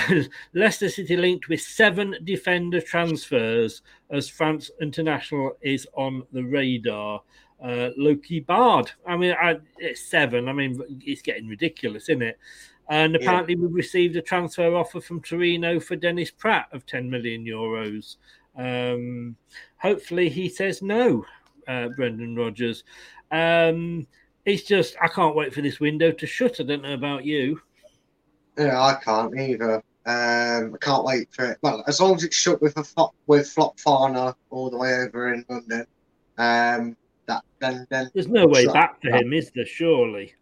Leicester 0.55 0.89
City 0.89 1.17
linked 1.17 1.49
with 1.49 1.61
seven 1.61 2.17
defender 2.25 2.81
transfers 2.81 3.83
as 4.11 4.29
France 4.29 4.71
International 4.81 5.53
is 5.61 5.87
on 5.95 6.25
the 6.33 6.43
radar. 6.43 7.23
Uh, 7.63 7.91
Loïc 7.99 8.45
Badé. 8.47 8.91
I 9.07 9.17
mean, 9.17 9.35
I, 9.41 9.59
it's 9.79 10.05
seven. 10.05 10.49
I 10.49 10.53
mean, 10.53 10.81
it's 11.01 11.23
getting 11.23 11.47
ridiculous, 11.47 12.09
isn't 12.09 12.23
it? 12.23 12.39
And 12.89 13.15
Yeah. 13.15 13.21
apparently, 13.21 13.57
we 13.57 13.67
received 13.69 14.17
a 14.17 14.23
transfer 14.23 14.75
offer 14.75 15.01
from 15.01 15.23
Torino 15.23 15.81
for 15.81 15.97
Dennis 15.97 16.31
Praet 16.31 16.67
of 16.73 16.85
10 16.87 17.09
million 17.09 17.45
euros. 17.45 18.17
Um, 18.57 19.37
hopefully, 19.79 20.29
he 20.29 20.49
says 20.49 20.83
no, 20.83 21.25
uh, 21.67 21.89
Brendan 21.97 22.37
Rodgers. 22.37 22.85
Um, 23.31 24.07
it's 24.45 24.63
just, 24.63 24.97
I 25.01 25.09
can't 25.09 25.35
wait 25.35 25.55
for 25.55 25.63
this 25.63 25.81
window 25.81 26.13
to 26.13 26.27
shut. 26.27 26.61
I 26.61 26.65
don't 26.65 26.83
know 26.83 26.95
about 26.95 27.25
you. 27.25 27.61
Yeah, 28.59 28.81
I 28.81 28.95
can't 29.03 29.39
either. 29.39 29.83
Um, 30.07 30.75
I 30.75 30.77
can't 30.81 31.05
wait 31.05 31.29
for 31.33 31.47
it. 31.47 31.59
Well, 31.63 31.83
as 31.87 32.01
long 32.01 32.15
as 32.15 32.25
it's 32.25 32.37
shut 32.37 32.61
with 32.61 32.77
a 32.77 32.85
flop, 32.85 33.15
with 33.27 33.49
Flop 33.49 33.79
Farner 33.79 34.35
all 34.51 34.69
the 34.69 34.77
way 34.77 34.93
over 34.95 35.33
in 35.33 35.45
London, 35.49 35.87
um, 36.37 36.97
that 37.27 37.43
then 37.59 37.87
then 37.91 38.11
There's 38.13 38.29
no 38.29 38.47
way 38.47 38.67
back 38.67 39.01
for 39.01 39.11
him, 39.11 39.33
is 39.33 39.51
there? 39.55 39.65
Surely. 39.65 40.35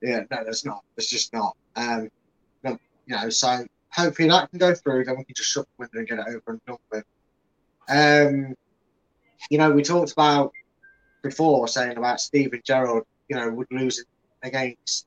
Yeah, 0.00 0.22
no, 0.30 0.44
there's 0.44 0.64
not. 0.64 0.82
There's 0.96 1.08
just 1.08 1.32
not. 1.34 1.54
Um, 1.76 2.08
you 3.06 3.16
know, 3.16 3.28
so 3.30 3.64
hopefully 3.90 4.28
that 4.28 4.50
can 4.50 4.58
go 4.58 4.74
through. 4.74 5.04
Then 5.04 5.16
we 5.18 5.24
can 5.24 5.34
just 5.34 5.50
shut 5.50 5.66
the 5.66 5.72
window 5.78 5.98
and 5.98 6.08
get 6.08 6.18
it 6.18 6.26
over 6.28 6.42
and 6.46 6.64
done 6.66 6.76
with. 6.90 7.04
Um, 7.88 8.54
you 9.50 9.58
know, 9.58 9.70
we 9.70 9.82
talked 9.82 10.12
about 10.12 10.52
before 11.22 11.68
saying 11.68 11.98
about 11.98 12.20
Steven 12.20 12.60
Gerrard. 12.64 13.04
You 13.28 13.36
know, 13.36 13.50
would 13.50 13.70
lose 13.70 14.04
against 14.42 15.06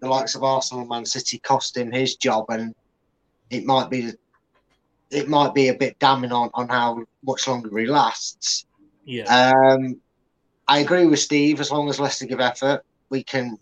the 0.00 0.08
likes 0.08 0.34
of 0.34 0.44
Arsenal 0.44 0.82
and 0.82 0.88
Man 0.88 1.04
City, 1.04 1.38
costing 1.38 1.92
his 1.92 2.16
job, 2.16 2.46
and 2.48 2.74
it 3.50 3.64
might 3.64 3.90
be 3.90 4.12
it 5.10 5.28
might 5.28 5.54
be 5.54 5.68
a 5.68 5.74
bit 5.74 5.98
damning 5.98 6.32
on 6.32 6.50
on 6.54 6.68
how 6.68 7.04
much 7.24 7.46
longer 7.46 7.76
he 7.78 7.86
lasts. 7.86 8.66
Yeah. 9.04 9.24
Um, 9.24 10.00
I 10.68 10.80
agree 10.80 11.06
with 11.06 11.20
Steve. 11.20 11.60
As 11.60 11.70
long 11.70 11.88
as 11.88 12.00
Leicester 12.00 12.26
give 12.26 12.40
effort, 12.40 12.84
we 13.08 13.22
can 13.22 13.56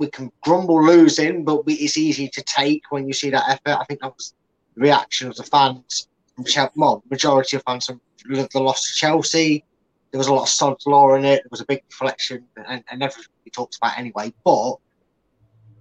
we 0.00 0.08
can 0.08 0.32
grumble 0.40 0.82
losing, 0.82 1.44
but 1.44 1.66
we, 1.66 1.74
it's 1.74 1.98
easy 1.98 2.26
to 2.26 2.42
take 2.42 2.82
when 2.88 3.06
you 3.06 3.12
see 3.12 3.28
that 3.30 3.44
effort. 3.48 3.78
I 3.78 3.84
think 3.84 4.00
that 4.00 4.14
was 4.16 4.34
the 4.74 4.80
reaction 4.80 5.28
of 5.28 5.36
the 5.36 5.44
fans. 5.44 6.08
from 6.34 6.46
Chel- 6.46 6.72
Well, 6.74 7.04
majority 7.10 7.58
of 7.58 7.62
fans 7.64 7.84
from 7.84 8.00
the 8.24 8.48
loss 8.54 8.88
to 8.88 8.94
Chelsea. 8.94 9.62
There 10.10 10.18
was 10.18 10.26
a 10.26 10.32
lot 10.32 10.44
of 10.44 10.48
sod's 10.48 10.86
law 10.86 11.14
in 11.14 11.24
it. 11.26 11.42
There 11.44 11.50
was 11.50 11.60
a 11.60 11.66
big 11.66 11.86
deflection 11.88 12.46
and, 12.66 12.82
and 12.90 13.02
everything 13.02 13.30
we 13.44 13.50
talked 13.50 13.76
about 13.76 13.98
anyway. 13.98 14.32
But 14.42 14.76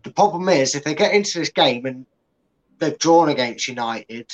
the 0.04 0.12
problem 0.12 0.50
is, 0.50 0.76
if 0.76 0.84
they 0.84 0.96
get 0.96 1.14
into 1.14 1.40
this 1.40 1.50
game 1.50 1.86
and 1.86 2.06
they've 2.78 3.00
drawn 3.00 3.30
against 3.30 3.70
United, 3.70 4.30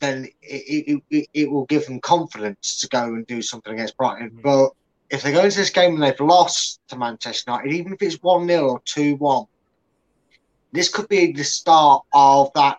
then 0.00 0.24
it, 0.40 0.88
it, 0.88 1.02
it, 1.10 1.28
it 1.34 1.50
will 1.50 1.66
give 1.66 1.84
them 1.84 2.00
confidence 2.00 2.80
to 2.80 2.88
go 2.88 3.04
and 3.04 3.26
do 3.26 3.42
something 3.42 3.74
against 3.74 3.96
Brighton. 3.98 4.30
Mm-hmm. 4.30 4.40
But 4.40 4.70
if 5.10 5.22
they 5.22 5.32
go 5.32 5.44
into 5.44 5.56
this 5.56 5.70
game 5.70 5.94
and 5.94 6.02
they've 6.02 6.20
lost 6.20 6.80
to 6.88 6.96
Manchester 6.96 7.50
United, 7.50 7.72
even 7.72 7.92
if 7.92 8.02
it's 8.02 8.16
1 8.16 8.46
0 8.46 8.68
or 8.68 8.82
2 8.84 9.16
1, 9.16 9.46
this 10.72 10.88
could 10.88 11.08
be 11.08 11.32
the 11.32 11.44
start 11.44 12.04
of 12.12 12.50
that. 12.54 12.78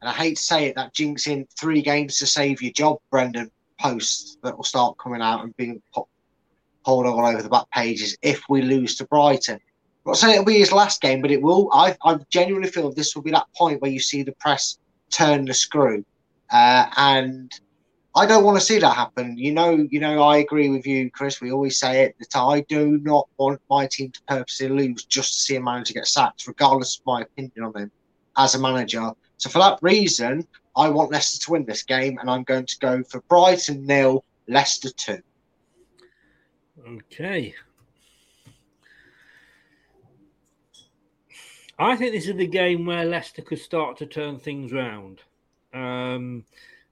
And 0.00 0.08
I 0.08 0.12
hate 0.12 0.36
to 0.36 0.42
say 0.42 0.66
it, 0.66 0.76
that 0.76 0.94
jinxing 0.94 1.46
three 1.58 1.82
games 1.82 2.18
to 2.18 2.26
save 2.26 2.62
your 2.62 2.72
job, 2.72 2.98
Brendan 3.10 3.50
post 3.78 4.38
that 4.42 4.56
will 4.56 4.64
start 4.64 4.98
coming 4.98 5.22
out 5.22 5.42
and 5.42 5.56
being 5.56 5.82
pulled 5.94 7.06
all 7.06 7.26
over 7.26 7.42
the 7.42 7.48
back 7.48 7.70
pages 7.70 8.16
if 8.22 8.42
we 8.48 8.62
lose 8.62 8.96
to 8.96 9.06
Brighton. 9.06 9.56
I'm 9.56 10.12
not 10.12 10.16
saying 10.16 10.34
it'll 10.34 10.44
be 10.44 10.58
his 10.58 10.72
last 10.72 11.00
game, 11.00 11.20
but 11.20 11.30
it 11.30 11.42
will. 11.42 11.70
I, 11.72 11.96
I 12.04 12.16
genuinely 12.30 12.70
feel 12.70 12.90
this 12.92 13.14
will 13.14 13.22
be 13.22 13.30
that 13.32 13.46
point 13.54 13.82
where 13.82 13.90
you 13.90 14.00
see 14.00 14.22
the 14.22 14.32
press 14.32 14.78
turn 15.10 15.44
the 15.44 15.54
screw. 15.54 16.04
Uh, 16.50 16.86
and 16.96 17.52
I 18.16 18.26
don't 18.26 18.44
want 18.44 18.58
to 18.58 18.64
see 18.64 18.78
that 18.80 18.96
happen. 18.96 19.38
You 19.38 19.52
know, 19.52 19.86
you 19.90 20.00
know, 20.00 20.22
I 20.22 20.38
agree 20.38 20.68
with 20.68 20.84
you, 20.84 21.10
Chris. 21.10 21.40
We 21.40 21.52
always 21.52 21.78
say 21.78 22.02
it 22.02 22.16
that 22.18 22.36
I 22.38 22.62
do 22.62 22.98
not 22.98 23.28
want 23.38 23.60
my 23.70 23.86
team 23.86 24.10
to 24.10 24.20
purposely 24.26 24.68
lose 24.68 25.04
just 25.04 25.32
to 25.34 25.38
see 25.40 25.56
a 25.56 25.60
manager 25.60 25.94
get 25.94 26.06
sacked, 26.06 26.46
regardless 26.48 26.98
of 26.98 27.06
my 27.06 27.22
opinion 27.22 27.64
on 27.64 27.82
him 27.82 27.90
as 28.36 28.56
a 28.56 28.58
manager. 28.58 29.12
So 29.36 29.48
for 29.48 29.60
that 29.60 29.78
reason, 29.80 30.46
I 30.76 30.88
want 30.88 31.12
Leicester 31.12 31.44
to 31.44 31.52
win 31.52 31.64
this 31.66 31.84
game, 31.84 32.18
and 32.18 32.28
I'm 32.28 32.42
going 32.42 32.66
to 32.66 32.78
go 32.80 33.02
for 33.04 33.20
Brighton 33.22 33.86
nil, 33.86 34.24
Leicester 34.48 34.90
two. 34.90 35.22
Okay. 36.86 37.54
I 41.78 41.96
think 41.96 42.12
this 42.12 42.26
is 42.26 42.36
the 42.36 42.46
game 42.46 42.86
where 42.86 43.04
Leicester 43.04 43.42
could 43.42 43.58
start 43.58 43.96
to 43.98 44.06
turn 44.06 44.38
things 44.38 44.72
round. 44.72 45.20
Um, 45.72 46.44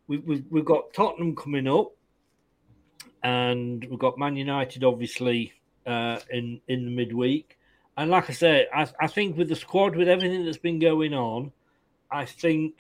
we, 0.09 0.19
we've, 0.19 0.45
we've 0.51 0.65
got 0.65 0.93
Tottenham 0.93 1.37
coming 1.37 1.69
up, 1.69 1.93
and 3.23 3.87
we've 3.89 3.99
got 3.99 4.19
Man 4.19 4.37
United 4.37 4.83
obviously 4.83 5.53
uh, 5.87 6.19
in 6.31 6.61
in 6.67 6.85
the 6.87 6.91
midweek. 6.91 7.57
And 7.97 8.11
like 8.11 8.31
I 8.31 8.33
said, 8.33 8.69
I, 8.75 8.89
I 9.01 9.07
think 9.07 9.37
with 9.37 9.49
the 9.49 9.57
squad, 9.57 9.97
with 9.97 10.09
everything 10.09 10.45
that's 10.45 10.57
been 10.57 10.79
going 10.79 11.15
on, 11.15 11.53
I 12.11 12.25
think 12.25 12.75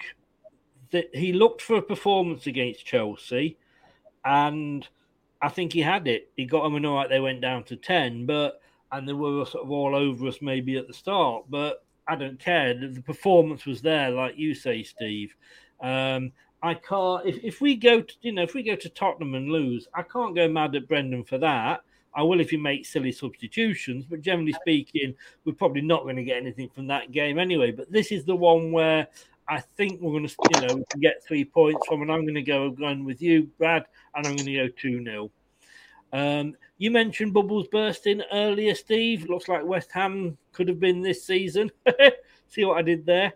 that 0.90 1.14
he 1.14 1.32
looked 1.32 1.60
for 1.60 1.76
a 1.76 1.82
performance 1.82 2.46
against 2.46 2.86
Chelsea, 2.86 3.58
and 4.24 4.86
I 5.42 5.48
think 5.48 5.72
he 5.72 5.80
had 5.80 6.08
it. 6.08 6.30
He 6.36 6.46
got 6.46 6.62
them 6.62 6.76
and 6.76 6.86
all 6.86 6.96
right. 6.96 7.08
They 7.08 7.20
went 7.20 7.40
down 7.40 7.64
to 7.64 7.76
ten, 7.76 8.26
but 8.26 8.60
and 8.90 9.06
they 9.06 9.12
were 9.12 9.44
sort 9.44 9.64
of 9.64 9.70
all 9.70 9.94
over 9.94 10.26
us 10.26 10.38
maybe 10.40 10.76
at 10.76 10.86
the 10.86 10.94
start, 10.94 11.44
but 11.50 11.84
I 12.06 12.16
don't 12.16 12.38
care. 12.38 12.72
The, 12.72 12.88
the 12.88 13.02
performance 13.02 13.66
was 13.66 13.82
there, 13.82 14.10
like 14.10 14.38
you 14.38 14.54
say, 14.54 14.82
Steve. 14.82 15.34
Um, 15.80 16.32
I 16.62 16.74
can't. 16.74 17.26
If, 17.26 17.44
if 17.44 17.60
we 17.60 17.76
go, 17.76 18.02
to, 18.02 18.14
you 18.22 18.32
know, 18.32 18.42
if 18.42 18.54
we 18.54 18.62
go 18.62 18.74
to 18.76 18.88
Tottenham 18.88 19.34
and 19.34 19.48
lose, 19.48 19.86
I 19.94 20.02
can't 20.02 20.34
go 20.34 20.48
mad 20.48 20.74
at 20.74 20.88
Brendan 20.88 21.24
for 21.24 21.38
that. 21.38 21.82
I 22.14 22.22
will 22.22 22.40
if 22.40 22.50
he 22.50 22.56
makes 22.56 22.88
silly 22.88 23.12
substitutions, 23.12 24.04
but 24.04 24.22
generally 24.22 24.54
speaking, 24.54 25.14
we're 25.44 25.52
probably 25.52 25.82
not 25.82 26.02
going 26.02 26.16
to 26.16 26.24
get 26.24 26.38
anything 26.38 26.68
from 26.74 26.88
that 26.88 27.12
game 27.12 27.38
anyway. 27.38 27.70
But 27.70 27.92
this 27.92 28.10
is 28.10 28.24
the 28.24 28.34
one 28.34 28.72
where 28.72 29.06
I 29.46 29.60
think 29.60 30.00
we're 30.00 30.12
going 30.12 30.26
to, 30.26 30.34
you 30.54 30.66
know, 30.66 30.84
get 31.00 31.24
three 31.24 31.44
points 31.44 31.86
from, 31.86 32.02
and 32.02 32.10
I'm 32.10 32.22
going 32.22 32.34
to 32.34 32.42
go 32.42 32.66
again 32.66 33.04
with 33.04 33.22
you, 33.22 33.48
Brad, 33.58 33.84
and 34.14 34.26
I'm 34.26 34.36
going 34.36 34.46
to 34.46 34.54
go 34.54 34.68
2 34.68 35.04
0. 35.04 35.30
Um, 36.12 36.56
you 36.78 36.90
mentioned 36.90 37.34
bubbles 37.34 37.68
bursting 37.68 38.22
earlier, 38.32 38.74
Steve. 38.74 39.28
Looks 39.28 39.48
like 39.48 39.64
West 39.64 39.90
Ham 39.92 40.36
could 40.52 40.68
have 40.68 40.80
been 40.80 41.02
this 41.02 41.24
season. 41.24 41.70
See 42.48 42.64
what 42.64 42.78
I 42.78 42.82
did 42.82 43.06
there? 43.06 43.34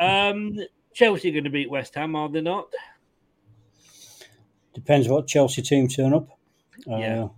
Um, 0.00 0.58
Chelsea 0.94 1.28
are 1.28 1.32
going 1.32 1.44
to 1.44 1.50
beat 1.50 1.68
West 1.68 1.96
Ham, 1.96 2.14
are 2.14 2.28
they 2.28 2.40
not? 2.40 2.68
Depends 4.74 5.08
what 5.08 5.26
Chelsea 5.26 5.60
team 5.60 5.88
turn 5.88 6.14
up. 6.14 6.28
Yeah. 6.86 7.24
Uh, 7.24 7.28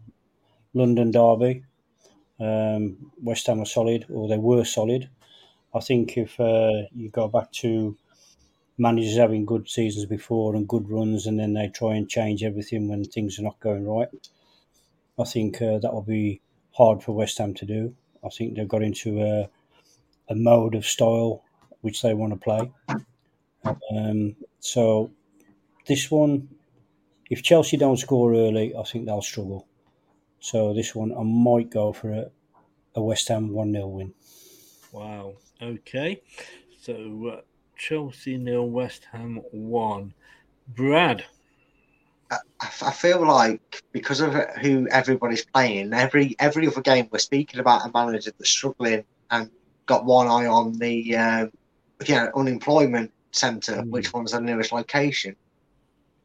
London 0.75 1.11
Derby. 1.11 1.65
Um, 2.39 3.13
West 3.23 3.47
Ham 3.47 3.61
are 3.61 3.67
solid, 3.67 4.05
or 4.11 4.29
they 4.29 4.37
were 4.37 4.65
solid. 4.65 5.09
I 5.75 5.81
think 5.81 6.19
if 6.19 6.39
uh, 6.39 6.83
you 6.95 7.09
go 7.09 7.29
back 7.29 7.51
to 7.53 7.97
managers 8.77 9.17
having 9.17 9.47
good 9.47 9.71
seasons 9.71 10.05
before 10.05 10.55
and 10.55 10.69
good 10.69 10.91
runs, 10.91 11.27
and 11.27 11.41
then 11.41 11.55
they 11.55 11.69
try 11.69 11.95
and 11.95 12.09
change 12.09 12.45
everything 12.45 12.89
when 12.89 13.05
things 13.05 13.39
are 13.39 13.43
not 13.43 13.59
going 13.61 13.87
right, 13.87 14.09
I 15.19 15.25
think 15.25 15.63
uh, 15.63 15.79
that 15.79 15.95
will 15.95 16.03
be 16.03 16.43
hard 16.73 17.03
for 17.03 17.13
West 17.13 17.39
Ham 17.39 17.55
to 17.55 17.65
do. 17.65 17.95
I 18.23 18.29
think 18.29 18.55
they've 18.55 18.69
got 18.69 18.83
into 18.83 19.23
a, 19.23 19.49
a 20.29 20.35
mode 20.35 20.75
of 20.75 20.85
style 20.85 21.43
which 21.81 22.03
they 22.03 22.13
want 22.13 22.35
to 22.35 22.39
play. 22.39 22.71
Um, 23.95 24.37
so 24.61 25.11
this 25.87 26.11
one, 26.11 26.49
if 27.31 27.43
Chelsea 27.43 27.77
don't 27.77 27.97
score 27.97 28.35
early, 28.35 28.75
I 28.77 28.83
think 28.83 29.07
they'll 29.07 29.23
struggle. 29.23 29.67
So 30.41 30.73
this 30.75 30.95
one, 30.95 31.13
I 31.17 31.23
might 31.23 31.71
go 31.71 31.93
for 31.93 32.13
a, 32.13 32.31
a 32.95 33.03
West 33.03 33.29
Ham 33.29 33.53
1 33.53 33.73
0 33.73 33.87
win. 33.87 34.15
Wow. 34.93 35.35
Okay. 35.61 36.23
So 36.81 37.33
uh, 37.33 37.41
Chelsea 37.77 38.37
nil, 38.37 38.69
West 38.69 39.07
Ham 39.13 39.41
one. 39.51 40.15
Brad. 40.69 41.25
I, 42.31 42.39
I 42.61 42.91
feel 42.91 43.27
like 43.27 43.83
because 43.93 44.21
of 44.21 44.35
who 44.61 44.89
everybody's 44.89 45.45
playing, 45.45 45.93
every 45.93 46.35
every 46.39 46.67
other 46.67 46.81
game 46.81 47.09
we're 47.11 47.19
speaking 47.19 47.61
about 47.61 47.87
a 47.87 47.91
manager 47.93 48.33
that's 48.37 48.51
struggling 48.51 49.05
and 49.31 49.51
got 49.87 50.05
one 50.05 50.27
eye 50.27 50.47
on 50.47 50.73
the 50.79 51.17
uh, 51.17 51.47
you 52.05 52.15
know 52.15 52.31
unemployment 52.35 53.13
centre, 53.37 53.77
Mm. 53.77 53.91
which 53.91 54.13
one's 54.13 54.33
the 54.33 54.41
nearest 54.41 54.73
location. 54.73 55.37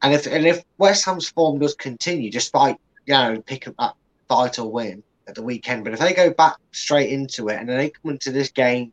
And 0.01 0.13
if 0.13 0.25
and 0.25 0.45
if 0.45 0.63
West 0.77 1.05
Ham's 1.05 1.29
form 1.29 1.59
does 1.59 1.75
continue, 1.75 2.31
despite 2.31 2.77
you 3.05 3.13
know 3.13 3.41
pick 3.41 3.67
up 3.67 3.75
that 3.77 3.93
vital 4.29 4.71
win 4.71 5.03
at 5.27 5.35
the 5.35 5.43
weekend, 5.43 5.83
but 5.83 5.93
if 5.93 5.99
they 5.99 6.13
go 6.13 6.31
back 6.31 6.55
straight 6.71 7.09
into 7.11 7.49
it 7.49 7.59
and 7.59 7.69
then 7.69 7.77
they 7.77 7.89
come 7.89 8.11
into 8.11 8.31
this 8.31 8.49
game 8.49 8.91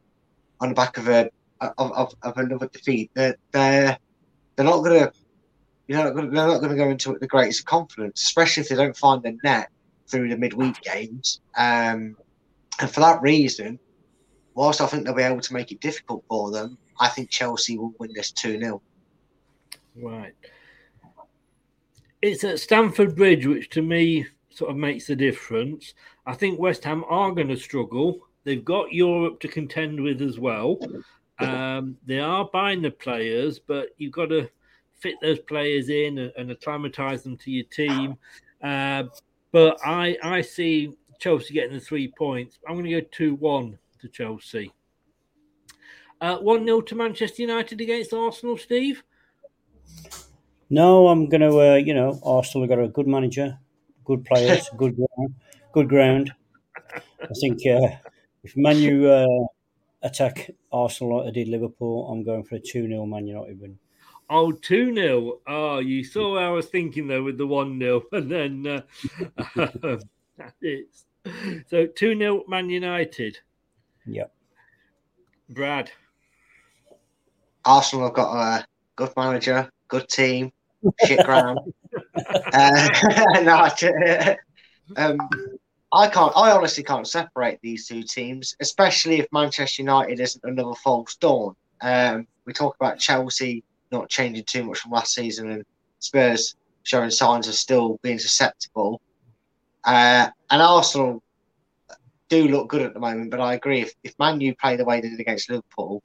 on 0.61 0.69
the 0.71 0.75
back 0.75 0.99
of 0.99 1.09
a 1.09 1.31
of, 1.61 1.93
of, 1.93 2.15
of 2.23 2.37
another 2.37 2.69
defeat, 2.69 3.11
they're 3.15 3.37
they're 3.53 3.99
they're 4.57 4.67
not 4.67 4.83
gonna 4.83 5.11
you 5.87 5.97
know 5.97 6.13
they're 6.13 6.25
not 6.27 6.61
gonna 6.61 6.77
go 6.77 6.91
into 6.91 7.11
it 7.11 7.13
with 7.15 7.21
the 7.23 7.27
greatest 7.27 7.61
of 7.61 7.67
confidence, 7.67 8.23
especially 8.23 8.63
if 8.63 8.69
they 8.69 8.77
don't 8.77 8.97
find 8.97 9.23
the 9.23 9.37
net 9.43 9.69
through 10.09 10.29
the 10.29 10.37
midweek 10.37 10.81
games. 10.83 11.41
Um, 11.57 12.17
and 12.81 12.91
for 12.91 13.01
that 13.01 13.21
reason, 13.23 13.79
whilst 14.55 14.81
I 14.81 14.87
think 14.87 15.05
they'll 15.05 15.15
be 15.15 15.23
able 15.23 15.41
to 15.41 15.53
make 15.55 15.73
it 15.73 15.81
difficult 15.81 16.25
for 16.29 16.51
them, 16.51 16.79
I 17.01 17.09
think 17.09 17.31
Chelsea 17.31 17.79
will 17.79 17.95
win 17.99 18.13
this 18.15 18.31
2 18.33 18.59
0. 18.61 18.83
Right. 19.97 20.35
It's 22.21 22.45
at 22.45 22.59
Stamford 22.59 23.15
Bridge, 23.15 23.47
which 23.47 23.71
to 23.71 23.83
me 23.83 24.27
sort 24.51 24.71
of 24.71 24.77
makes 24.77 25.07
the 25.07 25.17
difference. 25.17 25.95
I 26.27 26.35
think 26.35 26.59
West 26.59 26.85
Ham 26.85 27.05
are 27.09 27.33
going 27.33 27.49
to 27.49 27.57
struggle. 27.57 28.21
They've 28.45 28.65
got 28.65 28.93
Europe 28.93 29.41
to 29.41 29.49
contend 29.49 30.01
with 30.01 30.21
as 30.21 30.39
well. 30.39 30.79
Um, 31.39 31.97
they 32.05 32.19
are 32.19 32.49
buying 32.53 32.83
the 32.83 32.91
players, 32.91 33.61
but 33.61 33.91
you've 33.99 34.13
got 34.13 34.27
to 34.31 34.51
fit 34.99 35.15
those 35.23 35.39
players 35.39 35.89
in 35.89 36.19
and, 36.19 36.33
and 36.37 36.51
acclimatise 36.51 37.23
them 37.23 37.37
to 37.37 37.51
your 37.51 37.65
team. 37.67 38.17
Uh, 38.63 39.05
but 39.53 39.79
I, 39.85 40.17
I 40.23 40.41
see 40.41 40.97
Chelsea 41.21 41.55
getting 41.55 41.75
the 41.75 41.81
three 41.81 42.13
points. 42.17 42.59
I'm 42.67 42.75
going 42.75 42.87
to 42.87 43.01
go 43.01 43.07
2 43.13 43.35
1 43.37 43.79
to 44.01 44.09
Chelsea. 44.09 44.73
Uh, 46.21 46.39
1 46.39 46.65
0 46.65 46.81
to 46.81 46.95
Manchester 46.95 47.43
United 47.43 47.81
against 47.81 48.13
Arsenal, 48.13 48.57
Steve. 48.57 49.03
No, 50.71 51.09
I'm 51.09 51.29
going 51.29 51.41
to, 51.41 51.61
uh, 51.61 51.77
you 51.77 51.95
know, 51.95 52.19
Arsenal 52.23 52.69
have 52.69 52.77
got 52.77 52.85
a 52.85 52.89
good 52.89 53.07
manager, 53.07 53.59
good 54.05 54.25
players, 54.25 54.69
good 54.77 54.97
ground. 54.97 55.35
Good 55.73 55.89
ground. 55.89 56.33
I 56.95 57.35
think 57.41 57.61
uh, 57.67 57.89
if 58.43 58.57
Manu 58.57 59.09
uh, 59.09 59.47
attack 60.03 60.51
Arsenal 60.73 61.19
like 61.19 61.27
they 61.27 61.45
did 61.45 61.49
Liverpool, 61.49 62.09
I'm 62.11 62.25
going 62.25 62.45
for 62.45 62.57
a 62.57 62.61
2 62.61 62.89
0 62.89 63.07
Man 63.07 63.27
United 63.27 63.61
win. 63.61 63.79
Oh, 64.31 64.53
2 64.53 64.95
0. 64.95 65.39
Oh, 65.47 65.79
you 65.79 66.05
saw 66.05 66.33
what 66.33 66.43
I 66.43 66.51
was 66.51 66.67
thinking 66.67 67.07
though 67.07 67.23
with 67.23 67.39
the 67.39 67.47
1 67.47 67.79
0. 67.79 68.03
And 68.13 68.31
then 68.31 68.85
uh, 69.57 69.99
is. 70.63 71.05
So 71.69 71.87
2 71.87 72.19
0 72.19 72.45
Man 72.49 72.71
United. 72.71 73.39
Yep. 74.07 74.33
Brad. 75.51 75.91
Arsenal 77.69 78.07
have 78.07 78.15
got 78.15 78.35
a 78.35 78.67
good 78.97 79.11
manager, 79.15 79.71
good 79.89 80.09
team, 80.09 80.51
shit 81.05 81.23
ground. 81.27 81.59
uh, 82.55 82.89
no, 83.43 83.69
I, 83.69 84.37
um, 84.97 85.19
I 85.93 86.09
can't. 86.09 86.33
I 86.35 86.51
honestly 86.51 86.83
can't 86.83 87.07
separate 87.07 87.59
these 87.63 87.87
two 87.87 88.03
teams, 88.03 88.57
especially 88.61 89.19
if 89.19 89.27
Manchester 89.33 89.83
United 89.83 90.19
isn't 90.19 90.43
another 90.45 90.73
false 90.83 91.17
dawn. 91.17 91.55
Um, 91.83 92.27
we 92.47 92.55
talk 92.55 92.75
about 92.81 92.99
Chelsea 92.99 93.63
not 93.93 94.09
changing 94.09 94.45
too 94.45 94.65
much 94.65 94.79
from 94.79 94.93
last 94.93 95.13
season, 95.13 95.51
and 95.51 95.65
Spurs 95.99 96.57
showing 96.85 97.11
signs 97.11 97.49
of 97.49 97.55
still 97.55 97.99
being 98.03 98.19
susceptible. 98.19 99.03
Uh, 99.85 100.31
and 100.51 100.63
Arsenal 100.63 101.23
do 102.31 102.49
look 102.49 102.69
good 102.69 102.81
at 102.81 102.95
the 102.95 103.01
moment, 103.01 103.31
but 103.31 103.41
I 103.41 103.55
agree. 103.55 103.83
If, 103.83 103.93
if 104.03 104.19
Man 104.19 104.41
U 104.41 104.55
play 104.57 104.77
the 104.77 104.87
way 104.87 105.03
they 105.03 105.11
did 105.11 105.21
against 105.21 105.51
Liverpool, 105.51 106.03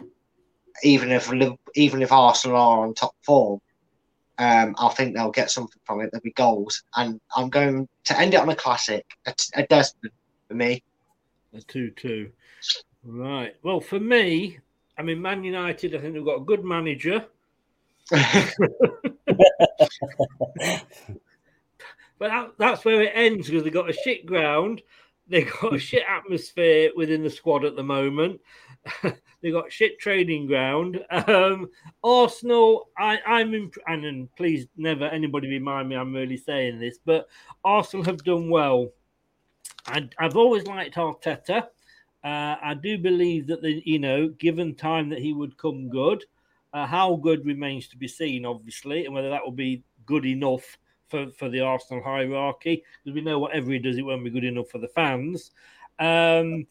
even 0.81 1.11
if 1.11 1.31
even 1.75 2.01
if 2.01 2.11
Arsenal 2.11 2.57
are 2.57 2.87
on 2.87 2.93
top 2.93 3.15
form, 3.21 3.59
um, 4.39 4.75
I 4.79 4.89
think 4.89 5.15
they'll 5.15 5.31
get 5.31 5.51
something 5.51 5.79
from 5.85 6.01
it. 6.01 6.09
There'll 6.11 6.23
be 6.23 6.31
goals, 6.31 6.83
and 6.95 7.19
I'm 7.35 7.49
going 7.49 7.87
to 8.05 8.19
end 8.19 8.33
it 8.33 8.39
on 8.39 8.49
a 8.49 8.55
classic, 8.55 9.05
a, 9.25 9.33
a 9.55 9.67
Desmond 9.67 10.13
for 10.47 10.55
me. 10.55 10.83
A 11.53 11.61
2 11.61 11.91
2. 11.91 12.31
Right. 13.03 13.55
Well, 13.61 13.79
for 13.79 13.99
me, 13.99 14.59
I 14.97 15.03
mean, 15.03 15.21
Man 15.21 15.43
United, 15.43 15.95
I 15.95 15.99
think 15.99 16.13
they've 16.13 16.25
got 16.25 16.41
a 16.41 16.45
good 16.45 16.63
manager. 16.63 17.25
but 18.11 18.21
that, 22.19 22.51
that's 22.57 22.85
where 22.85 23.01
it 23.01 23.11
ends 23.13 23.47
because 23.47 23.63
they've 23.63 23.73
got 23.73 23.89
a 23.89 23.93
shit 23.93 24.25
ground. 24.25 24.81
They've 25.27 25.51
got 25.61 25.75
a 25.75 25.79
shit 25.79 26.03
atmosphere 26.07 26.91
within 26.95 27.23
the 27.23 27.29
squad 27.29 27.63
at 27.63 27.75
the 27.75 27.83
moment. 27.83 28.41
they've 29.41 29.53
got 29.53 29.71
shit 29.71 29.99
training 29.99 30.47
ground. 30.47 30.99
Um, 31.09 31.69
Arsenal, 32.03 32.89
I, 32.97 33.19
I'm 33.25 33.53
in, 33.53 33.71
and, 33.87 34.05
and 34.05 34.35
please 34.35 34.67
never 34.75 35.05
anybody 35.05 35.47
remind 35.47 35.89
me 35.89 35.95
I'm 35.95 36.13
really 36.13 36.37
saying 36.37 36.79
this, 36.79 36.99
but 37.05 37.27
Arsenal 37.63 38.05
have 38.05 38.23
done 38.23 38.49
well. 38.49 38.89
I, 39.87 40.09
I've 40.19 40.35
always 40.35 40.67
liked 40.67 40.95
Arteta. 40.95 41.67
Uh, 42.23 42.55
I 42.61 42.73
do 42.81 42.97
believe 42.97 43.47
that 43.47 43.61
the 43.61 43.81
you 43.85 43.99
know, 43.99 44.29
given 44.29 44.75
time 44.75 45.09
that 45.09 45.19
he 45.19 45.33
would 45.33 45.57
come 45.57 45.89
good. 45.89 46.23
Uh, 46.73 46.87
how 46.87 47.15
good 47.17 47.45
remains 47.45 47.87
to 47.87 47.97
be 47.97 48.07
seen, 48.07 48.45
obviously, 48.45 49.05
and 49.05 49.13
whether 49.13 49.29
that 49.29 49.43
will 49.43 49.51
be 49.51 49.83
good 50.05 50.25
enough 50.25 50.77
for, 51.14 51.30
for 51.38 51.48
the 51.48 51.60
Arsenal 51.60 52.03
hierarchy, 52.03 52.84
because 53.03 53.14
we 53.14 53.22
know 53.22 53.38
whatever 53.38 53.72
he 53.72 53.77
does, 53.77 53.98
it 53.99 54.02
won't 54.02 54.23
be 54.23 54.31
good 54.31 54.44
enough 54.44 54.69
for 54.69 54.80
the 54.80 54.88
fans. 54.88 55.52
Um, 55.99 56.65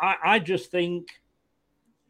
I, 0.00 0.16
I 0.24 0.38
just 0.38 0.70
think 0.70 1.20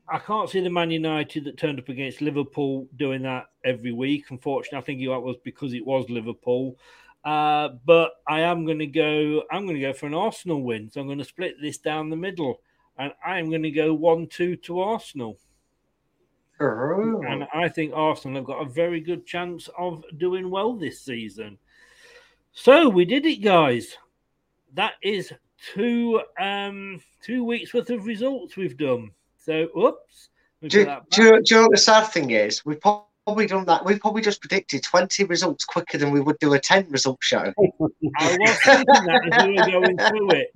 I 0.09 0.21
can't 0.21 0.49
see 0.49 0.61
the 0.61 0.71
Man 0.71 0.93
United 0.93 1.45
that 1.47 1.59
turned 1.59 1.81
up 1.81 1.89
against 1.89 2.21
Liverpool 2.21 2.87
doing 2.95 3.23
that 3.23 3.47
every 3.65 3.91
week. 3.91 4.27
Unfortunately, 4.31 4.79
I 4.79 4.83
think 4.83 5.01
that 5.01 5.21
was 5.21 5.37
because 5.43 5.75
it 5.75 5.85
was 5.85 6.09
Liverpool. 6.09 6.79
Uh, 7.25 7.71
but 7.85 8.13
I 8.29 8.43
am 8.43 8.65
going 8.65 8.79
to 8.79 8.87
go. 8.87 9.43
I'm 9.51 9.65
going 9.65 9.75
to 9.75 9.83
go 9.83 9.93
for 9.93 10.07
an 10.07 10.15
Arsenal 10.15 10.63
win. 10.63 10.91
So 10.91 11.01
I'm 11.01 11.09
going 11.09 11.19
to 11.19 11.25
split 11.25 11.57
this 11.61 11.79
down 11.79 12.09
the 12.09 12.17
middle, 12.17 12.61
and 12.97 13.13
I'm 13.27 13.51
going 13.51 13.65
to 13.65 13.71
go 13.73 13.95
one-two 13.95 14.57
to 14.57 14.81
Arsenal. 14.81 15.39
And 17.27 17.47
I 17.55 17.69
think 17.69 17.93
Arsenal 17.95 18.37
have 18.37 18.47
got 18.47 18.63
a 18.63 18.71
very 18.71 19.01
good 19.01 19.27
chance 19.27 19.69
of 19.79 20.05
doing 20.19 20.51
well 20.51 20.75
this 20.75 21.01
season. 21.01 21.59
So 22.53 22.89
we 22.89 23.05
did 23.05 23.27
it, 23.27 23.37
guys. 23.37 23.97
That 24.75 24.95
is 25.03 25.33
two 25.75 26.21
um 26.41 27.01
two 27.23 27.45
weeks 27.45 27.73
worth 27.73 27.91
of 27.91 28.07
results 28.07 28.57
we've 28.57 28.77
done. 28.77 29.11
So 29.37 29.69
oops. 29.79 30.29
Do, 30.63 30.85
do, 31.11 31.41
do, 31.43 31.43
you 31.45 31.57
know 31.57 31.63
what 31.63 31.73
the 31.73 31.79
sad 31.79 32.05
thing 32.07 32.31
is? 32.31 32.65
We've 32.65 32.81
probably 32.81 33.47
done 33.47 33.65
that. 33.67 33.85
We've 33.85 33.99
probably 33.99 34.23
just 34.23 34.41
predicted 34.41 34.85
20 34.85 35.25
results 35.25 35.65
quicker 35.65 35.99
than 35.99 36.13
we 36.13 36.21
would 36.21 36.39
do 36.39 36.55
a 36.55 36.59
10 36.61 36.89
result 36.89 37.19
show. 37.21 37.39
I 37.41 37.53
was 37.79 38.59
thinking 38.65 38.85
that 38.87 39.31
as 39.33 39.47
we 39.47 39.55
were 39.55 39.81
going 39.81 39.99
through 39.99 40.31
it. 40.31 40.55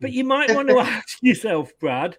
But 0.00 0.12
you 0.12 0.22
might 0.22 0.54
want 0.54 0.68
to 0.68 0.78
ask 0.80 1.18
yourself, 1.20 1.72
Brad. 1.80 2.16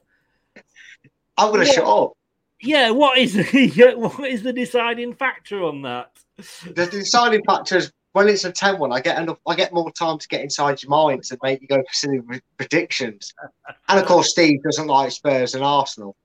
I'm 1.37 1.53
going 1.53 1.65
to 1.65 1.71
shut 1.71 1.85
up. 1.85 2.13
Yeah, 2.61 2.89
what 2.91 3.17
is 3.17 3.33
the, 3.51 3.93
what 3.95 4.29
is 4.29 4.43
the 4.43 4.53
deciding 4.53 5.13
factor 5.13 5.63
on 5.63 5.81
that? 5.83 6.11
The 6.37 6.87
deciding 6.87 7.43
factor 7.43 7.77
is 7.77 7.91
when 8.15 8.29
it's 8.29 8.45
a 8.45 8.51
10 8.51 8.79
one, 8.79 8.93
I 8.93 9.01
get 9.01 9.19
enough 9.19 9.39
I 9.45 9.55
get 9.55 9.73
more 9.73 9.91
time 9.91 10.17
to 10.17 10.27
get 10.29 10.41
inside 10.41 10.81
your 10.81 10.89
mind 10.89 11.23
to 11.25 11.37
make 11.43 11.61
you 11.61 11.67
go 11.67 11.77
for 11.77 11.93
silly 11.93 12.21
predictions. 12.57 13.33
And 13.89 13.99
of 13.99 14.05
course 14.05 14.31
Steve 14.31 14.63
doesn't 14.63 14.87
like 14.87 15.11
Spurs 15.11 15.53
and 15.53 15.63
Arsenal. 15.63 16.15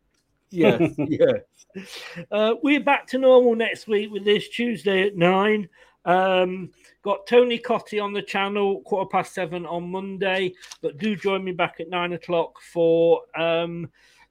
Yeah, 0.51 0.78
yeah. 0.98 1.82
Uh, 2.31 2.55
we're 2.62 2.81
back 2.81 3.07
to 3.09 3.19
normal 3.19 3.55
next 3.57 3.89
week 3.89 4.11
with 4.11 4.24
this 4.24 4.48
Tuesday 4.48 5.07
at 5.07 5.16
nine. 5.16 5.69
Um, 6.05 6.70
got 7.02 7.27
Tony 7.27 7.59
Cottee 7.59 8.02
on 8.02 8.12
the 8.12 8.23
channel, 8.23 8.82
quarter 8.82 9.09
past 9.09 9.35
seven 9.35 9.66
on 9.66 9.90
Monday. 9.90 10.55
But 10.82 10.98
do 10.98 11.16
join 11.16 11.44
me 11.44 11.52
back 11.52 11.77
at 11.81 11.89
nine 11.89 12.12
o'clock 12.12 12.61
for 12.61 13.23
um, 13.36 13.90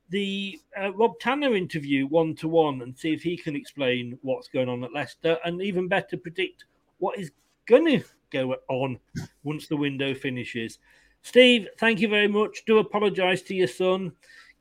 the 0.10 0.60
uh, 0.80 0.92
Rob 0.94 1.20
Tanner 1.20 1.56
interview 1.56 2.08
one 2.08 2.36
to 2.36 2.48
one 2.48 2.82
and 2.82 2.98
see 2.98 3.14
if 3.14 3.22
he 3.22 3.38
can 3.38 3.56
explain 3.56 4.18
what's 4.22 4.48
going 4.48 4.70
on 4.70 4.84
at 4.84 4.94
Leicester 4.94 5.38
and 5.46 5.62
even 5.62 5.88
better 5.88 6.18
predict 6.18 6.66
what 6.98 7.18
is 7.18 7.32
going 7.68 7.86
to 7.86 8.04
go 8.32 8.56
on 8.68 9.00
once 9.44 9.68
the 9.68 9.78
window 9.78 10.14
finishes. 10.14 10.80
Steve, 11.22 11.68
thank 11.78 12.00
you 12.00 12.08
very 12.08 12.28
much. 12.28 12.64
Do 12.66 12.80
apologise 12.80 13.42
to 13.44 13.56
your 13.56 13.68
son. 13.68 14.12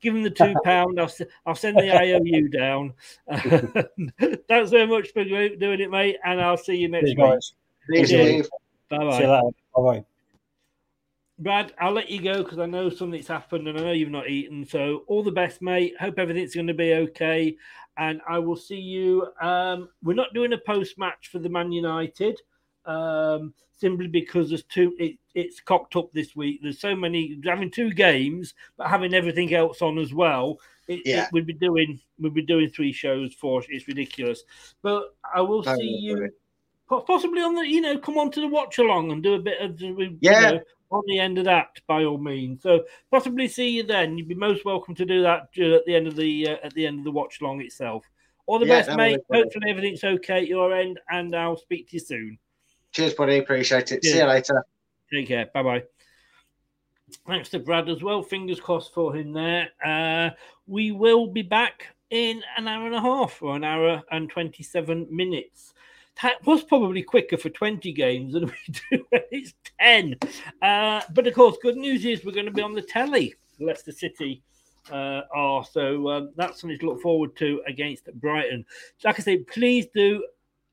Give 0.01 0.15
him 0.15 0.23
the 0.23 0.29
two 0.29 0.53
pound. 0.63 0.99
I'll, 0.99 1.11
I'll 1.45 1.55
send 1.55 1.77
the 1.77 1.91
IOU 1.91 2.49
down. 2.49 2.93
Thanks 4.47 4.69
very 4.69 4.87
much 4.87 5.11
for 5.13 5.23
doing 5.23 5.81
it, 5.81 5.89
mate. 5.91 6.17
And 6.23 6.41
I'll 6.41 6.57
see 6.57 6.75
you 6.75 6.89
next 6.89 7.07
week. 7.07 7.17
Bye 8.89 8.97
bye. 8.97 9.25
Bye 9.75 9.81
bye. 9.81 10.05
Brad, 11.39 11.73
I'll 11.79 11.93
let 11.93 12.09
you 12.09 12.21
go 12.21 12.43
because 12.43 12.59
I 12.59 12.65
know 12.65 12.89
something's 12.89 13.27
happened 13.27 13.67
and 13.67 13.79
I 13.79 13.81
know 13.81 13.91
you've 13.93 14.09
not 14.09 14.29
eaten. 14.29 14.65
So 14.65 15.03
all 15.07 15.23
the 15.23 15.31
best, 15.31 15.61
mate. 15.61 15.93
Hope 15.99 16.19
everything's 16.19 16.53
going 16.53 16.67
to 16.67 16.73
be 16.73 16.93
okay. 16.93 17.55
And 17.97 18.21
I 18.27 18.39
will 18.39 18.57
see 18.57 18.79
you. 18.79 19.27
Um, 19.41 19.89
we're 20.03 20.13
not 20.13 20.33
doing 20.33 20.53
a 20.53 20.57
post 20.57 20.97
match 20.97 21.29
for 21.31 21.39
the 21.39 21.49
Man 21.49 21.71
United 21.71 22.39
um, 22.85 23.53
simply 23.77 24.07
because 24.07 24.49
there's 24.49 24.63
two. 24.63 24.93
It, 24.99 25.17
it's 25.33 25.61
cocked 25.61 25.95
up 25.95 26.11
this 26.11 26.35
week. 26.35 26.59
There's 26.61 26.81
so 26.81 26.95
many 26.95 27.39
having 27.45 27.71
two 27.71 27.91
games, 27.91 28.53
but 28.77 28.89
having 28.89 29.13
everything 29.13 29.53
else 29.53 29.81
on 29.81 29.97
as 29.97 30.13
well. 30.13 30.59
It, 30.87 31.01
yeah. 31.05 31.25
It, 31.25 31.29
we'd 31.31 31.45
be 31.45 31.53
doing 31.53 31.99
we'd 32.19 32.33
be 32.33 32.41
doing 32.41 32.69
three 32.69 32.91
shows 32.91 33.33
for 33.33 33.63
it's 33.69 33.87
ridiculous. 33.87 34.43
But 34.81 35.15
I 35.33 35.41
will 35.41 35.63
see 35.63 35.99
you 36.01 36.29
possibly 36.89 37.41
on 37.41 37.53
the 37.53 37.67
you 37.67 37.81
know 37.81 37.97
come 37.97 38.17
on 38.17 38.31
to 38.31 38.41
the 38.41 38.47
watch 38.47 38.79
along 38.79 39.11
and 39.11 39.21
do 39.21 39.35
a 39.35 39.39
bit 39.39 39.61
of 39.61 39.79
yeah. 39.79 40.49
You 40.49 40.55
know, 40.55 40.61
on 40.91 41.03
the 41.07 41.19
end 41.19 41.37
of 41.37 41.45
that 41.45 41.79
by 41.87 42.03
all 42.03 42.17
means. 42.17 42.63
So 42.63 42.83
possibly 43.11 43.47
see 43.47 43.69
you 43.69 43.83
then. 43.83 44.17
You'd 44.17 44.27
be 44.27 44.35
most 44.35 44.65
welcome 44.65 44.95
to 44.95 45.05
do 45.05 45.21
that 45.23 45.49
at 45.57 45.85
the 45.85 45.95
end 45.95 46.07
of 46.07 46.15
the 46.15 46.49
uh, 46.49 46.57
at 46.63 46.73
the 46.73 46.85
end 46.85 46.99
of 46.99 47.05
the 47.05 47.11
watch 47.11 47.41
along 47.41 47.61
itself. 47.61 48.05
All 48.47 48.59
the 48.59 48.65
yeah, 48.65 48.81
best, 48.81 48.97
mate. 48.97 49.19
Hopefully 49.31 49.69
everything's 49.69 50.03
okay 50.03 50.39
at 50.39 50.47
your 50.47 50.73
end, 50.73 50.99
and 51.09 51.35
I'll 51.35 51.57
speak 51.57 51.89
to 51.89 51.95
you 51.97 51.99
soon. 51.99 52.39
Cheers, 52.91 53.13
buddy. 53.13 53.37
Appreciate 53.37 53.91
it. 53.91 54.01
Cheers. 54.01 54.13
See 54.13 54.19
you 54.19 54.25
later. 54.25 54.65
Take 55.13 55.27
care. 55.27 55.49
Bye 55.53 55.63
bye. 55.63 55.83
Thanks 57.27 57.49
to 57.49 57.59
Brad 57.59 57.89
as 57.89 58.03
well. 58.03 58.21
Fingers 58.21 58.59
crossed 58.59 58.93
for 58.93 59.15
him 59.15 59.33
there. 59.33 59.69
Uh, 59.83 60.31
we 60.67 60.91
will 60.91 61.27
be 61.27 61.41
back 61.41 61.95
in 62.09 62.41
an 62.57 62.67
hour 62.67 62.85
and 62.85 62.95
a 62.95 63.01
half 63.01 63.41
or 63.41 63.55
an 63.55 63.63
hour 63.63 64.01
and 64.11 64.29
27 64.29 65.07
minutes. 65.11 65.73
That 66.21 66.45
was 66.45 66.63
probably 66.63 67.01
quicker 67.01 67.37
for 67.37 67.49
20 67.49 67.93
games 67.93 68.33
than 68.33 68.45
we 68.47 68.73
do 68.89 69.05
when 69.09 69.21
it's 69.31 69.53
10. 69.79 70.15
Uh, 70.61 71.01
but 71.13 71.27
of 71.27 71.33
course, 71.33 71.57
good 71.61 71.77
news 71.77 72.05
is 72.05 72.25
we're 72.25 72.31
going 72.31 72.45
to 72.45 72.51
be 72.51 72.61
on 72.61 72.73
the 72.73 72.81
telly. 72.81 73.33
Leicester 73.59 73.91
City 73.91 74.41
uh, 74.91 75.21
are. 75.33 75.63
So 75.63 76.09
um, 76.09 76.31
that's 76.35 76.61
something 76.61 76.79
to 76.79 76.85
look 76.87 77.01
forward 77.01 77.35
to 77.37 77.61
against 77.67 78.05
Brighton. 78.15 78.65
Like 79.03 79.19
I 79.19 79.23
say, 79.23 79.37
please 79.37 79.87
do 79.93 80.23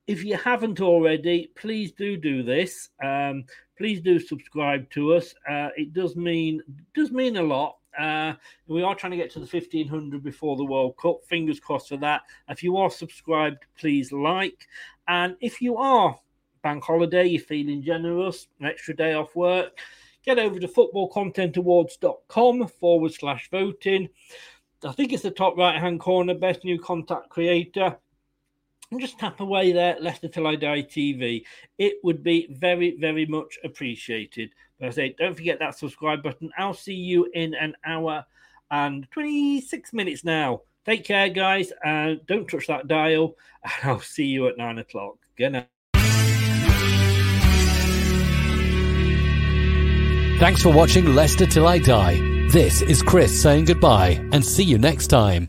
if 0.06 0.24
you 0.24 0.36
haven't 0.36 0.80
already, 0.80 1.50
please 1.56 1.92
do 1.92 2.16
do 2.16 2.42
this. 2.42 2.90
Um, 3.02 3.44
please 3.76 4.00
do 4.00 4.18
subscribe 4.20 4.88
to 4.90 5.14
us. 5.14 5.34
Uh, 5.48 5.70
it 5.76 5.92
does 5.92 6.16
mean 6.16 6.62
does 6.94 7.10
mean 7.10 7.36
a 7.36 7.42
lot. 7.42 7.76
Uh, 7.98 8.34
we 8.66 8.82
are 8.82 8.94
trying 8.94 9.12
to 9.12 9.16
get 9.16 9.30
to 9.32 9.38
the 9.38 9.46
1500 9.46 10.22
before 10.22 10.56
the 10.56 10.64
World 10.64 10.96
Cup. 10.96 11.24
Fingers 11.24 11.60
crossed 11.60 11.88
for 11.88 11.96
that. 11.98 12.22
If 12.48 12.62
you 12.62 12.76
are 12.76 12.90
subscribed, 12.90 13.64
please 13.78 14.12
like. 14.12 14.66
And 15.08 15.36
if 15.40 15.60
you 15.60 15.76
are 15.76 16.18
bank 16.62 16.84
holiday, 16.84 17.26
you're 17.26 17.40
feeling 17.40 17.82
generous, 17.82 18.48
an 18.60 18.66
extra 18.66 18.96
day 18.96 19.14
off 19.14 19.34
work, 19.36 19.78
get 20.24 20.38
over 20.38 20.58
to 20.58 20.68
footballcontentawards.com 20.68 22.68
forward 22.68 23.12
slash 23.12 23.50
voting. 23.50 24.08
I 24.84 24.92
think 24.92 25.12
it's 25.12 25.22
the 25.22 25.30
top 25.30 25.56
right 25.56 25.80
hand 25.80 26.00
corner, 26.00 26.34
best 26.34 26.64
new 26.64 26.78
contact 26.78 27.28
creator 27.28 27.96
and 28.90 29.00
just 29.00 29.18
tap 29.18 29.40
away 29.40 29.72
there, 29.72 29.96
Leicester 30.00 30.28
Till 30.28 30.46
I 30.46 30.56
Die 30.56 30.82
TV. 30.82 31.42
It 31.78 31.94
would 32.02 32.22
be 32.22 32.48
very, 32.50 32.96
very 32.98 33.26
much 33.26 33.58
appreciated. 33.64 34.50
But 34.78 34.88
I 34.88 34.90
say, 34.90 35.14
don't 35.18 35.34
forget 35.34 35.58
that 35.58 35.78
subscribe 35.78 36.22
button. 36.22 36.50
I'll 36.56 36.74
see 36.74 36.94
you 36.94 37.28
in 37.34 37.54
an 37.54 37.74
hour 37.84 38.24
and 38.70 39.10
26 39.10 39.92
minutes 39.92 40.24
now. 40.24 40.62
Take 40.84 41.04
care, 41.04 41.28
guys, 41.28 41.72
and 41.84 42.24
don't 42.26 42.48
touch 42.48 42.68
that 42.68 42.88
dial. 42.88 43.36
And 43.64 43.90
I'll 43.90 44.00
see 44.00 44.26
you 44.26 44.46
at 44.46 44.56
nine 44.56 44.78
o'clock. 44.78 45.16
Good 45.36 45.50
night. 45.50 45.68
Thanks 50.38 50.62
for 50.62 50.72
watching 50.72 51.14
Leicester 51.14 51.46
Till 51.46 51.66
I 51.66 51.78
Die. 51.78 52.14
This 52.50 52.82
is 52.82 53.02
Chris 53.02 53.42
saying 53.42 53.64
goodbye 53.64 54.24
and 54.32 54.44
see 54.44 54.62
you 54.62 54.78
next 54.78 55.08
time. 55.08 55.48